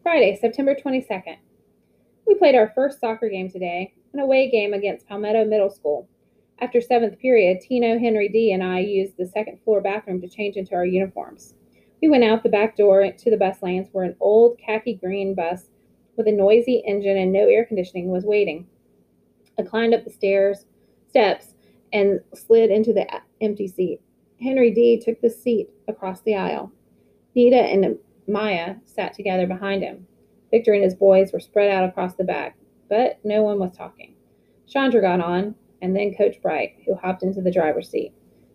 Friday, 0.03 0.39
September 0.41 0.75
22nd. 0.75 1.37
We 2.27 2.35
played 2.37 2.55
our 2.55 2.73
first 2.75 3.01
soccer 3.01 3.29
game 3.29 3.51
today, 3.51 3.93
an 4.15 4.21
away 4.21 4.51
game 4.51 4.73
against 4.73 5.07
Palmetto 5.07 5.45
Middle 5.45 5.71
School. 5.71 6.09
After 6.61 6.81
seventh 6.81 7.19
period, 7.19 7.61
Tino, 7.61 7.99
Henry 7.99 8.29
D, 8.29 8.53
and 8.53 8.65
I 8.65 8.81
used 8.81 9.17
the 9.17 9.27
second 9.27 9.61
floor 9.63 9.81
bathroom 9.81 10.21
to 10.23 10.29
change 10.29 10.57
into 10.57 10.75
our 10.75 10.87
uniforms. 10.87 11.55
We 12.01 12.09
went 12.09 12.25
out 12.25 12.43
the 12.43 12.49
back 12.49 12.77
door 12.77 13.13
to 13.13 13.31
the 13.31 13.37
bus 13.37 13.63
lanes 13.63 13.89
where 13.93 14.05
an 14.05 14.17
old 14.21 14.59
khaki 14.59 14.95
green 14.95 15.35
bus 15.35 15.69
with 16.19 16.29
a 16.29 16.33
noisy 16.33 16.83
engine 16.87 17.17
and 17.17 17.33
no 17.33 17.47
air 17.47 17.65
conditioning 17.65 18.09
was 18.09 18.25
waiting. 18.25 18.67
I 19.59 19.63
climbed 19.63 19.95
up 19.95 20.05
the 20.05 20.11
stairs, 20.11 20.67
steps, 21.09 21.55
and 21.93 22.21
slid 22.35 22.71
into 22.71 22.93
the 22.93 23.07
empty 23.41 23.69
seat. 23.69 24.01
Henry 24.43 24.71
D 24.71 25.01
took 25.01 25.21
the 25.21 25.31
seat 25.31 25.71
across 25.89 26.21
the 26.21 26.35
aisle. 26.35 26.71
Nita 27.35 27.57
and 27.57 27.99
Maya 28.27 28.77
sat 28.85 29.15
together 29.15 29.47
behind 29.47 29.83
him. 29.83 30.07
Victor 30.51 30.75
and 30.75 30.85
his 30.85 30.95
boys 30.95 31.33
were 31.33 31.41
spread 31.41 31.71
out 31.71 31.89
across 31.89 32.15
the 32.15 32.25
back, 32.25 32.59
but 32.89 33.19
no 33.25 33.43
one 33.43 33.59
was 33.59 33.77
talking. 33.77 34.15
Shandra 34.67 35.01
got 35.01 35.21
on, 35.21 35.55
and 35.81 35.97
then 35.97 36.15
Coach 36.15 36.43
Bright, 36.43 36.77
who 36.85 36.95
hopped 36.95 37.23
into 37.23 37.41
the 37.41 37.51
driver's 37.51 37.89
seat. 37.89 38.13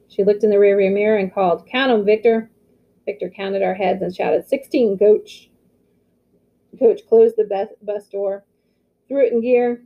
She 0.09 0.23
looked 0.23 0.43
in 0.43 0.49
the 0.49 0.57
rearview 0.57 0.93
mirror 0.93 1.17
and 1.17 1.33
called, 1.33 1.65
Count 1.67 1.91
'em, 1.91 2.05
Victor. 2.05 2.51
Victor 3.05 3.29
counted 3.29 3.63
our 3.63 3.73
heads 3.73 4.01
and 4.01 4.15
shouted, 4.15 4.45
16, 4.45 4.97
Coach. 4.97 5.49
Coach 6.79 7.01
closed 7.07 7.35
the 7.37 7.69
bus 7.81 8.07
door, 8.07 8.45
threw 9.07 9.25
it 9.25 9.33
in 9.33 9.41
gear, 9.41 9.83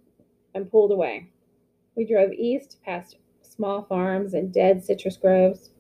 and 0.53 0.69
pulled 0.69 0.91
away. 0.91 1.29
We 1.95 2.05
drove 2.05 2.31
east 2.31 2.77
past 2.83 3.17
small 3.41 3.83
farms 3.83 4.33
and 4.33 4.53
dead 4.53 4.83
citrus 4.83 5.17
groves, 5.17 5.71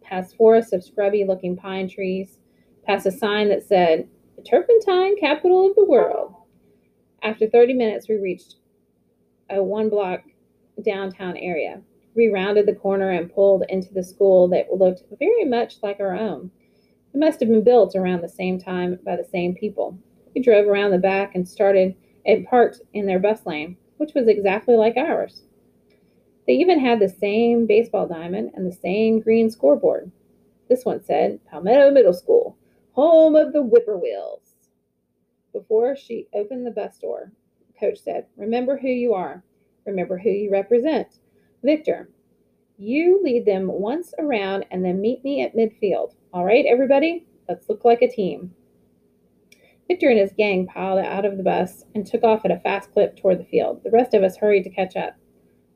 past 0.00 0.36
forests 0.36 0.72
of 0.72 0.84
scrubby 0.84 1.24
looking 1.24 1.56
pine 1.56 1.88
trees, 1.88 2.38
past 2.84 3.06
a 3.06 3.12
sign 3.12 3.48
that 3.50 3.62
said, 3.62 4.08
turpentine 4.44 5.16
capital 5.16 5.68
of 5.68 5.76
the 5.76 5.84
world. 5.84 6.34
After 7.22 7.48
30 7.48 7.74
minutes, 7.74 8.08
we 8.08 8.16
reached 8.16 8.56
a 9.48 9.62
one 9.62 9.88
block 9.88 10.22
downtown 10.84 11.36
area. 11.36 11.82
We 12.14 12.28
rounded 12.28 12.66
the 12.66 12.74
corner 12.74 13.10
and 13.10 13.32
pulled 13.32 13.64
into 13.68 13.92
the 13.94 14.02
school 14.02 14.48
that 14.48 14.72
looked 14.72 15.04
very 15.18 15.44
much 15.44 15.76
like 15.82 16.00
our 16.00 16.14
own. 16.14 16.50
It 17.14 17.18
must 17.18 17.40
have 17.40 17.48
been 17.48 17.64
built 17.64 17.94
around 17.94 18.22
the 18.22 18.28
same 18.28 18.58
time 18.58 18.98
by 19.04 19.16
the 19.16 19.24
same 19.24 19.54
people. 19.54 19.98
We 20.34 20.40
drove 20.40 20.66
around 20.66 20.90
the 20.90 20.98
back 20.98 21.34
and 21.34 21.46
started 21.46 21.94
and 22.24 22.46
parked 22.46 22.80
in 22.92 23.06
their 23.06 23.18
bus 23.18 23.44
lane, 23.46 23.76
which 23.96 24.14
was 24.14 24.28
exactly 24.28 24.76
like 24.76 24.96
ours. 24.96 25.42
They 26.46 26.54
even 26.54 26.80
had 26.80 27.00
the 27.00 27.08
same 27.08 27.66
baseball 27.66 28.08
diamond 28.08 28.52
and 28.54 28.66
the 28.66 28.76
same 28.76 29.20
green 29.20 29.50
scoreboard. 29.50 30.10
This 30.68 30.84
one 30.84 31.02
said 31.04 31.40
Palmetto 31.50 31.90
Middle 31.90 32.14
School, 32.14 32.56
home 32.92 33.36
of 33.36 33.52
the 33.52 33.62
whippoorwills. 33.62 34.54
Before 35.52 35.94
she 35.94 36.28
opened 36.32 36.66
the 36.66 36.70
bus 36.70 36.98
door, 36.98 37.32
Coach 37.78 37.98
said, 37.98 38.26
Remember 38.36 38.76
who 38.76 38.88
you 38.88 39.12
are. 39.12 39.44
Remember 39.86 40.18
who 40.18 40.30
you 40.30 40.50
represent. 40.50 41.18
Victor, 41.62 42.08
you 42.78 43.20
lead 43.22 43.44
them 43.44 43.68
once 43.68 44.14
around 44.18 44.64
and 44.70 44.84
then 44.84 45.00
meet 45.00 45.22
me 45.22 45.42
at 45.42 45.54
midfield. 45.54 46.14
All 46.32 46.44
right, 46.44 46.64
everybody? 46.66 47.26
Let's 47.48 47.68
look 47.68 47.84
like 47.84 48.02
a 48.02 48.10
team. 48.10 48.54
Victor 49.92 50.08
and 50.08 50.18
his 50.18 50.32
gang 50.32 50.66
piled 50.66 51.00
out 51.00 51.26
of 51.26 51.36
the 51.36 51.42
bus 51.42 51.84
and 51.94 52.06
took 52.06 52.24
off 52.24 52.46
at 52.46 52.50
a 52.50 52.58
fast 52.60 52.90
clip 52.94 53.14
toward 53.14 53.38
the 53.38 53.44
field. 53.44 53.82
The 53.84 53.90
rest 53.90 54.14
of 54.14 54.22
us 54.22 54.38
hurried 54.38 54.64
to 54.64 54.70
catch 54.70 54.96
up. 54.96 55.18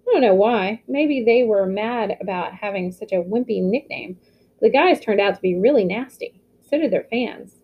I 0.09 0.11
don't 0.11 0.23
know 0.23 0.33
why. 0.33 0.83
Maybe 0.89 1.23
they 1.23 1.43
were 1.43 1.67
mad 1.67 2.17
about 2.19 2.55
having 2.55 2.93
such 2.93 3.13
a 3.13 3.17
wimpy 3.23 3.63
nickname. 3.63 4.17
The 4.63 4.71
guys 4.71 5.01
turned 5.01 5.21
out 5.21 5.35
to 5.35 5.41
be 5.43 5.55
really 5.55 5.85
nasty. 5.85 6.41
So 6.63 6.79
did 6.79 6.95
their 6.95 7.07
fans. 7.11 7.57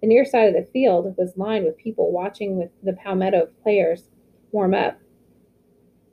The 0.00 0.06
near 0.06 0.24
side 0.24 0.48
of 0.48 0.54
the 0.54 0.70
field 0.72 1.14
was 1.18 1.36
lined 1.36 1.66
with 1.66 1.76
people 1.76 2.10
watching 2.10 2.56
with 2.56 2.70
the 2.82 2.94
Palmetto 2.94 3.50
players 3.62 4.08
warm 4.50 4.72
up. 4.72 4.98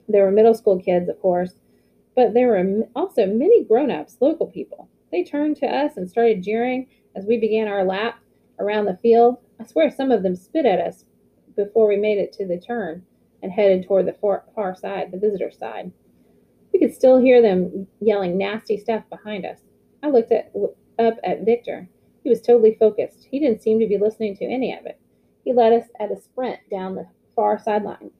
There 0.09 0.25
were 0.25 0.31
middle 0.31 0.55
school 0.55 0.77
kids, 0.77 1.07
of 1.07 1.21
course, 1.21 1.53
but 2.17 2.33
there 2.33 2.49
were 2.49 2.81
also 2.97 3.27
many 3.27 3.63
grown 3.63 3.91
ups, 3.91 4.17
local 4.19 4.47
people. 4.47 4.89
They 5.13 5.23
turned 5.23 5.55
to 5.57 5.67
us 5.67 5.95
and 5.95 6.09
started 6.09 6.43
jeering 6.43 6.87
as 7.15 7.23
we 7.25 7.37
began 7.37 7.69
our 7.69 7.85
lap 7.85 8.19
around 8.59 8.87
the 8.87 8.99
field. 9.01 9.37
I 9.59 9.65
swear 9.65 9.89
some 9.89 10.11
of 10.11 10.23
them 10.23 10.35
spit 10.35 10.65
at 10.65 10.79
us 10.79 11.05
before 11.55 11.87
we 11.87 11.97
made 11.97 12.17
it 12.17 12.33
to 12.33 12.45
the 12.45 12.59
turn 12.59 13.05
and 13.41 13.51
headed 13.51 13.85
toward 13.85 14.05
the 14.05 14.13
far, 14.13 14.43
far 14.53 14.75
side, 14.75 15.11
the 15.11 15.19
visitor 15.19 15.51
side. 15.51 15.91
We 16.73 16.79
could 16.79 16.93
still 16.93 17.17
hear 17.17 17.41
them 17.41 17.87
yelling 18.01 18.37
nasty 18.37 18.77
stuff 18.77 19.03
behind 19.09 19.45
us. 19.45 19.59
I 20.03 20.09
looked 20.09 20.31
at, 20.31 20.51
up 20.99 21.17
at 21.23 21.45
Victor. 21.45 21.87
He 22.23 22.29
was 22.29 22.41
totally 22.41 22.75
focused. 22.79 23.27
He 23.31 23.39
didn't 23.39 23.61
seem 23.61 23.79
to 23.79 23.87
be 23.87 23.97
listening 23.97 24.35
to 24.37 24.45
any 24.45 24.77
of 24.77 24.85
it. 24.85 24.99
He 25.45 25.53
led 25.53 25.73
us 25.73 25.87
at 25.99 26.11
a 26.11 26.19
sprint 26.19 26.59
down 26.69 26.95
the 26.95 27.07
far 27.35 27.57
sideline. 27.57 28.11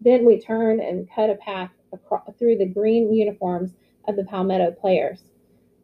Then 0.00 0.26
we 0.26 0.40
turned 0.40 0.80
and 0.80 1.08
cut 1.10 1.30
a 1.30 1.36
path 1.36 1.70
across, 1.92 2.28
through 2.38 2.58
the 2.58 2.66
green 2.66 3.12
uniforms 3.12 3.72
of 4.08 4.16
the 4.16 4.24
Palmetto 4.24 4.72
players. 4.72 5.22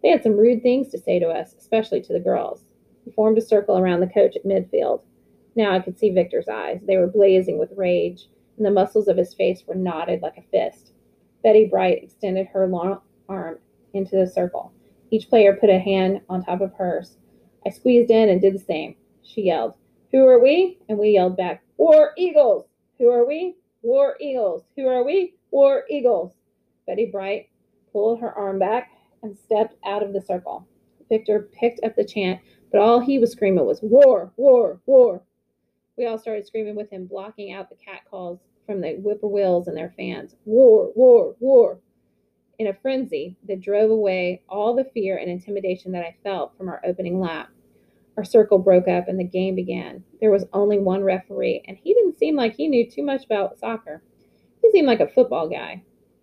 They 0.03 0.11
had 0.11 0.23
some 0.23 0.37
rude 0.37 0.63
things 0.63 0.89
to 0.91 0.99
say 0.99 1.19
to 1.19 1.29
us, 1.29 1.55
especially 1.55 2.03
to 2.03 2.13
the 2.13 2.21
girls. 2.21 2.66
We 3.07 3.13
formed 3.13 3.39
a 3.39 3.43
circle 3.43 3.79
around 3.79 4.01
the 4.01 4.09
coach 4.09 4.37
at 4.37 4.45
midfield. 4.45 5.03
Now 5.55 5.73
I 5.73 5.79
could 5.79 5.99
see 5.99 6.11
Victor's 6.11 6.49
eyes. 6.49 6.83
They 6.83 6.97
were 6.97 7.07
blazing 7.07 7.57
with 7.57 7.73
rage, 7.77 8.29
and 8.57 8.67
the 8.67 8.71
muscles 8.71 9.09
of 9.09 9.17
his 9.17 9.33
face 9.33 9.63
were 9.67 9.77
knotted 9.77 10.21
like 10.21 10.37
a 10.37 10.43
fist. 10.43 10.93
Betty 11.43 11.67
Bright 11.67 12.03
extended 12.03 12.49
her 12.49 12.67
long 12.67 13.01
arm 13.29 13.59
into 13.95 14.17
the 14.17 14.27
circle. 14.27 14.73
Each 15.11 15.29
player 15.29 15.57
put 15.57 15.71
a 15.71 15.79
hand 15.79 16.21
on 16.29 16.45
top 16.45 16.61
of 16.61 16.75
hers. 16.75 17.17
I 17.65 17.71
squeezed 17.71 18.11
in 18.11 18.29
and 18.29 18.41
did 18.41 18.55
the 18.55 18.59
same. 18.59 18.97
She 19.23 19.43
yelled, 19.43 19.75
Who 20.11 20.27
are 20.27 20.41
we? 20.41 20.79
And 20.89 20.99
we 20.99 21.11
yelled 21.11 21.37
back, 21.37 21.63
War 21.77 22.13
Eagles! 22.17 22.67
Who 22.99 23.09
are 23.09 23.27
we? 23.27 23.57
War 23.83 24.17
Eagles! 24.21 24.65
Who 24.77 24.89
are 24.89 25.05
we? 25.05 25.35
War 25.53 25.85
Eagles! 25.89 26.33
Betty 26.87 27.07
Bright 27.07 27.49
pulled 27.93 28.21
her 28.21 28.33
arm 28.33 28.59
back 28.59 28.91
and 29.23 29.39
stepped 29.39 29.77
out 29.85 30.03
of 30.03 30.13
the 30.13 30.21
circle. 30.21 30.67
Victor 31.09 31.49
picked 31.53 31.81
up 31.85 31.95
the 31.95 32.05
chant, 32.05 32.41
but 32.71 32.81
all 32.81 33.01
he 33.01 33.19
was 33.19 33.33
screaming 33.33 33.65
was, 33.65 33.81
War! 33.83 34.33
War! 34.37 34.81
War! 34.87 35.23
We 35.97 36.07
all 36.07 36.19
started 36.19 36.47
screaming 36.47 36.77
with 36.77 36.91
him, 36.91 37.07
blocking 37.07 37.53
out 37.53 37.71
the 37.71 37.77
cat 37.77 38.03
calls 38.11 38.41
from 38.67 38.81
the 38.81 38.97
whippoorwills 38.97 39.69
and 39.69 39.77
their 39.77 39.95
fans. 39.97 40.37
War! 40.45 40.93
War! 40.95 41.37
War! 41.41 41.79
in 42.59 42.69
a 42.69 42.75
frenzy 42.75 43.37
that 43.47 43.61
drove 43.61 43.91
away 43.91 44.43
all 44.49 44.75
the 44.75 44.85
fear 44.85 45.19
and 45.19 45.31
intimidation 45.31 45.93
that 45.93 46.05
I 46.05 46.17
felt 46.23 46.57
from 46.57 46.69
our 46.69 46.81
opening 46.85 47.21
lap. 47.21 47.51
Our 48.17 48.25
circle 48.25 48.59
broke 48.59 48.89
up 48.89 49.09
and 49.09 49.21
the 49.21 49.25
game 49.25 49.55
began. 49.55 50.03
There 50.21 50.31
was 50.31 50.47
only 50.55 50.79
one 50.79 51.05
referee, 51.05 51.63
and 51.69 51.77
he 51.77 51.93
didn't 51.93 52.19
seem 52.19 52.35
like 52.35 52.55
he 52.55 52.69
knew 52.69 52.91
too 52.91 53.03
much 53.03 53.25
about 53.27 53.59
soccer. 53.59 54.03
He 54.63 54.71
seemed 54.71 54.87
like 54.87 55.01
a 55.01 55.09
football 55.09 55.49
guy. 55.49 55.83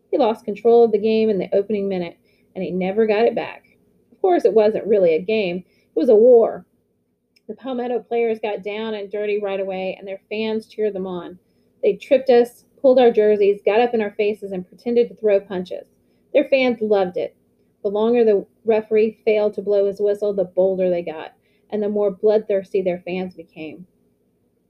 He 0.09 0.17
lost 0.17 0.45
control 0.45 0.83
of 0.83 0.91
the 0.91 0.97
game 0.97 1.29
in 1.29 1.37
the 1.37 1.53
opening 1.53 1.87
minute, 1.87 2.17
and 2.55 2.63
he 2.63 2.71
never 2.71 3.05
got 3.05 3.25
it 3.25 3.35
back. 3.35 3.77
Of 4.11 4.19
course, 4.21 4.45
it 4.45 4.53
wasn't 4.53 4.87
really 4.87 5.13
a 5.13 5.21
game, 5.21 5.63
it 5.95 5.99
was 5.99 6.09
a 6.09 6.15
war. 6.15 6.65
The 7.47 7.55
Palmetto 7.55 7.99
players 7.99 8.39
got 8.39 8.63
down 8.63 8.93
and 8.93 9.11
dirty 9.11 9.39
right 9.39 9.59
away, 9.59 9.95
and 9.97 10.07
their 10.07 10.21
fans 10.29 10.65
cheered 10.65 10.93
them 10.93 11.05
on. 11.05 11.37
They 11.81 11.93
tripped 11.93 12.29
us, 12.29 12.65
pulled 12.81 12.99
our 12.99 13.11
jerseys, 13.11 13.61
got 13.65 13.81
up 13.81 13.93
in 13.93 14.01
our 14.01 14.11
faces, 14.11 14.51
and 14.51 14.67
pretended 14.67 15.09
to 15.09 15.15
throw 15.15 15.39
punches. 15.39 15.87
Their 16.33 16.45
fans 16.49 16.81
loved 16.81 17.17
it. 17.17 17.35
The 17.83 17.89
longer 17.89 18.23
the 18.23 18.45
referee 18.65 19.19
failed 19.25 19.53
to 19.55 19.61
blow 19.61 19.87
his 19.87 19.99
whistle, 19.99 20.33
the 20.33 20.45
bolder 20.45 20.89
they 20.89 21.03
got, 21.03 21.33
and 21.69 21.83
the 21.83 21.89
more 21.89 22.11
bloodthirsty 22.11 22.81
their 22.81 23.03
fans 23.05 23.35
became. 23.35 23.85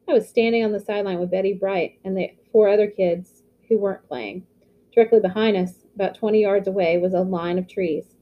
I 0.08 0.14
was 0.14 0.28
standing 0.28 0.66
on 0.66 0.72
the 0.72 0.80
sideline 0.80 1.20
with 1.20 1.32
Betty 1.32 1.54
Bright 1.54 2.00
and 2.04 2.18
the 2.18 2.32
four 2.52 2.68
other 2.68 2.88
kids 2.88 3.44
who 3.70 3.78
weren't 3.78 4.08
playing. 4.08 4.46
Directly 4.94 5.20
behind 5.20 5.56
us, 5.56 5.86
about 5.96 6.16
20 6.16 6.42
yards 6.42 6.68
away, 6.68 6.98
was 6.98 7.14
a 7.14 7.22
line 7.22 7.58
of 7.58 7.68
trees. 7.68 8.16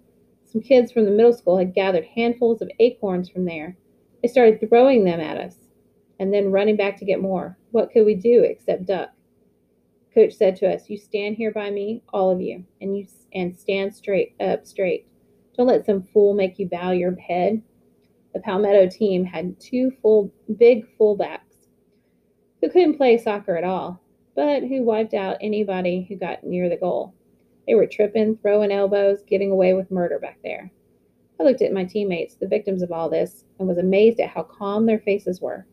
Some 0.52 0.62
kids 0.62 0.92
from 0.92 1.06
the 1.06 1.12
middle 1.12 1.32
school 1.32 1.58
had 1.58 1.74
gathered 1.74 2.04
handfuls 2.04 2.62
of 2.62 2.70
acorns 2.80 3.30
from 3.30 3.46
there. 3.46 3.78
They 4.22 4.28
started 4.28 4.60
throwing 4.60 5.06
them 5.06 5.22
at 5.22 5.38
us 5.38 5.70
and 6.20 6.34
then 6.34 6.52
running 6.52 6.76
back 6.76 6.98
to 6.98 7.06
get 7.06 7.22
more. 7.22 7.58
What 7.72 7.90
could 7.92 8.06
we 8.06 8.16
do 8.16 8.44
except 8.44 8.86
duck? 8.86 9.12
Coach 10.14 10.34
said 10.34 10.58
to 10.58 10.68
us, 10.68 10.90
"You 10.90 10.98
stand 10.98 11.38
here 11.38 11.52
by 11.52 11.72
me, 11.72 12.04
all 12.12 12.30
of 12.30 12.42
you, 12.42 12.66
and 12.82 12.98
you 12.98 13.06
and 13.34 13.56
stand 13.56 13.96
straight 13.96 14.34
up 14.42 14.66
straight. 14.66 15.06
Don't 15.56 15.68
let 15.68 15.86
some 15.86 16.04
fool 16.04 16.34
make 16.34 16.60
you 16.60 16.68
bow 16.68 16.92
your 16.92 17.16
head." 17.16 17.62
The 18.34 18.42
Palmetto 18.42 18.90
team 18.90 19.24
had 19.24 19.58
two 19.58 19.92
full 20.02 20.32
big 20.58 20.86
fullbacks 21.00 21.68
who 22.60 22.70
couldn't 22.70 22.98
play 22.98 23.18
soccer 23.18 23.56
at 23.56 23.64
all, 23.64 24.02
but 24.36 24.64
who 24.64 24.84
wiped 24.84 25.14
out 25.14 25.38
anybody 25.40 26.06
who 26.10 26.18
got 26.18 26.44
near 26.44 26.68
the 26.68 26.76
goal. 26.76 27.14
They 27.68 27.76
were 27.76 27.88
tripping, 27.88 28.38
throwing 28.38 28.72
elbows, 28.72 29.24
getting 29.28 29.52
away 29.52 29.74
with 29.74 29.92
murder 29.92 30.20
back 30.20 30.40
there. 30.44 30.72
I 31.40 31.44
looked 31.44 31.62
at 31.62 31.74
my 31.74 31.86
teammates, 31.86 32.36
the 32.36 32.48
victims 32.48 32.82
of 32.82 32.92
all 32.92 33.10
this, 33.10 33.46
and 33.60 33.68
was 33.68 33.78
amazed 33.78 34.20
at 34.20 34.30
how 34.30 34.44
calm 34.44 34.86
their 34.86 35.00
faces 35.00 35.42
were. 35.42 35.66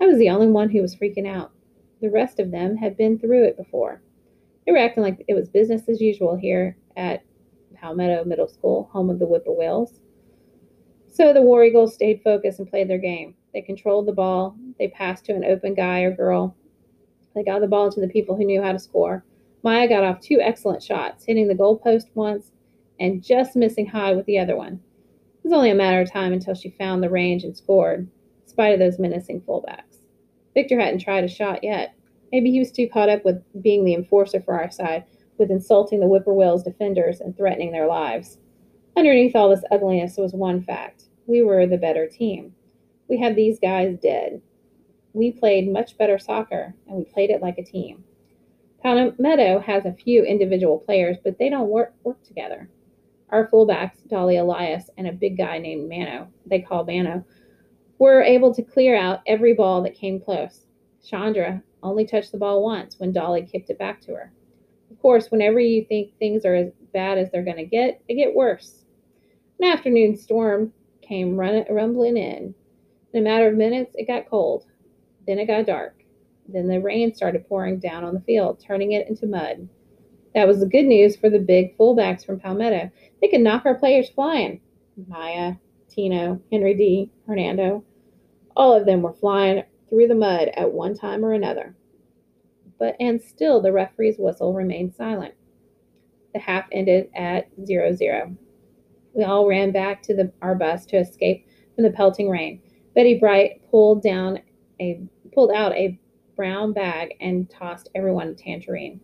I 0.00 0.06
was 0.06 0.18
the 0.18 0.30
only 0.30 0.48
one 0.48 0.70
who 0.70 0.82
was 0.82 0.96
freaking 0.96 1.26
out. 1.26 1.52
The 2.00 2.10
rest 2.10 2.40
of 2.40 2.50
them 2.50 2.76
had 2.76 2.96
been 2.96 3.18
through 3.18 3.44
it 3.44 3.56
before. 3.56 4.02
They 4.64 4.72
were 4.72 4.78
acting 4.78 5.02
like 5.02 5.24
it 5.28 5.34
was 5.34 5.48
business 5.48 5.88
as 5.88 6.00
usual 6.00 6.36
here 6.36 6.76
at 6.96 7.22
Palmetto 7.74 8.24
Middle 8.24 8.48
School, 8.48 8.88
home 8.92 9.10
of 9.10 9.18
the 9.18 9.26
Whippoorwills. 9.26 10.00
So 11.08 11.32
the 11.32 11.42
War 11.42 11.64
Eagles 11.64 11.94
stayed 11.94 12.22
focused 12.22 12.58
and 12.58 12.68
played 12.68 12.88
their 12.88 12.98
game. 12.98 13.34
They 13.52 13.62
controlled 13.62 14.06
the 14.06 14.12
ball. 14.12 14.56
They 14.78 14.88
passed 14.88 15.24
to 15.26 15.34
an 15.34 15.44
open 15.44 15.74
guy 15.74 16.00
or 16.00 16.14
girl. 16.14 16.56
They 17.34 17.42
got 17.42 17.60
the 17.60 17.66
ball 17.66 17.90
to 17.90 18.00
the 18.00 18.08
people 18.08 18.36
who 18.36 18.44
knew 18.44 18.62
how 18.62 18.72
to 18.72 18.78
score. 18.78 19.24
Maya 19.62 19.88
got 19.88 20.04
off 20.04 20.20
two 20.20 20.40
excellent 20.40 20.82
shots, 20.82 21.24
hitting 21.24 21.48
the 21.48 21.54
goalpost 21.54 22.06
once 22.14 22.52
and 22.98 23.22
just 23.22 23.56
missing 23.56 23.86
high 23.86 24.12
with 24.12 24.26
the 24.26 24.38
other 24.38 24.56
one. 24.56 24.74
It 24.74 25.44
was 25.44 25.52
only 25.52 25.70
a 25.70 25.74
matter 25.74 26.00
of 26.00 26.10
time 26.10 26.32
until 26.32 26.54
she 26.54 26.70
found 26.70 27.02
the 27.02 27.10
range 27.10 27.44
and 27.44 27.56
scored, 27.56 28.00
in 28.00 28.48
spite 28.48 28.74
of 28.74 28.78
those 28.78 28.98
menacing 28.98 29.42
fullbacks. 29.42 29.98
Victor 30.54 30.78
hadn't 30.78 31.00
tried 31.00 31.24
a 31.24 31.28
shot 31.28 31.64
yet. 31.64 31.94
Maybe 32.32 32.50
he 32.50 32.58
was 32.58 32.70
too 32.70 32.88
caught 32.88 33.08
up 33.08 33.24
with 33.24 33.42
being 33.62 33.84
the 33.84 33.94
enforcer 33.94 34.40
for 34.40 34.54
our 34.54 34.70
side, 34.70 35.04
with 35.38 35.50
insulting 35.50 36.00
the 36.00 36.06
Whippoorwills' 36.06 36.64
defenders 36.64 37.20
and 37.20 37.36
threatening 37.36 37.72
their 37.72 37.86
lives. 37.86 38.38
Underneath 38.96 39.34
all 39.34 39.48
this 39.48 39.64
ugliness 39.70 40.16
was 40.16 40.32
one 40.32 40.62
fact 40.62 41.04
we 41.26 41.42
were 41.42 41.66
the 41.66 41.78
better 41.78 42.06
team. 42.06 42.54
We 43.08 43.18
had 43.18 43.36
these 43.36 43.58
guys 43.58 43.96
dead. 43.98 44.42
We 45.12 45.32
played 45.32 45.72
much 45.72 45.96
better 45.96 46.18
soccer, 46.18 46.74
and 46.86 46.96
we 46.96 47.04
played 47.04 47.30
it 47.30 47.40
like 47.40 47.58
a 47.58 47.64
team. 47.64 48.04
Palmetto 48.82 49.60
has 49.60 49.84
a 49.84 49.92
few 49.92 50.24
individual 50.24 50.78
players, 50.78 51.18
but 51.22 51.38
they 51.38 51.48
don't 51.48 51.68
work, 51.68 51.94
work 52.02 52.22
together. 52.24 52.68
Our 53.28 53.48
fullbacks, 53.48 54.08
Dolly 54.08 54.38
Elias 54.38 54.90
and 54.96 55.06
a 55.06 55.12
big 55.12 55.36
guy 55.36 55.58
named 55.58 55.88
Mano, 55.88 56.28
they 56.46 56.60
call 56.60 56.84
Mano, 56.84 57.24
were 57.98 58.22
able 58.22 58.54
to 58.54 58.62
clear 58.62 58.96
out 58.96 59.20
every 59.26 59.52
ball 59.52 59.82
that 59.82 59.94
came 59.94 60.20
close. 60.20 60.66
Shandra 61.04 61.62
only 61.82 62.06
touched 62.06 62.32
the 62.32 62.38
ball 62.38 62.62
once 62.62 62.98
when 62.98 63.12
Dolly 63.12 63.42
kicked 63.42 63.70
it 63.70 63.78
back 63.78 64.00
to 64.02 64.12
her. 64.12 64.32
Of 64.90 64.98
course, 64.98 65.30
whenever 65.30 65.60
you 65.60 65.84
think 65.84 66.16
things 66.18 66.44
are 66.44 66.54
as 66.54 66.72
bad 66.92 67.18
as 67.18 67.30
they're 67.30 67.44
going 67.44 67.56
to 67.58 67.64
get, 67.64 68.02
they 68.08 68.14
get 68.14 68.34
worse. 68.34 68.84
An 69.60 69.68
afternoon 69.68 70.16
storm 70.16 70.72
came 71.02 71.36
run- 71.36 71.66
rumbling 71.70 72.16
in. 72.16 72.54
In 73.12 73.20
a 73.20 73.22
matter 73.22 73.48
of 73.48 73.54
minutes, 73.54 73.94
it 73.94 74.06
got 74.06 74.28
cold. 74.28 74.66
Then 75.26 75.38
it 75.38 75.46
got 75.46 75.66
dark. 75.66 75.99
Then 76.52 76.68
the 76.68 76.80
rain 76.80 77.14
started 77.14 77.48
pouring 77.48 77.78
down 77.78 78.04
on 78.04 78.14
the 78.14 78.20
field, 78.20 78.60
turning 78.60 78.92
it 78.92 79.08
into 79.08 79.26
mud. 79.26 79.68
That 80.34 80.46
was 80.46 80.60
the 80.60 80.66
good 80.66 80.84
news 80.84 81.16
for 81.16 81.28
the 81.28 81.38
big 81.38 81.76
fullbacks 81.76 82.24
from 82.24 82.40
Palmetto. 82.40 82.90
They 83.20 83.28
could 83.28 83.40
knock 83.40 83.66
our 83.66 83.74
players 83.74 84.08
flying. 84.10 84.60
Maya, 85.08 85.54
Tino, 85.88 86.40
Henry 86.52 86.74
D., 86.74 87.10
Hernando, 87.26 87.84
all 88.56 88.72
of 88.74 88.86
them 88.86 89.02
were 89.02 89.12
flying 89.12 89.62
through 89.88 90.08
the 90.08 90.14
mud 90.14 90.48
at 90.54 90.72
one 90.72 90.94
time 90.94 91.24
or 91.24 91.32
another. 91.32 91.74
But 92.78 92.96
and 93.00 93.20
still 93.20 93.60
the 93.60 93.72
referee's 93.72 94.16
whistle 94.18 94.54
remained 94.54 94.94
silent. 94.94 95.34
The 96.32 96.40
half 96.40 96.66
ended 96.72 97.10
at 97.14 97.48
zero 97.64 97.92
zero. 97.94 98.34
We 99.14 99.24
all 99.24 99.48
ran 99.48 99.72
back 99.72 100.02
to 100.02 100.14
the, 100.14 100.32
our 100.40 100.54
bus 100.54 100.86
to 100.86 100.96
escape 100.96 101.46
from 101.74 101.84
the 101.84 101.90
pelting 101.90 102.30
rain. 102.30 102.62
Betty 102.94 103.18
Bright 103.18 103.68
pulled 103.70 104.02
down 104.02 104.38
a 104.80 105.00
pulled 105.32 105.50
out 105.52 105.72
a 105.72 105.98
brown 106.40 106.72
bag 106.72 107.14
and 107.20 107.50
tossed 107.50 107.90
everyone 107.94 108.28
a 108.28 108.34
tangerine. 108.34 108.98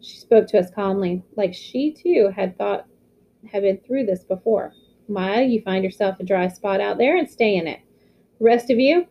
She 0.00 0.16
spoke 0.16 0.48
to 0.48 0.58
us 0.58 0.72
calmly, 0.74 1.22
like 1.36 1.54
she 1.54 1.92
too 1.92 2.32
had 2.34 2.58
thought 2.58 2.88
had 3.48 3.62
been 3.62 3.78
through 3.78 4.06
this 4.06 4.24
before. 4.24 4.72
Maya, 5.06 5.44
you 5.44 5.62
find 5.62 5.84
yourself 5.84 6.18
a 6.18 6.24
dry 6.24 6.48
spot 6.48 6.80
out 6.80 6.98
there 6.98 7.16
and 7.16 7.30
stay 7.30 7.54
in 7.54 7.68
it. 7.68 7.78
The 8.40 8.46
rest 8.46 8.70
of 8.70 8.80
you, 8.80 9.06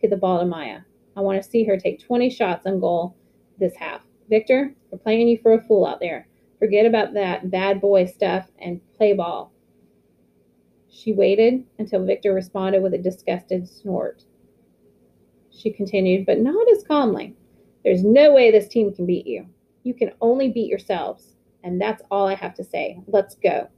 get 0.00 0.10
the 0.10 0.16
ball 0.16 0.38
to 0.38 0.46
Maya. 0.46 0.82
I 1.16 1.20
want 1.22 1.42
to 1.42 1.50
see 1.50 1.64
her 1.64 1.76
take 1.76 1.98
20 1.98 2.30
shots 2.30 2.66
on 2.66 2.78
goal 2.78 3.16
this 3.58 3.74
half. 3.74 4.02
Victor, 4.30 4.72
we're 4.92 4.98
playing 4.98 5.26
you 5.26 5.40
for 5.42 5.54
a 5.54 5.64
fool 5.64 5.86
out 5.86 5.98
there. 5.98 6.28
Forget 6.60 6.86
about 6.86 7.14
that 7.14 7.50
bad 7.50 7.80
boy 7.80 8.04
stuff 8.04 8.46
and 8.60 8.80
play 8.96 9.12
ball. 9.12 9.50
She 10.88 11.12
waited 11.12 11.64
until 11.80 12.06
Victor 12.06 12.32
responded 12.32 12.80
with 12.80 12.94
a 12.94 12.98
disgusted 12.98 13.68
snort. 13.68 14.22
She 15.58 15.72
continued, 15.72 16.24
but 16.24 16.38
not 16.38 16.70
as 16.70 16.84
calmly. 16.84 17.34
There's 17.84 18.04
no 18.04 18.32
way 18.32 18.50
this 18.50 18.68
team 18.68 18.94
can 18.94 19.06
beat 19.06 19.26
you. 19.26 19.46
You 19.82 19.92
can 19.92 20.12
only 20.20 20.50
beat 20.50 20.70
yourselves. 20.70 21.34
And 21.64 21.80
that's 21.80 22.02
all 22.12 22.28
I 22.28 22.36
have 22.36 22.54
to 22.54 22.64
say. 22.64 23.00
Let's 23.08 23.34
go. 23.34 23.68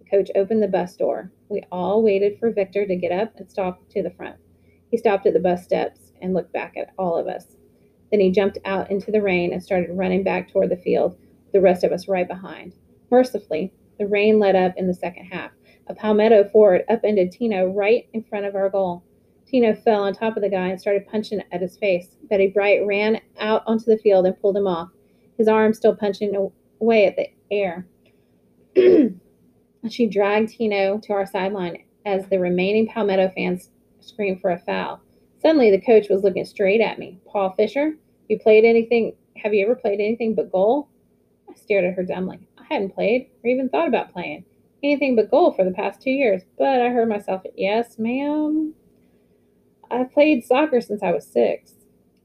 The 0.00 0.04
coach 0.10 0.30
opened 0.34 0.62
the 0.62 0.68
bus 0.68 0.96
door. 0.96 1.32
We 1.48 1.62
all 1.72 2.02
waited 2.02 2.38
for 2.38 2.50
Victor 2.50 2.86
to 2.86 2.96
get 2.96 3.10
up 3.10 3.34
and 3.36 3.50
stalk 3.50 3.88
to 3.88 4.02
the 4.02 4.10
front. 4.10 4.36
He 4.90 4.98
stopped 4.98 5.26
at 5.26 5.32
the 5.32 5.40
bus 5.40 5.64
steps 5.64 6.12
and 6.20 6.34
looked 6.34 6.52
back 6.52 6.76
at 6.76 6.92
all 6.98 7.16
of 7.16 7.26
us. 7.26 7.56
Then 8.10 8.20
he 8.20 8.30
jumped 8.30 8.58
out 8.66 8.90
into 8.90 9.10
the 9.10 9.22
rain 9.22 9.52
and 9.52 9.62
started 9.62 9.96
running 9.96 10.22
back 10.22 10.50
toward 10.50 10.68
the 10.68 10.76
field, 10.76 11.16
the 11.54 11.60
rest 11.60 11.84
of 11.84 11.92
us 11.92 12.06
right 12.06 12.28
behind. 12.28 12.74
Mercifully, 13.10 13.72
the 13.98 14.06
rain 14.06 14.38
let 14.38 14.56
up 14.56 14.74
in 14.76 14.86
the 14.86 14.94
second 14.94 15.24
half. 15.26 15.52
A 15.86 15.94
Palmetto 15.94 16.44
forward 16.44 16.84
upended 16.90 17.32
Tino 17.32 17.66
right 17.66 18.08
in 18.12 18.22
front 18.22 18.44
of 18.44 18.54
our 18.54 18.68
goal. 18.68 19.02
Tino 19.48 19.74
fell 19.74 20.02
on 20.02 20.12
top 20.12 20.36
of 20.36 20.42
the 20.42 20.48
guy 20.48 20.68
and 20.68 20.80
started 20.80 21.08
punching 21.08 21.42
at 21.52 21.62
his 21.62 21.78
face. 21.78 22.16
Betty 22.24 22.48
Bright 22.48 22.84
ran 22.86 23.20
out 23.38 23.62
onto 23.66 23.86
the 23.86 23.96
field 23.98 24.26
and 24.26 24.38
pulled 24.40 24.56
him 24.56 24.66
off, 24.66 24.90
his 25.38 25.48
arm 25.48 25.72
still 25.72 25.96
punching 25.96 26.50
away 26.80 27.06
at 27.06 27.16
the 27.16 27.28
air. 27.50 27.86
she 29.88 30.06
dragged 30.06 30.50
Tino 30.50 30.98
to 30.98 31.12
our 31.12 31.26
sideline 31.26 31.82
as 32.04 32.28
the 32.28 32.38
remaining 32.38 32.86
Palmetto 32.86 33.30
fans 33.34 33.70
screamed 34.00 34.40
for 34.40 34.50
a 34.50 34.58
foul. 34.58 35.00
Suddenly, 35.40 35.70
the 35.70 35.80
coach 35.80 36.08
was 36.10 36.22
looking 36.22 36.44
straight 36.44 36.80
at 36.80 36.98
me. 36.98 37.18
Paul 37.26 37.54
Fisher, 37.56 37.96
you 38.28 38.38
played 38.38 38.64
anything? 38.64 39.14
Have 39.36 39.54
you 39.54 39.64
ever 39.64 39.74
played 39.74 40.00
anything 40.00 40.34
but 40.34 40.52
goal? 40.52 40.88
I 41.48 41.54
stared 41.54 41.84
at 41.84 41.94
her 41.94 42.02
dumbly. 42.02 42.38
I 42.58 42.64
hadn't 42.68 42.94
played 42.94 43.30
or 43.42 43.48
even 43.48 43.68
thought 43.68 43.88
about 43.88 44.12
playing 44.12 44.44
anything 44.82 45.16
but 45.16 45.30
goal 45.30 45.52
for 45.52 45.64
the 45.64 45.70
past 45.70 46.02
two 46.02 46.10
years, 46.10 46.42
but 46.58 46.80
I 46.80 46.90
heard 46.90 47.08
myself, 47.08 47.42
yes, 47.56 47.98
ma'am. 47.98 48.74
I've 49.90 50.12
played 50.12 50.44
soccer 50.44 50.80
since 50.80 51.02
I 51.02 51.12
was 51.12 51.26
six. 51.26 51.72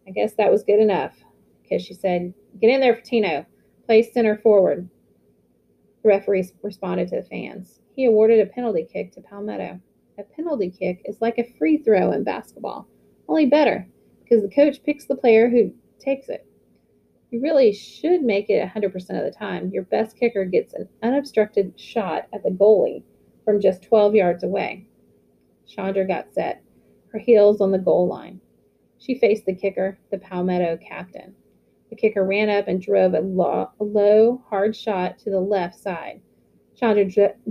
I 0.08 0.12
guess 0.12 0.34
that 0.34 0.52
was 0.52 0.64
good 0.64 0.80
enough, 0.80 1.14
because 1.62 1.82
she 1.84 1.94
said, 1.94 2.34
Get 2.60 2.70
in 2.70 2.82
there 2.82 2.96
for 2.96 3.02
Tino. 3.02 3.46
Play 3.86 4.04
center 4.04 4.38
forward. 4.38 4.90
The 6.04 6.10
referee 6.10 6.50
responded 6.62 7.08
to 7.10 7.18
the 7.18 7.28
fans. 7.28 7.80
He 7.96 8.06
awarded 8.06 8.40
a 8.40 8.52
penalty 8.52 8.86
kick 8.92 9.14
to 9.14 9.22
Palmetto. 9.22 9.80
A 10.18 10.24
penalty 10.24 10.70
kick 10.70 11.02
is 11.06 11.22
like 11.22 11.38
a 11.38 11.54
free 11.58 11.78
throw 11.78 12.12
in 12.12 12.24
basketball, 12.24 12.88
only 13.28 13.46
better, 13.46 13.88
because 14.24 14.44
the 14.44 14.54
coach 14.54 14.84
picks 14.84 15.06
the 15.06 15.16
player 15.16 15.50
who 15.50 15.74
takes 16.00 16.30
it. 16.30 16.46
You 17.32 17.42
really 17.42 17.74
should 17.74 18.22
make 18.22 18.50
it 18.50 18.68
100% 18.68 18.96
of 18.96 19.24
the 19.24 19.36
time. 19.38 19.72
Your 19.72 19.84
best 19.84 20.18
kicker 20.18 20.46
gets 20.46 20.74
an 20.74 20.88
unobstructed 21.02 21.80
shot 21.80 22.28
at 22.34 22.44
the 22.44 22.52
goalie 22.52 23.04
from 23.44 23.62
just 23.62 23.84
12 23.84 24.16
yards 24.16 24.44
away. 24.44 24.86
Shandra 25.66 26.06
got 26.06 26.34
set 26.34 26.63
her 27.14 27.20
heels 27.20 27.62
on 27.62 27.72
the 27.72 27.78
goal 27.78 28.08
line. 28.08 28.42
She 28.98 29.20
faced 29.20 29.46
the 29.46 29.56
kicker, 29.56 30.00
the 30.12 30.18
Palmetto 30.18 30.78
captain. 30.78 31.36
The 31.92 31.96
kicker 31.96 32.26
ran 32.26 32.50
up 32.50 32.68
and 32.68 32.82
drove 32.82 33.14
a, 33.14 33.20
low, 33.20 33.70
a 33.80 33.84
low 33.84 34.44
hard 34.50 34.76
shot 34.76 35.20
to 35.20 35.30
the 35.30 35.40
left 35.40 35.80
side. 35.80 36.22
Shandra 36.74 37.06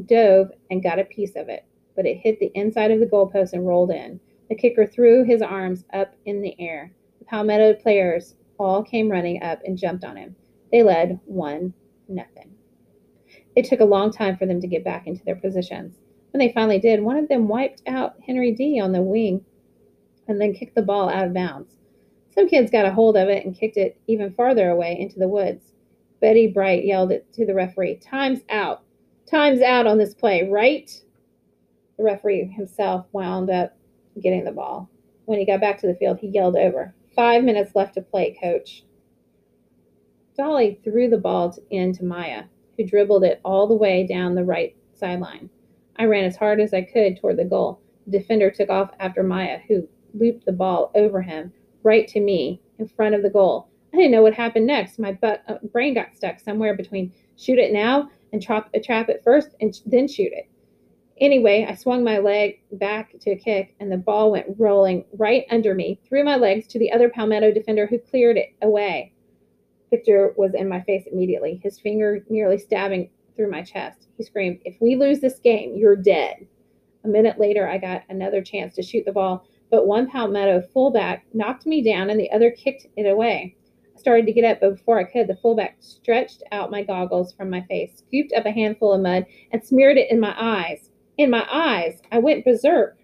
dove 0.07 0.51
and 0.71 0.83
got 0.83 0.99
a 0.99 1.05
piece 1.05 1.37
of 1.37 1.49
it, 1.49 1.65
but 1.95 2.07
it 2.07 2.17
hit 2.17 2.41
the 2.41 2.51
inside 2.55 2.91
of 2.91 2.99
the 2.99 3.07
goalpost 3.07 3.53
and 3.53 3.67
rolled 3.67 3.93
in. 3.93 4.19
The 4.49 4.57
kicker 4.57 4.85
threw 4.85 5.25
his 5.25 5.43
arms 5.43 5.85
up 5.93 6.15
in 6.25 6.43
the 6.43 6.61
air. 6.61 6.93
The 7.21 7.25
Palmetto 7.27 7.75
players 7.75 8.35
all 8.59 8.83
came 8.83 9.09
running 9.09 9.43
up 9.43 9.61
and 9.65 9.79
jumped 9.79 10.05
on 10.05 10.17
him. 10.17 10.35
They 10.73 10.83
led 10.83 11.21
one 11.25 11.73
nothing. 12.09 12.51
It 13.55 13.67
took 13.67 13.81
a 13.81 13.85
long 13.85 14.11
time 14.11 14.37
for 14.37 14.47
them 14.47 14.61
to 14.61 14.67
get 14.67 14.85
back 14.85 15.07
into 15.07 15.25
their 15.25 15.37
positions. 15.37 15.99
When 16.33 16.41
they 16.41 16.53
finally 16.53 16.79
did, 16.79 17.03
one 17.03 17.19
of 17.19 17.29
them 17.29 17.47
wiped 17.47 17.83
out 17.87 18.17
Henry 18.27 18.53
D 18.53 18.81
on 18.81 18.93
the 18.93 19.03
wing 19.03 19.45
and 20.29 20.41
then 20.41 20.55
kicked 20.55 20.75
the 20.75 20.83
ball 20.83 21.09
out 21.09 21.27
of 21.27 21.35
bounds. 21.35 21.79
Some 22.31 22.49
kids 22.49 22.71
got 22.71 22.87
a 22.87 22.93
hold 22.93 23.17
of 23.17 23.29
it 23.29 23.45
and 23.45 23.55
kicked 23.55 23.77
it 23.77 23.99
even 24.07 24.33
farther 24.33 24.71
away 24.71 24.99
into 24.99 25.19
the 25.19 25.29
woods. 25.29 25.73
Betty 26.21 26.47
Bright 26.47 26.85
yelled 26.85 27.13
it 27.13 27.31
to 27.35 27.45
the 27.45 27.55
referee, 27.55 27.97
Time's 27.97 28.41
out. 28.49 28.83
Time's 29.27 29.61
out 29.61 29.87
on 29.87 29.99
this 29.99 30.15
play, 30.15 30.49
right? 30.49 30.91
The 31.97 32.05
referee 32.05 32.45
himself 32.45 33.07
wound 33.13 33.51
up 33.51 33.77
getting 34.21 34.45
the 34.45 34.53
ball. 34.53 34.89
When 35.27 35.39
he 35.39 35.47
got 35.47 35.61
back 35.61 35.79
to 35.81 35.87
the 35.87 35.95
field, 35.95 36.19
he 36.19 36.29
yelled 36.29 36.57
over, 36.57 36.95
Five 37.15 37.45
minutes 37.45 37.75
left 37.75 37.95
to 37.95 38.03
play, 38.03 38.37
coach. 38.41 38.85
Dolly 40.37 40.81
threw 40.83 41.09
the 41.09 41.19
ball 41.19 41.55
in 41.71 41.93
to 41.95 42.05
Maya, 42.05 42.45
who 42.77 42.87
dribbled 42.87 43.25
it 43.25 43.41
all 43.45 43.67
the 43.67 43.75
way 43.75 44.07
down 44.07 44.35
the 44.35 44.45
right 44.45 44.75
sideline. 44.95 45.51
I 45.97 46.05
ran 46.05 46.25
as 46.25 46.37
hard 46.37 46.59
as 46.61 46.73
I 46.73 46.83
could 46.83 47.19
toward 47.19 47.37
the 47.37 47.45
goal. 47.45 47.81
The 48.07 48.19
defender 48.19 48.51
took 48.51 48.71
off 48.71 48.93
after 48.99 49.23
Maya, 49.23 49.61
who 49.69 49.87
looped 50.15 50.47
the 50.47 50.53
ball 50.53 50.91
over 50.95 51.23
him, 51.23 51.53
right 51.83 52.07
to 52.09 52.21
me, 52.21 52.61
in 52.79 52.89
front 52.89 53.15
of 53.15 53.23
the 53.23 53.31
goal. 53.31 53.69
I 53.93 53.97
didn't 53.97 54.13
know 54.13 54.23
what 54.23 54.35
happened 54.35 54.67
next. 54.67 54.99
My 54.99 55.13
butt, 55.13 55.43
uh, 55.49 55.59
brain 55.73 55.95
got 55.95 56.15
stuck 56.15 56.41
somewhere 56.41 56.75
between 56.75 57.13
shoot 57.37 57.59
it 57.59 57.73
now 57.73 58.11
and 58.33 58.43
trap, 58.43 58.71
uh, 58.75 58.79
trap 58.83 59.09
it 59.09 59.23
first 59.23 59.55
and 59.61 59.79
then 59.87 60.09
shoot 60.09 60.33
it. 60.33 60.49
Anyway, 61.21 61.67
I 61.69 61.75
swung 61.75 62.03
my 62.03 62.19
leg 62.19 62.61
back 62.73 63.15
to 63.21 63.31
a 63.31 63.37
kick, 63.37 63.75
and 63.79 63.93
the 63.93 63.99
ball 63.99 64.33
went 64.33 64.57
rolling 64.59 65.05
right 65.19 65.45
under 65.51 65.75
me, 65.75 66.01
through 66.09 66.25
my 66.25 66.37
legs 66.37 66.67
to 66.69 66.79
the 66.79 66.91
other 66.91 67.11
Palmetto 67.11 67.53
defender 67.53 67.87
who 67.87 67.99
cleared 67.99 68.39
it 68.39 68.55
away. 68.63 69.13
Victor 69.91 70.33
was 70.37 70.55
in 70.55 70.69
my 70.69 70.81
face 70.81 71.07
immediately, 71.07 71.61
his 71.63 71.79
finger 71.79 72.25
nearly 72.29 72.59
stabbing 72.59 73.11
through 73.37 73.51
my 73.51 73.63
chest. 73.63 74.09
He 74.17 74.25
screamed, 74.25 74.61
If 74.65 74.81
we 74.81 74.97
lose 74.97 75.21
this 75.21 75.39
game, 75.39 75.77
you're 75.77 75.97
dead. 75.97 76.47
A 77.05 77.09
minute 77.09 77.39
later, 77.39 77.69
I 77.69 77.79
got 77.79 78.03
another 78.09 78.43
chance 78.43 78.75
to 78.77 78.83
shoot 78.83 79.05
the 79.05 79.13
ball, 79.13 79.47
but 79.73 79.87
one 79.87 80.07
Palmetto 80.07 80.61
fullback 80.75 81.25
knocked 81.33 81.65
me 81.65 81.83
down 81.83 82.11
and 82.11 82.21
the 82.21 82.31
other 82.31 82.51
kicked 82.51 82.87
it 82.95 83.07
away. 83.07 83.57
I 83.97 83.99
started 83.99 84.27
to 84.27 84.33
get 84.33 84.45
up, 84.45 84.61
but 84.61 84.77
before 84.77 84.99
I 84.99 85.05
could, 85.05 85.27
the 85.27 85.37
fullback 85.37 85.79
stretched 85.81 86.43
out 86.53 86.71
my 86.71 86.83
goggles 86.83 87.33
from 87.33 87.49
my 87.49 87.63
face, 87.63 88.03
scooped 88.07 88.35
up 88.35 88.45
a 88.45 88.51
handful 88.51 88.93
of 88.93 89.01
mud, 89.01 89.25
and 89.51 89.65
smeared 89.65 89.97
it 89.97 90.11
in 90.11 90.21
my 90.21 90.35
eyes. 90.39 90.91
In 91.17 91.31
my 91.31 91.47
eyes, 91.51 92.03
I 92.13 92.19
went 92.19 92.45
berserk. 92.45 92.99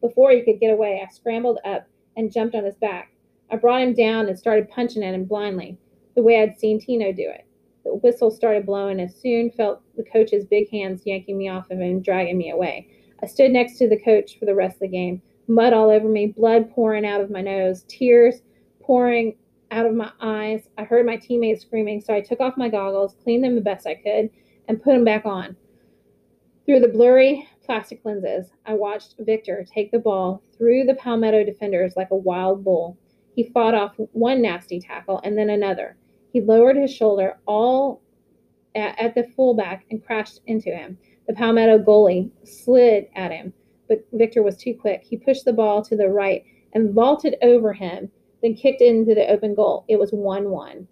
Before 0.00 0.32
he 0.32 0.42
could 0.42 0.58
get 0.58 0.72
away, 0.72 1.00
I 1.00 1.12
scrambled 1.12 1.60
up 1.64 1.86
and 2.16 2.32
jumped 2.32 2.56
on 2.56 2.64
his 2.64 2.76
back. 2.76 3.12
I 3.48 3.54
brought 3.54 3.82
him 3.82 3.94
down 3.94 4.26
and 4.26 4.36
started 4.36 4.68
punching 4.70 5.04
at 5.04 5.14
him 5.14 5.24
blindly, 5.24 5.78
the 6.16 6.22
way 6.24 6.42
I'd 6.42 6.58
seen 6.58 6.80
Tino 6.80 7.12
do 7.12 7.30
it. 7.30 7.46
The 7.84 7.94
whistle 7.94 8.32
started 8.32 8.66
blowing 8.66 8.98
and 8.98 9.12
soon 9.12 9.52
felt 9.52 9.82
the 9.96 10.02
coach's 10.02 10.46
big 10.46 10.68
hands 10.70 11.02
yanking 11.04 11.38
me 11.38 11.48
off 11.48 11.70
of 11.70 11.78
him 11.78 11.82
and 11.82 12.04
dragging 12.04 12.38
me 12.38 12.50
away. 12.50 12.88
I 13.22 13.26
stood 13.26 13.52
next 13.52 13.78
to 13.78 13.88
the 13.88 14.00
coach 14.00 14.36
for 14.38 14.46
the 14.46 14.54
rest 14.54 14.76
of 14.76 14.80
the 14.80 14.88
game, 14.88 15.22
mud 15.48 15.72
all 15.72 15.90
over 15.90 16.08
me, 16.08 16.26
blood 16.26 16.70
pouring 16.70 17.06
out 17.06 17.20
of 17.20 17.30
my 17.30 17.40
nose, 17.40 17.84
tears 17.88 18.42
pouring 18.80 19.36
out 19.70 19.86
of 19.86 19.94
my 19.94 20.10
eyes. 20.20 20.68
I 20.78 20.84
heard 20.84 21.06
my 21.06 21.16
teammates 21.16 21.62
screaming, 21.62 22.00
so 22.00 22.14
I 22.14 22.20
took 22.20 22.40
off 22.40 22.56
my 22.56 22.68
goggles, 22.68 23.16
cleaned 23.22 23.44
them 23.44 23.54
the 23.54 23.60
best 23.60 23.86
I 23.86 23.94
could, 23.94 24.30
and 24.68 24.82
put 24.82 24.92
them 24.92 25.04
back 25.04 25.26
on. 25.26 25.56
Through 26.64 26.80
the 26.80 26.88
blurry 26.88 27.46
plastic 27.64 28.00
lenses, 28.04 28.50
I 28.66 28.74
watched 28.74 29.16
Victor 29.18 29.64
take 29.64 29.90
the 29.90 29.98
ball 29.98 30.42
through 30.56 30.84
the 30.84 30.94
Palmetto 30.94 31.44
defenders 31.44 31.96
like 31.96 32.10
a 32.10 32.16
wild 32.16 32.64
bull. 32.64 32.96
He 33.34 33.50
fought 33.50 33.74
off 33.74 33.94
one 34.12 34.40
nasty 34.40 34.80
tackle 34.80 35.20
and 35.24 35.36
then 35.36 35.50
another. 35.50 35.96
He 36.32 36.40
lowered 36.40 36.76
his 36.76 36.94
shoulder 36.94 37.38
all 37.46 38.00
at, 38.74 39.14
the 39.14 39.24
fullback 39.36 39.84
and 39.90 40.04
crashed 40.04 40.40
into 40.46 40.70
him. 40.70 40.98
The 41.26 41.34
Palmetto 41.34 41.78
goalie 41.78 42.30
slid 42.44 43.08
at 43.14 43.30
him 43.30 43.52
but 43.88 44.04
Victor 44.12 44.42
was 44.42 44.56
too 44.56 44.74
quick. 44.74 45.02
He 45.04 45.16
pushed 45.16 45.44
the 45.44 45.52
ball 45.52 45.82
to 45.84 45.96
the 45.96 46.08
right 46.08 46.44
and 46.72 46.92
vaulted 46.92 47.36
over 47.42 47.72
him, 47.72 48.10
then 48.42 48.54
kicked 48.54 48.80
into 48.80 49.14
the 49.14 49.28
open 49.28 49.54
goal. 49.54 49.84
It 49.88 49.98
was 49.98 50.10
1 50.12 50.50
1. 50.50 50.88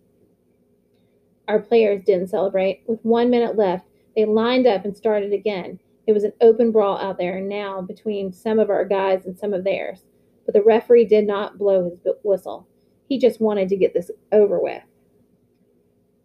Our 1.49 1.61
players 1.61 2.05
didn't 2.05 2.29
celebrate. 2.29 2.83
With 2.87 3.01
one 3.03 3.31
minute 3.31 3.57
left, 3.57 3.89
they 4.15 4.25
lined 4.25 4.67
up 4.67 4.85
and 4.85 4.97
started 4.97 5.33
again. 5.33 5.79
It 6.07 6.13
was 6.13 6.25
an 6.25 6.33
open 6.41 6.73
brawl 6.73 6.99
out 6.99 7.19
there 7.19 7.41
now 7.41 7.81
between 7.81 8.33
some 8.33 8.59
of 8.59 8.71
our 8.71 8.85
guys 8.85 9.27
and 9.27 9.39
some 9.39 9.53
of 9.53 9.65
theirs. 9.65 10.05
But 10.45 10.55
the 10.55 10.63
referee 10.63 11.07
did 11.07 11.27
not 11.27 11.59
blow 11.59 11.85
his 11.85 12.15
whistle. 12.25 12.67
He 13.09 13.19
just 13.19 13.41
wanted 13.41 13.69
to 13.69 13.77
get 13.77 13.95
this 13.95 14.11
over 14.33 14.61
with. 14.61 14.83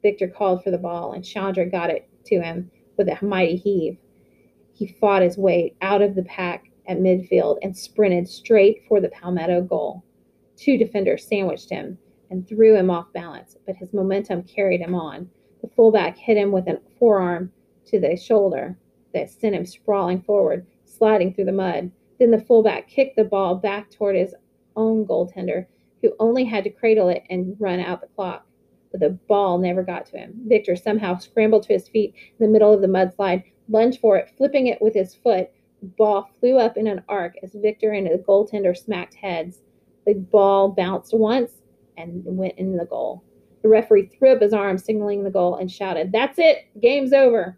Victor 0.01 0.28
called 0.28 0.63
for 0.63 0.72
the 0.72 0.78
ball, 0.78 1.13
and 1.13 1.26
Shandra 1.26 1.65
got 1.65 1.89
it 1.89 2.07
to 2.26 2.39
him 2.39 2.72
with 2.97 3.07
a 3.09 3.18
mighty 3.24 3.55
heave. 3.55 3.97
He 4.78 4.86
fought 4.86 5.23
his 5.23 5.39
way 5.39 5.73
out 5.82 6.03
of 6.03 6.13
the 6.13 6.21
pack 6.21 6.69
at 6.88 6.99
midfield 6.99 7.57
and 7.63 7.75
sprinted 7.75 8.28
straight 8.28 8.84
for 8.88 9.01
the 9.01 9.09
Palmetto 9.09 9.63
goal. 9.63 10.03
Two 10.55 10.78
defenders 10.78 11.25
sandwiched 11.25 11.71
him 11.71 11.97
and 12.30 12.47
threw 12.47 12.75
him 12.75 12.91
off 12.91 13.11
balance, 13.11 13.57
but 13.65 13.75
his 13.75 13.91
momentum 13.91 14.43
carried 14.43 14.82
him 14.82 14.93
on. 14.93 15.32
The 15.63 15.67
fullback 15.69 16.15
hit 16.15 16.38
him 16.38 16.51
with 16.51 16.67
a 16.67 16.80
forearm 16.99 17.51
to 17.86 17.99
the 17.99 18.15
shoulder 18.15 18.78
that 19.15 19.32
sent 19.32 19.55
him 19.55 19.65
sprawling 19.65 20.21
forward, 20.21 20.67
sliding 20.86 21.34
through 21.34 21.45
the 21.45 21.51
mud. 21.51 21.89
Then 22.19 22.30
the 22.30 22.41
fullback 22.41 22.88
kicked 22.88 23.15
the 23.15 23.23
ball 23.23 23.55
back 23.55 23.89
toward 23.89 24.15
his 24.15 24.36
own 24.75 25.07
goaltender, 25.07 25.65
who 26.03 26.13
only 26.19 26.45
had 26.45 26.63
to 26.65 26.69
cradle 26.69 27.09
it 27.09 27.23
and 27.32 27.59
run 27.59 27.80
out 27.80 28.01
the 28.01 28.07
clock. 28.15 28.45
But 28.91 28.99
the 28.99 29.17
ball 29.28 29.57
never 29.57 29.82
got 29.82 30.05
to 30.07 30.19
him. 30.19 30.39
Victor 30.45 30.75
somehow 30.75 31.17
scrambled 31.17 31.63
to 31.63 31.73
his 31.73 31.89
feet 31.89 32.13
in 32.39 32.45
the 32.45 32.51
middle 32.51 32.71
of 32.71 32.82
the 32.82 32.88
mudslide, 32.88 33.43
lunged 33.70 33.99
for 33.99 34.18
it, 34.18 34.32
flipping 34.38 34.68
it 34.68 34.82
with 34.82 34.93
his 34.93 35.15
foot. 35.15 35.49
The 35.82 35.88
ball 35.88 36.30
flew 36.39 36.57
up 36.57 36.78
in 36.78 36.88
an 36.88 37.03
arc 37.07 37.36
as 37.43 37.51
Victor 37.53 37.91
and 37.91 38.07
the 38.07 38.24
goaltender 38.28 38.76
smacked 38.76 39.15
heads. 39.15 39.61
The 40.05 40.15
ball 40.15 40.70
bounced 40.70 41.13
once 41.13 41.51
and 41.97 42.24
went 42.26 42.57
in 42.57 42.78
the 42.78 42.86
goal. 42.86 43.24
The 43.61 43.70
referee 43.70 44.07
threw 44.07 44.34
up 44.34 44.41
his 44.41 44.53
arm, 44.53 44.78
signaling 44.78 45.24
the 45.24 45.32
goal, 45.32 45.55
and 45.55 45.72
shouted, 45.72 46.11
That's 46.11 46.39
it! 46.39 46.65
Game's 46.82 47.13
over! 47.13 47.57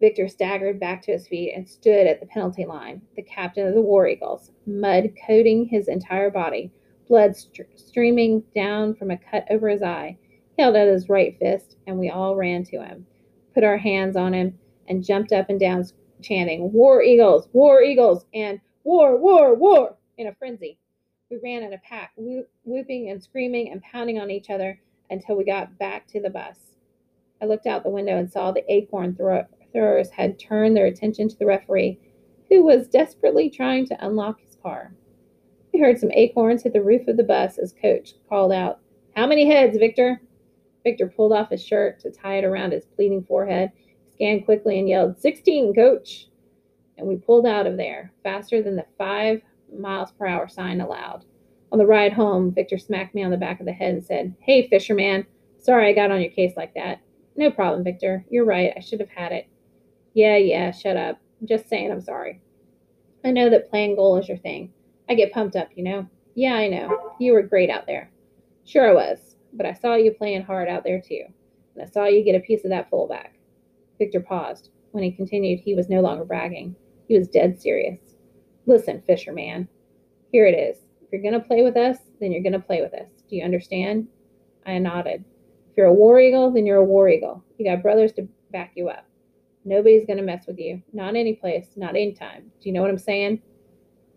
Victor 0.00 0.28
staggered 0.28 0.78
back 0.78 1.02
to 1.02 1.12
his 1.12 1.26
feet 1.26 1.52
and 1.54 1.68
stood 1.68 2.06
at 2.06 2.20
the 2.20 2.26
penalty 2.26 2.64
line, 2.64 3.02
the 3.16 3.22
captain 3.22 3.66
of 3.66 3.74
the 3.74 3.82
War 3.82 4.06
Eagles, 4.06 4.52
mud 4.64 5.10
coating 5.26 5.66
his 5.66 5.88
entire 5.88 6.30
body, 6.30 6.70
blood 7.08 7.36
st- 7.36 7.68
streaming 7.76 8.42
down 8.54 8.94
from 8.94 9.10
a 9.10 9.18
cut 9.18 9.44
over 9.50 9.68
his 9.68 9.82
eye. 9.82 10.16
He 10.56 10.62
held 10.62 10.76
out 10.76 10.86
his 10.86 11.08
right 11.08 11.36
fist, 11.38 11.76
and 11.86 11.98
we 11.98 12.10
all 12.10 12.36
ran 12.36 12.62
to 12.64 12.82
him, 12.82 13.06
put 13.54 13.64
our 13.64 13.78
hands 13.78 14.16
on 14.16 14.32
him, 14.32 14.58
and 14.88 15.04
jumped 15.04 15.32
up 15.32 15.50
and 15.50 15.60
down, 15.60 15.84
chanting, 16.22 16.72
War 16.72 17.02
Eagles! 17.02 17.48
War 17.52 17.82
Eagles! 17.82 18.26
and 18.34 18.60
War, 18.84 19.16
War, 19.16 19.54
War! 19.54 19.96
in 20.16 20.26
a 20.26 20.34
frenzy. 20.34 20.78
We 21.30 21.38
ran 21.42 21.62
in 21.62 21.72
a 21.74 21.78
pack, 21.78 22.12
whooping 22.64 23.10
and 23.10 23.22
screaming 23.22 23.70
and 23.70 23.82
pounding 23.82 24.18
on 24.18 24.30
each 24.30 24.50
other 24.50 24.80
until 25.10 25.36
we 25.36 25.44
got 25.44 25.78
back 25.78 26.06
to 26.08 26.20
the 26.20 26.30
bus. 26.30 26.56
I 27.40 27.46
looked 27.46 27.66
out 27.66 27.84
the 27.84 27.90
window 27.90 28.16
and 28.16 28.30
saw 28.30 28.50
the 28.50 28.64
acorn 28.72 29.14
throwers 29.14 30.10
had 30.10 30.38
turned 30.38 30.76
their 30.76 30.86
attention 30.86 31.28
to 31.28 31.38
the 31.38 31.46
referee, 31.46 31.98
who 32.48 32.64
was 32.64 32.88
desperately 32.88 33.50
trying 33.50 33.86
to 33.86 34.06
unlock 34.06 34.40
his 34.40 34.56
car. 34.56 34.94
We 35.72 35.80
heard 35.80 35.98
some 35.98 36.10
acorns 36.12 36.62
hit 36.62 36.72
the 36.72 36.82
roof 36.82 37.06
of 37.06 37.16
the 37.16 37.22
bus 37.22 37.58
as 37.58 37.74
Coach 37.74 38.14
called 38.28 38.52
out, 38.52 38.80
How 39.14 39.26
many 39.26 39.46
heads, 39.46 39.76
Victor? 39.78 40.20
Victor 40.84 41.08
pulled 41.08 41.32
off 41.32 41.50
his 41.50 41.64
shirt 41.64 42.00
to 42.00 42.10
tie 42.10 42.38
it 42.38 42.44
around 42.44 42.72
his 42.72 42.86
bleeding 42.86 43.24
forehead, 43.24 43.72
scanned 44.12 44.44
quickly, 44.44 44.78
and 44.78 44.88
yelled, 44.88 45.20
16, 45.20 45.74
Coach! 45.74 46.28
And 46.96 47.06
we 47.06 47.16
pulled 47.16 47.46
out 47.46 47.66
of 47.66 47.76
there 47.76 48.12
faster 48.22 48.62
than 48.62 48.76
the 48.76 48.86
five 48.96 49.42
miles 49.76 50.10
per 50.12 50.26
hour 50.26 50.48
sign 50.48 50.80
allowed. 50.80 51.24
On 51.70 51.78
the 51.78 51.86
ride 51.86 52.12
home, 52.12 52.52
Victor 52.52 52.78
smacked 52.78 53.14
me 53.14 53.22
on 53.22 53.30
the 53.30 53.36
back 53.36 53.60
of 53.60 53.66
the 53.66 53.72
head 53.72 53.94
and 53.94 54.04
said, 54.04 54.34
Hey, 54.40 54.68
fisherman, 54.68 55.26
sorry 55.58 55.88
I 55.88 55.92
got 55.92 56.10
on 56.10 56.20
your 56.20 56.30
case 56.30 56.56
like 56.56 56.74
that. 56.74 57.00
No 57.36 57.50
problem, 57.50 57.84
Victor. 57.84 58.24
You're 58.30 58.44
right. 58.44 58.72
I 58.76 58.80
should 58.80 59.00
have 59.00 59.10
had 59.10 59.32
it. 59.32 59.46
Yeah, 60.14 60.36
yeah, 60.36 60.72
shut 60.72 60.96
up. 60.96 61.20
I'm 61.40 61.46
just 61.46 61.68
saying 61.68 61.92
I'm 61.92 62.00
sorry. 62.00 62.40
I 63.24 63.30
know 63.30 63.50
that 63.50 63.70
playing 63.70 63.96
goal 63.96 64.16
is 64.16 64.28
your 64.28 64.38
thing. 64.38 64.72
I 65.08 65.14
get 65.14 65.32
pumped 65.32 65.54
up, 65.54 65.68
you 65.74 65.84
know. 65.84 66.08
Yeah, 66.34 66.54
I 66.54 66.68
know. 66.68 67.14
You 67.20 67.32
were 67.32 67.42
great 67.42 67.70
out 67.70 67.86
there. 67.86 68.10
Sure 68.64 68.90
I 68.90 68.94
was, 68.94 69.27
but 69.52 69.66
I 69.66 69.72
saw 69.72 69.94
you 69.94 70.12
playing 70.12 70.42
hard 70.42 70.68
out 70.68 70.84
there 70.84 71.00
too. 71.00 71.24
And 71.74 71.82
I 71.82 71.90
saw 71.90 72.06
you 72.06 72.24
get 72.24 72.34
a 72.34 72.40
piece 72.40 72.64
of 72.64 72.70
that 72.70 72.90
fullback. 72.90 73.38
Victor 73.98 74.20
paused. 74.20 74.70
When 74.92 75.04
he 75.04 75.10
continued, 75.10 75.60
he 75.60 75.74
was 75.74 75.88
no 75.88 76.00
longer 76.00 76.24
bragging. 76.24 76.74
He 77.08 77.18
was 77.18 77.28
dead 77.28 77.60
serious. 77.60 77.98
Listen, 78.66 79.02
fisherman. 79.06 79.68
Here 80.32 80.46
it 80.46 80.54
is. 80.54 80.78
If 81.02 81.08
you're 81.12 81.22
going 81.22 81.40
to 81.40 81.46
play 81.46 81.62
with 81.62 81.76
us, 81.76 81.98
then 82.20 82.32
you're 82.32 82.42
going 82.42 82.52
to 82.52 82.58
play 82.58 82.82
with 82.82 82.94
us. 82.94 83.08
Do 83.28 83.36
you 83.36 83.44
understand? 83.44 84.08
I 84.66 84.78
nodded. 84.78 85.24
If 85.70 85.76
you're 85.76 85.86
a 85.86 85.92
war 85.92 86.20
eagle, 86.20 86.50
then 86.50 86.66
you're 86.66 86.78
a 86.78 86.84
war 86.84 87.08
eagle. 87.08 87.42
You 87.56 87.70
got 87.70 87.82
brothers 87.82 88.12
to 88.14 88.28
back 88.52 88.72
you 88.74 88.88
up. 88.88 89.06
Nobody's 89.64 90.06
going 90.06 90.18
to 90.18 90.22
mess 90.22 90.46
with 90.46 90.58
you. 90.58 90.82
Not 90.92 91.16
any 91.16 91.34
place, 91.34 91.68
not 91.76 91.90
any 91.90 92.12
time. 92.12 92.50
Do 92.60 92.68
you 92.68 92.72
know 92.72 92.82
what 92.82 92.90
I'm 92.90 92.98
saying? 92.98 93.42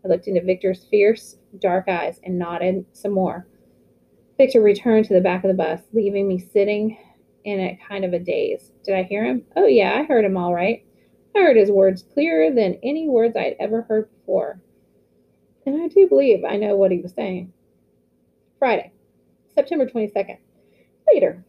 I 0.03 0.07
looked 0.07 0.27
into 0.27 0.41
Victor's 0.41 0.85
fierce, 0.89 1.37
dark 1.59 1.87
eyes 1.87 2.19
and 2.23 2.37
nodded 2.37 2.85
some 2.93 3.11
more. 3.11 3.47
Victor 4.41 4.61
returned 4.61 5.05
to 5.05 5.13
the 5.13 5.21
back 5.21 5.43
of 5.43 5.49
the 5.49 5.53
bus, 5.53 5.81
leaving 5.93 6.27
me 6.27 6.39
sitting 6.39 6.97
in 7.43 7.59
a 7.59 7.79
kind 7.87 8.03
of 8.03 8.13
a 8.13 8.17
daze. 8.17 8.71
Did 8.83 8.95
I 8.95 9.03
hear 9.03 9.23
him? 9.23 9.43
Oh, 9.55 9.67
yeah, 9.67 9.93
I 9.93 10.01
heard 10.01 10.25
him 10.25 10.35
all 10.35 10.51
right. 10.51 10.83
I 11.35 11.41
heard 11.41 11.57
his 11.57 11.69
words 11.69 12.03
clearer 12.11 12.49
than 12.49 12.79
any 12.81 13.07
words 13.07 13.35
I'd 13.35 13.55
ever 13.59 13.83
heard 13.83 14.09
before. 14.09 14.59
And 15.67 15.83
I 15.83 15.89
do 15.89 16.07
believe 16.07 16.43
I 16.43 16.57
know 16.57 16.75
what 16.75 16.89
he 16.89 16.97
was 16.97 17.13
saying. 17.13 17.53
Friday, 18.57 18.91
September 19.53 19.85
22nd. 19.85 20.39
Later, 21.13 21.45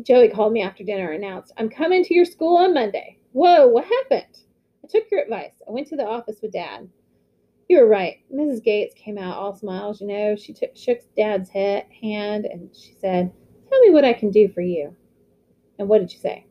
Joey 0.00 0.30
called 0.30 0.54
me 0.54 0.62
after 0.62 0.84
dinner 0.84 1.12
and 1.12 1.22
announced, 1.22 1.52
I'm 1.58 1.68
coming 1.68 2.02
to 2.04 2.14
your 2.14 2.24
school 2.24 2.56
on 2.56 2.72
Monday. 2.72 3.18
Whoa, 3.32 3.66
what 3.66 3.84
happened? 3.84 4.34
I 4.82 4.88
took 4.88 5.10
your 5.10 5.20
advice. 5.20 5.60
I 5.68 5.72
went 5.72 5.88
to 5.88 5.96
the 5.96 6.06
office 6.06 6.38
with 6.40 6.52
Dad. 6.52 6.88
You 7.68 7.80
were 7.80 7.86
right. 7.86 8.16
Mrs. 8.34 8.64
Gates 8.64 8.94
came 8.94 9.18
out 9.18 9.36
all 9.36 9.54
smiles, 9.54 10.00
you 10.00 10.06
know. 10.06 10.34
She 10.36 10.54
took, 10.54 10.74
shook 10.74 11.00
Dad's 11.14 11.50
head, 11.50 11.84
hand 12.00 12.46
and 12.46 12.74
she 12.74 12.94
said, 12.94 13.30
Tell 13.68 13.80
me 13.80 13.90
what 13.90 14.06
I 14.06 14.14
can 14.14 14.30
do 14.30 14.48
for 14.48 14.62
you. 14.62 14.96
And 15.78 15.88
what 15.88 15.98
did 15.98 16.12
you 16.12 16.18
say? 16.18 16.46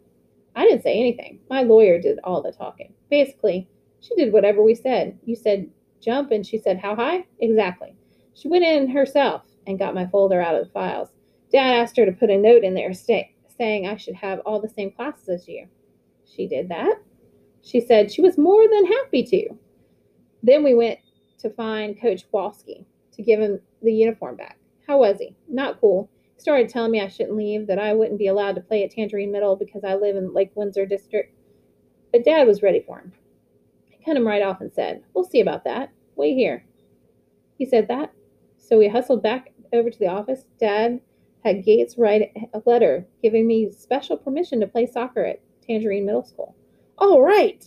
I 0.56 0.64
didn't 0.66 0.84
say 0.84 1.00
anything. 1.00 1.40
My 1.50 1.64
lawyer 1.64 2.00
did 2.00 2.20
all 2.24 2.44
the 2.44 2.52
talking. 2.52 2.94
Basically, 3.10 3.68
she 4.00 4.16
did 4.16 4.32
whatever 4.32 4.62
we 4.62 4.76
said. 4.76 5.18
You 5.26 5.36
said 5.36 5.70
jump, 6.02 6.32
and 6.32 6.46
she 6.46 6.60
said 6.60 6.80
how 6.80 6.96
high? 6.96 7.26
Exactly. 7.40 7.96
She 8.36 8.48
went 8.48 8.64
in 8.64 8.90
herself 8.90 9.42
and 9.66 9.80
got 9.80 9.96
my 9.96 10.06
folder 10.08 10.40
out 10.40 10.56
of 10.56 10.66
the 10.66 10.72
files. 10.72 11.10
Dad 11.52 11.82
asked 11.82 11.98
her 11.98 12.06
to 12.06 12.12
put 12.12 12.30
a 12.30 12.38
note 12.38 12.64
in 12.64 12.76
there 12.76 12.94
saying 12.94 13.88
I 13.88 13.98
should 13.98 14.16
have 14.16 14.40
all 14.46 14.62
the 14.62 14.70
same 14.70 14.92
classes 14.92 15.30
as 15.30 15.48
you. 15.48 15.68
She 16.26 16.48
did 16.48 16.70
that. 16.70 17.02
She 17.64 17.82
said 17.82 18.12
she 18.12 18.22
was 18.22 18.38
more 18.38 18.68
than 18.70 18.86
happy 18.86 19.24
to. 19.24 19.50
Then 20.44 20.64
we 20.64 20.76
went 20.76 21.00
to 21.40 21.50
find 21.50 22.00
Coach 22.00 22.26
Walski 22.34 22.86
to 23.14 23.24
give 23.24 23.40
him 23.40 23.60
the 23.82 23.94
uniform 23.94 24.36
back. 24.36 24.58
How 24.88 25.00
was 25.00 25.18
he? 25.20 25.36
Not 25.48 25.80
cool. 25.82 26.10
He 26.36 26.42
started 26.42 26.70
telling 26.70 26.92
me 26.92 27.02
I 27.02 27.08
shouldn't 27.08 27.36
leave, 27.36 27.68
that 27.68 27.80
I 27.80 27.94
wouldn't 27.94 28.20
be 28.20 28.28
allowed 28.28 28.56
to 28.56 28.62
play 28.62 28.84
at 28.84 28.92
Tangerine 28.92 29.32
Middle 29.32 29.56
because 29.56 29.84
I 29.84 29.96
live 29.96 30.16
in 30.16 30.34
Lake 30.34 30.52
Windsor 30.56 30.86
District. 30.86 31.34
But 32.12 32.24
Dad 32.24 32.48
was 32.48 32.62
ready 32.62 32.84
for 32.86 33.00
him. 33.00 33.14
He 33.90 34.04
cut 34.04 34.16
him 34.16 34.28
right 34.28 34.42
off 34.42 34.62
and 34.62 34.72
said, 34.72 35.04
We'll 35.14 35.26
see 35.26 35.42
about 35.42 35.64
that. 35.66 35.92
Wait 36.16 36.36
here. 36.36 36.64
He 37.58 37.66
said 37.66 37.88
that. 37.88 38.14
So 38.58 38.78
we 38.78 38.88
hustled 38.88 39.24
back 39.24 39.52
over 39.74 39.90
to 39.90 40.00
the 40.00 40.08
office. 40.08 40.46
Dad 40.60 41.02
had 41.44 41.66
Gates 41.66 41.98
write 41.98 42.32
a 42.54 42.62
letter 42.66 43.06
giving 43.22 43.48
me 43.48 43.72
special 43.72 44.18
permission 44.18 44.60
to 44.60 44.68
play 44.68 44.86
soccer 44.86 45.26
at 45.26 45.42
Tangerine 45.66 46.06
Middle 46.06 46.24
School. 46.24 46.56
All 46.98 47.22
right. 47.22 47.64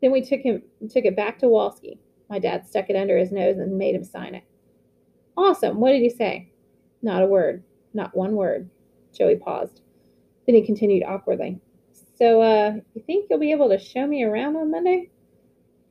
Then 0.00 0.12
we 0.12 0.22
took 0.22 0.40
him 0.40 0.62
took 0.90 1.04
it 1.04 1.16
back 1.16 1.38
to 1.38 1.46
Walski. 1.46 1.98
My 2.28 2.38
dad 2.38 2.66
stuck 2.66 2.90
it 2.90 2.96
under 2.96 3.16
his 3.16 3.32
nose 3.32 3.58
and 3.58 3.78
made 3.78 3.94
him 3.94 4.04
sign 4.04 4.34
it. 4.34 4.44
Awesome. 5.36 5.78
What 5.80 5.92
did 5.92 6.02
he 6.02 6.10
say? 6.10 6.50
Not 7.02 7.22
a 7.22 7.26
word. 7.26 7.62
Not 7.94 8.16
one 8.16 8.34
word. 8.34 8.68
Joey 9.12 9.36
paused. 9.36 9.80
Then 10.46 10.54
he 10.54 10.62
continued 10.62 11.04
awkwardly. 11.04 11.60
So, 12.14 12.40
uh, 12.40 12.74
you 12.94 13.02
think 13.06 13.26
you'll 13.28 13.38
be 13.38 13.52
able 13.52 13.68
to 13.68 13.78
show 13.78 14.06
me 14.06 14.24
around 14.24 14.56
on 14.56 14.70
Monday? 14.70 15.10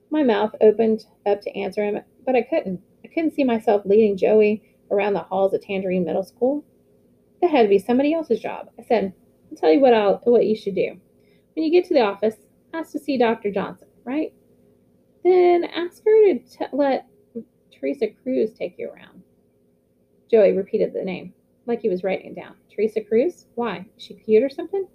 My 0.10 0.24
mouth 0.24 0.56
opened 0.62 1.06
up 1.26 1.42
to 1.42 1.56
answer 1.58 1.84
him, 1.84 2.00
but 2.26 2.36
I 2.36 2.42
couldn't. 2.42 2.82
I 3.04 3.08
couldn't 3.10 3.34
see 3.34 3.44
myself 3.44 3.84
leading 3.86 4.18
Joey 4.18 4.64
around 4.92 5.14
the 5.14 5.20
halls 5.20 5.54
of 5.54 5.62
Tangerine 5.62 6.06
Middle 6.06 6.24
School. 6.24 6.66
That 7.42 7.52
had 7.52 7.64
to 7.64 7.70
be 7.70 7.80
somebody 7.80 8.14
else's 8.14 8.40
job. 8.40 8.70
I 8.80 8.84
said, 8.84 9.14
I'll 9.52 9.58
tell 9.58 9.72
you 9.72 9.80
what 9.80 9.94
I'll 9.94 10.22
what 10.24 10.46
you 10.46 10.56
should 10.56 10.76
do. 10.76 11.00
When 11.54 11.66
you 11.66 11.72
get 11.72 11.88
to 11.88 11.94
the 11.94 12.02
office, 12.02 12.36
ask 12.74 12.92
to 12.94 13.00
see 13.00 13.18
Dr. 13.18 13.52
Johnson, 13.52 13.88
right? 14.04 14.34
Then 15.26 15.64
ask 15.66 16.04
her 16.06 16.34
to 16.34 16.40
t- 16.40 16.66
let 16.72 17.08
Teresa 17.74 18.08
Cruz 18.24 18.54
take 18.54 18.76
you 18.78 18.90
around. 18.92 19.24
Joey 20.30 20.54
repeated 20.54 20.94
the 20.94 21.04
name, 21.04 21.34
like 21.66 21.82
he 21.82 21.90
was 21.90 22.04
writing 22.04 22.28
it 22.32 22.36
down. 22.36 22.56
Teresa 22.74 23.02
Cruz? 23.02 23.48
Why? 23.56 23.88
Is 23.98 24.04
she 24.04 24.14
cute 24.14 24.44
or 24.44 24.50
something? 24.50 24.88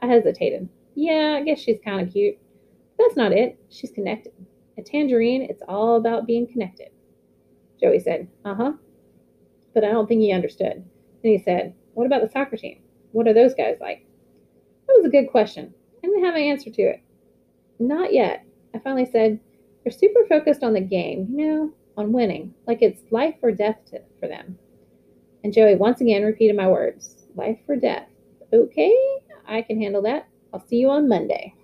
I 0.00 0.06
hesitated. 0.06 0.68
Yeah, 0.94 1.36
I 1.38 1.42
guess 1.42 1.58
she's 1.58 1.80
kind 1.84 2.06
of 2.06 2.12
cute. 2.12 2.38
But 2.96 3.04
that's 3.04 3.16
not 3.16 3.32
it. 3.32 3.58
She's 3.68 3.90
connected. 3.90 4.32
At 4.78 4.86
Tangerine, 4.86 5.42
it's 5.42 5.62
all 5.66 5.96
about 5.96 6.26
being 6.26 6.46
connected. 6.46 6.90
Joey 7.80 7.98
said, 7.98 8.28
Uh 8.44 8.54
huh. 8.54 8.72
But 9.74 9.82
I 9.82 9.88
don't 9.90 10.06
think 10.06 10.20
he 10.20 10.32
understood. 10.32 10.84
Then 11.22 11.32
he 11.32 11.38
said, 11.38 11.74
What 11.94 12.06
about 12.06 12.22
the 12.22 12.28
soccer 12.30 12.56
team? 12.56 12.82
What 13.10 13.26
are 13.26 13.34
those 13.34 13.54
guys 13.54 13.78
like? 13.80 14.06
That 14.86 14.94
was 14.96 15.06
a 15.06 15.10
good 15.10 15.28
question. 15.28 15.74
I 15.98 16.06
didn't 16.06 16.24
have 16.24 16.36
an 16.36 16.42
answer 16.42 16.70
to 16.70 16.82
it. 16.82 17.02
Not 17.80 18.12
yet. 18.12 18.44
I 18.74 18.78
finally 18.78 19.06
said, 19.10 19.40
they're 19.86 19.96
super 19.96 20.26
focused 20.28 20.64
on 20.64 20.72
the 20.72 20.80
game, 20.80 21.28
you 21.30 21.46
know, 21.46 21.72
on 21.96 22.10
winning, 22.12 22.52
like 22.66 22.82
it's 22.82 23.00
life 23.12 23.36
or 23.40 23.52
death 23.52 23.76
to, 23.88 24.02
for 24.18 24.26
them. 24.26 24.58
And 25.44 25.52
Joey 25.52 25.76
once 25.76 26.00
again 26.00 26.24
repeated 26.24 26.56
my 26.56 26.66
words 26.66 27.22
life 27.36 27.58
or 27.68 27.76
death. 27.76 28.08
Okay, 28.52 28.92
I 29.46 29.62
can 29.62 29.80
handle 29.80 30.02
that. 30.02 30.26
I'll 30.52 30.66
see 30.66 30.78
you 30.78 30.90
on 30.90 31.08
Monday. 31.08 31.54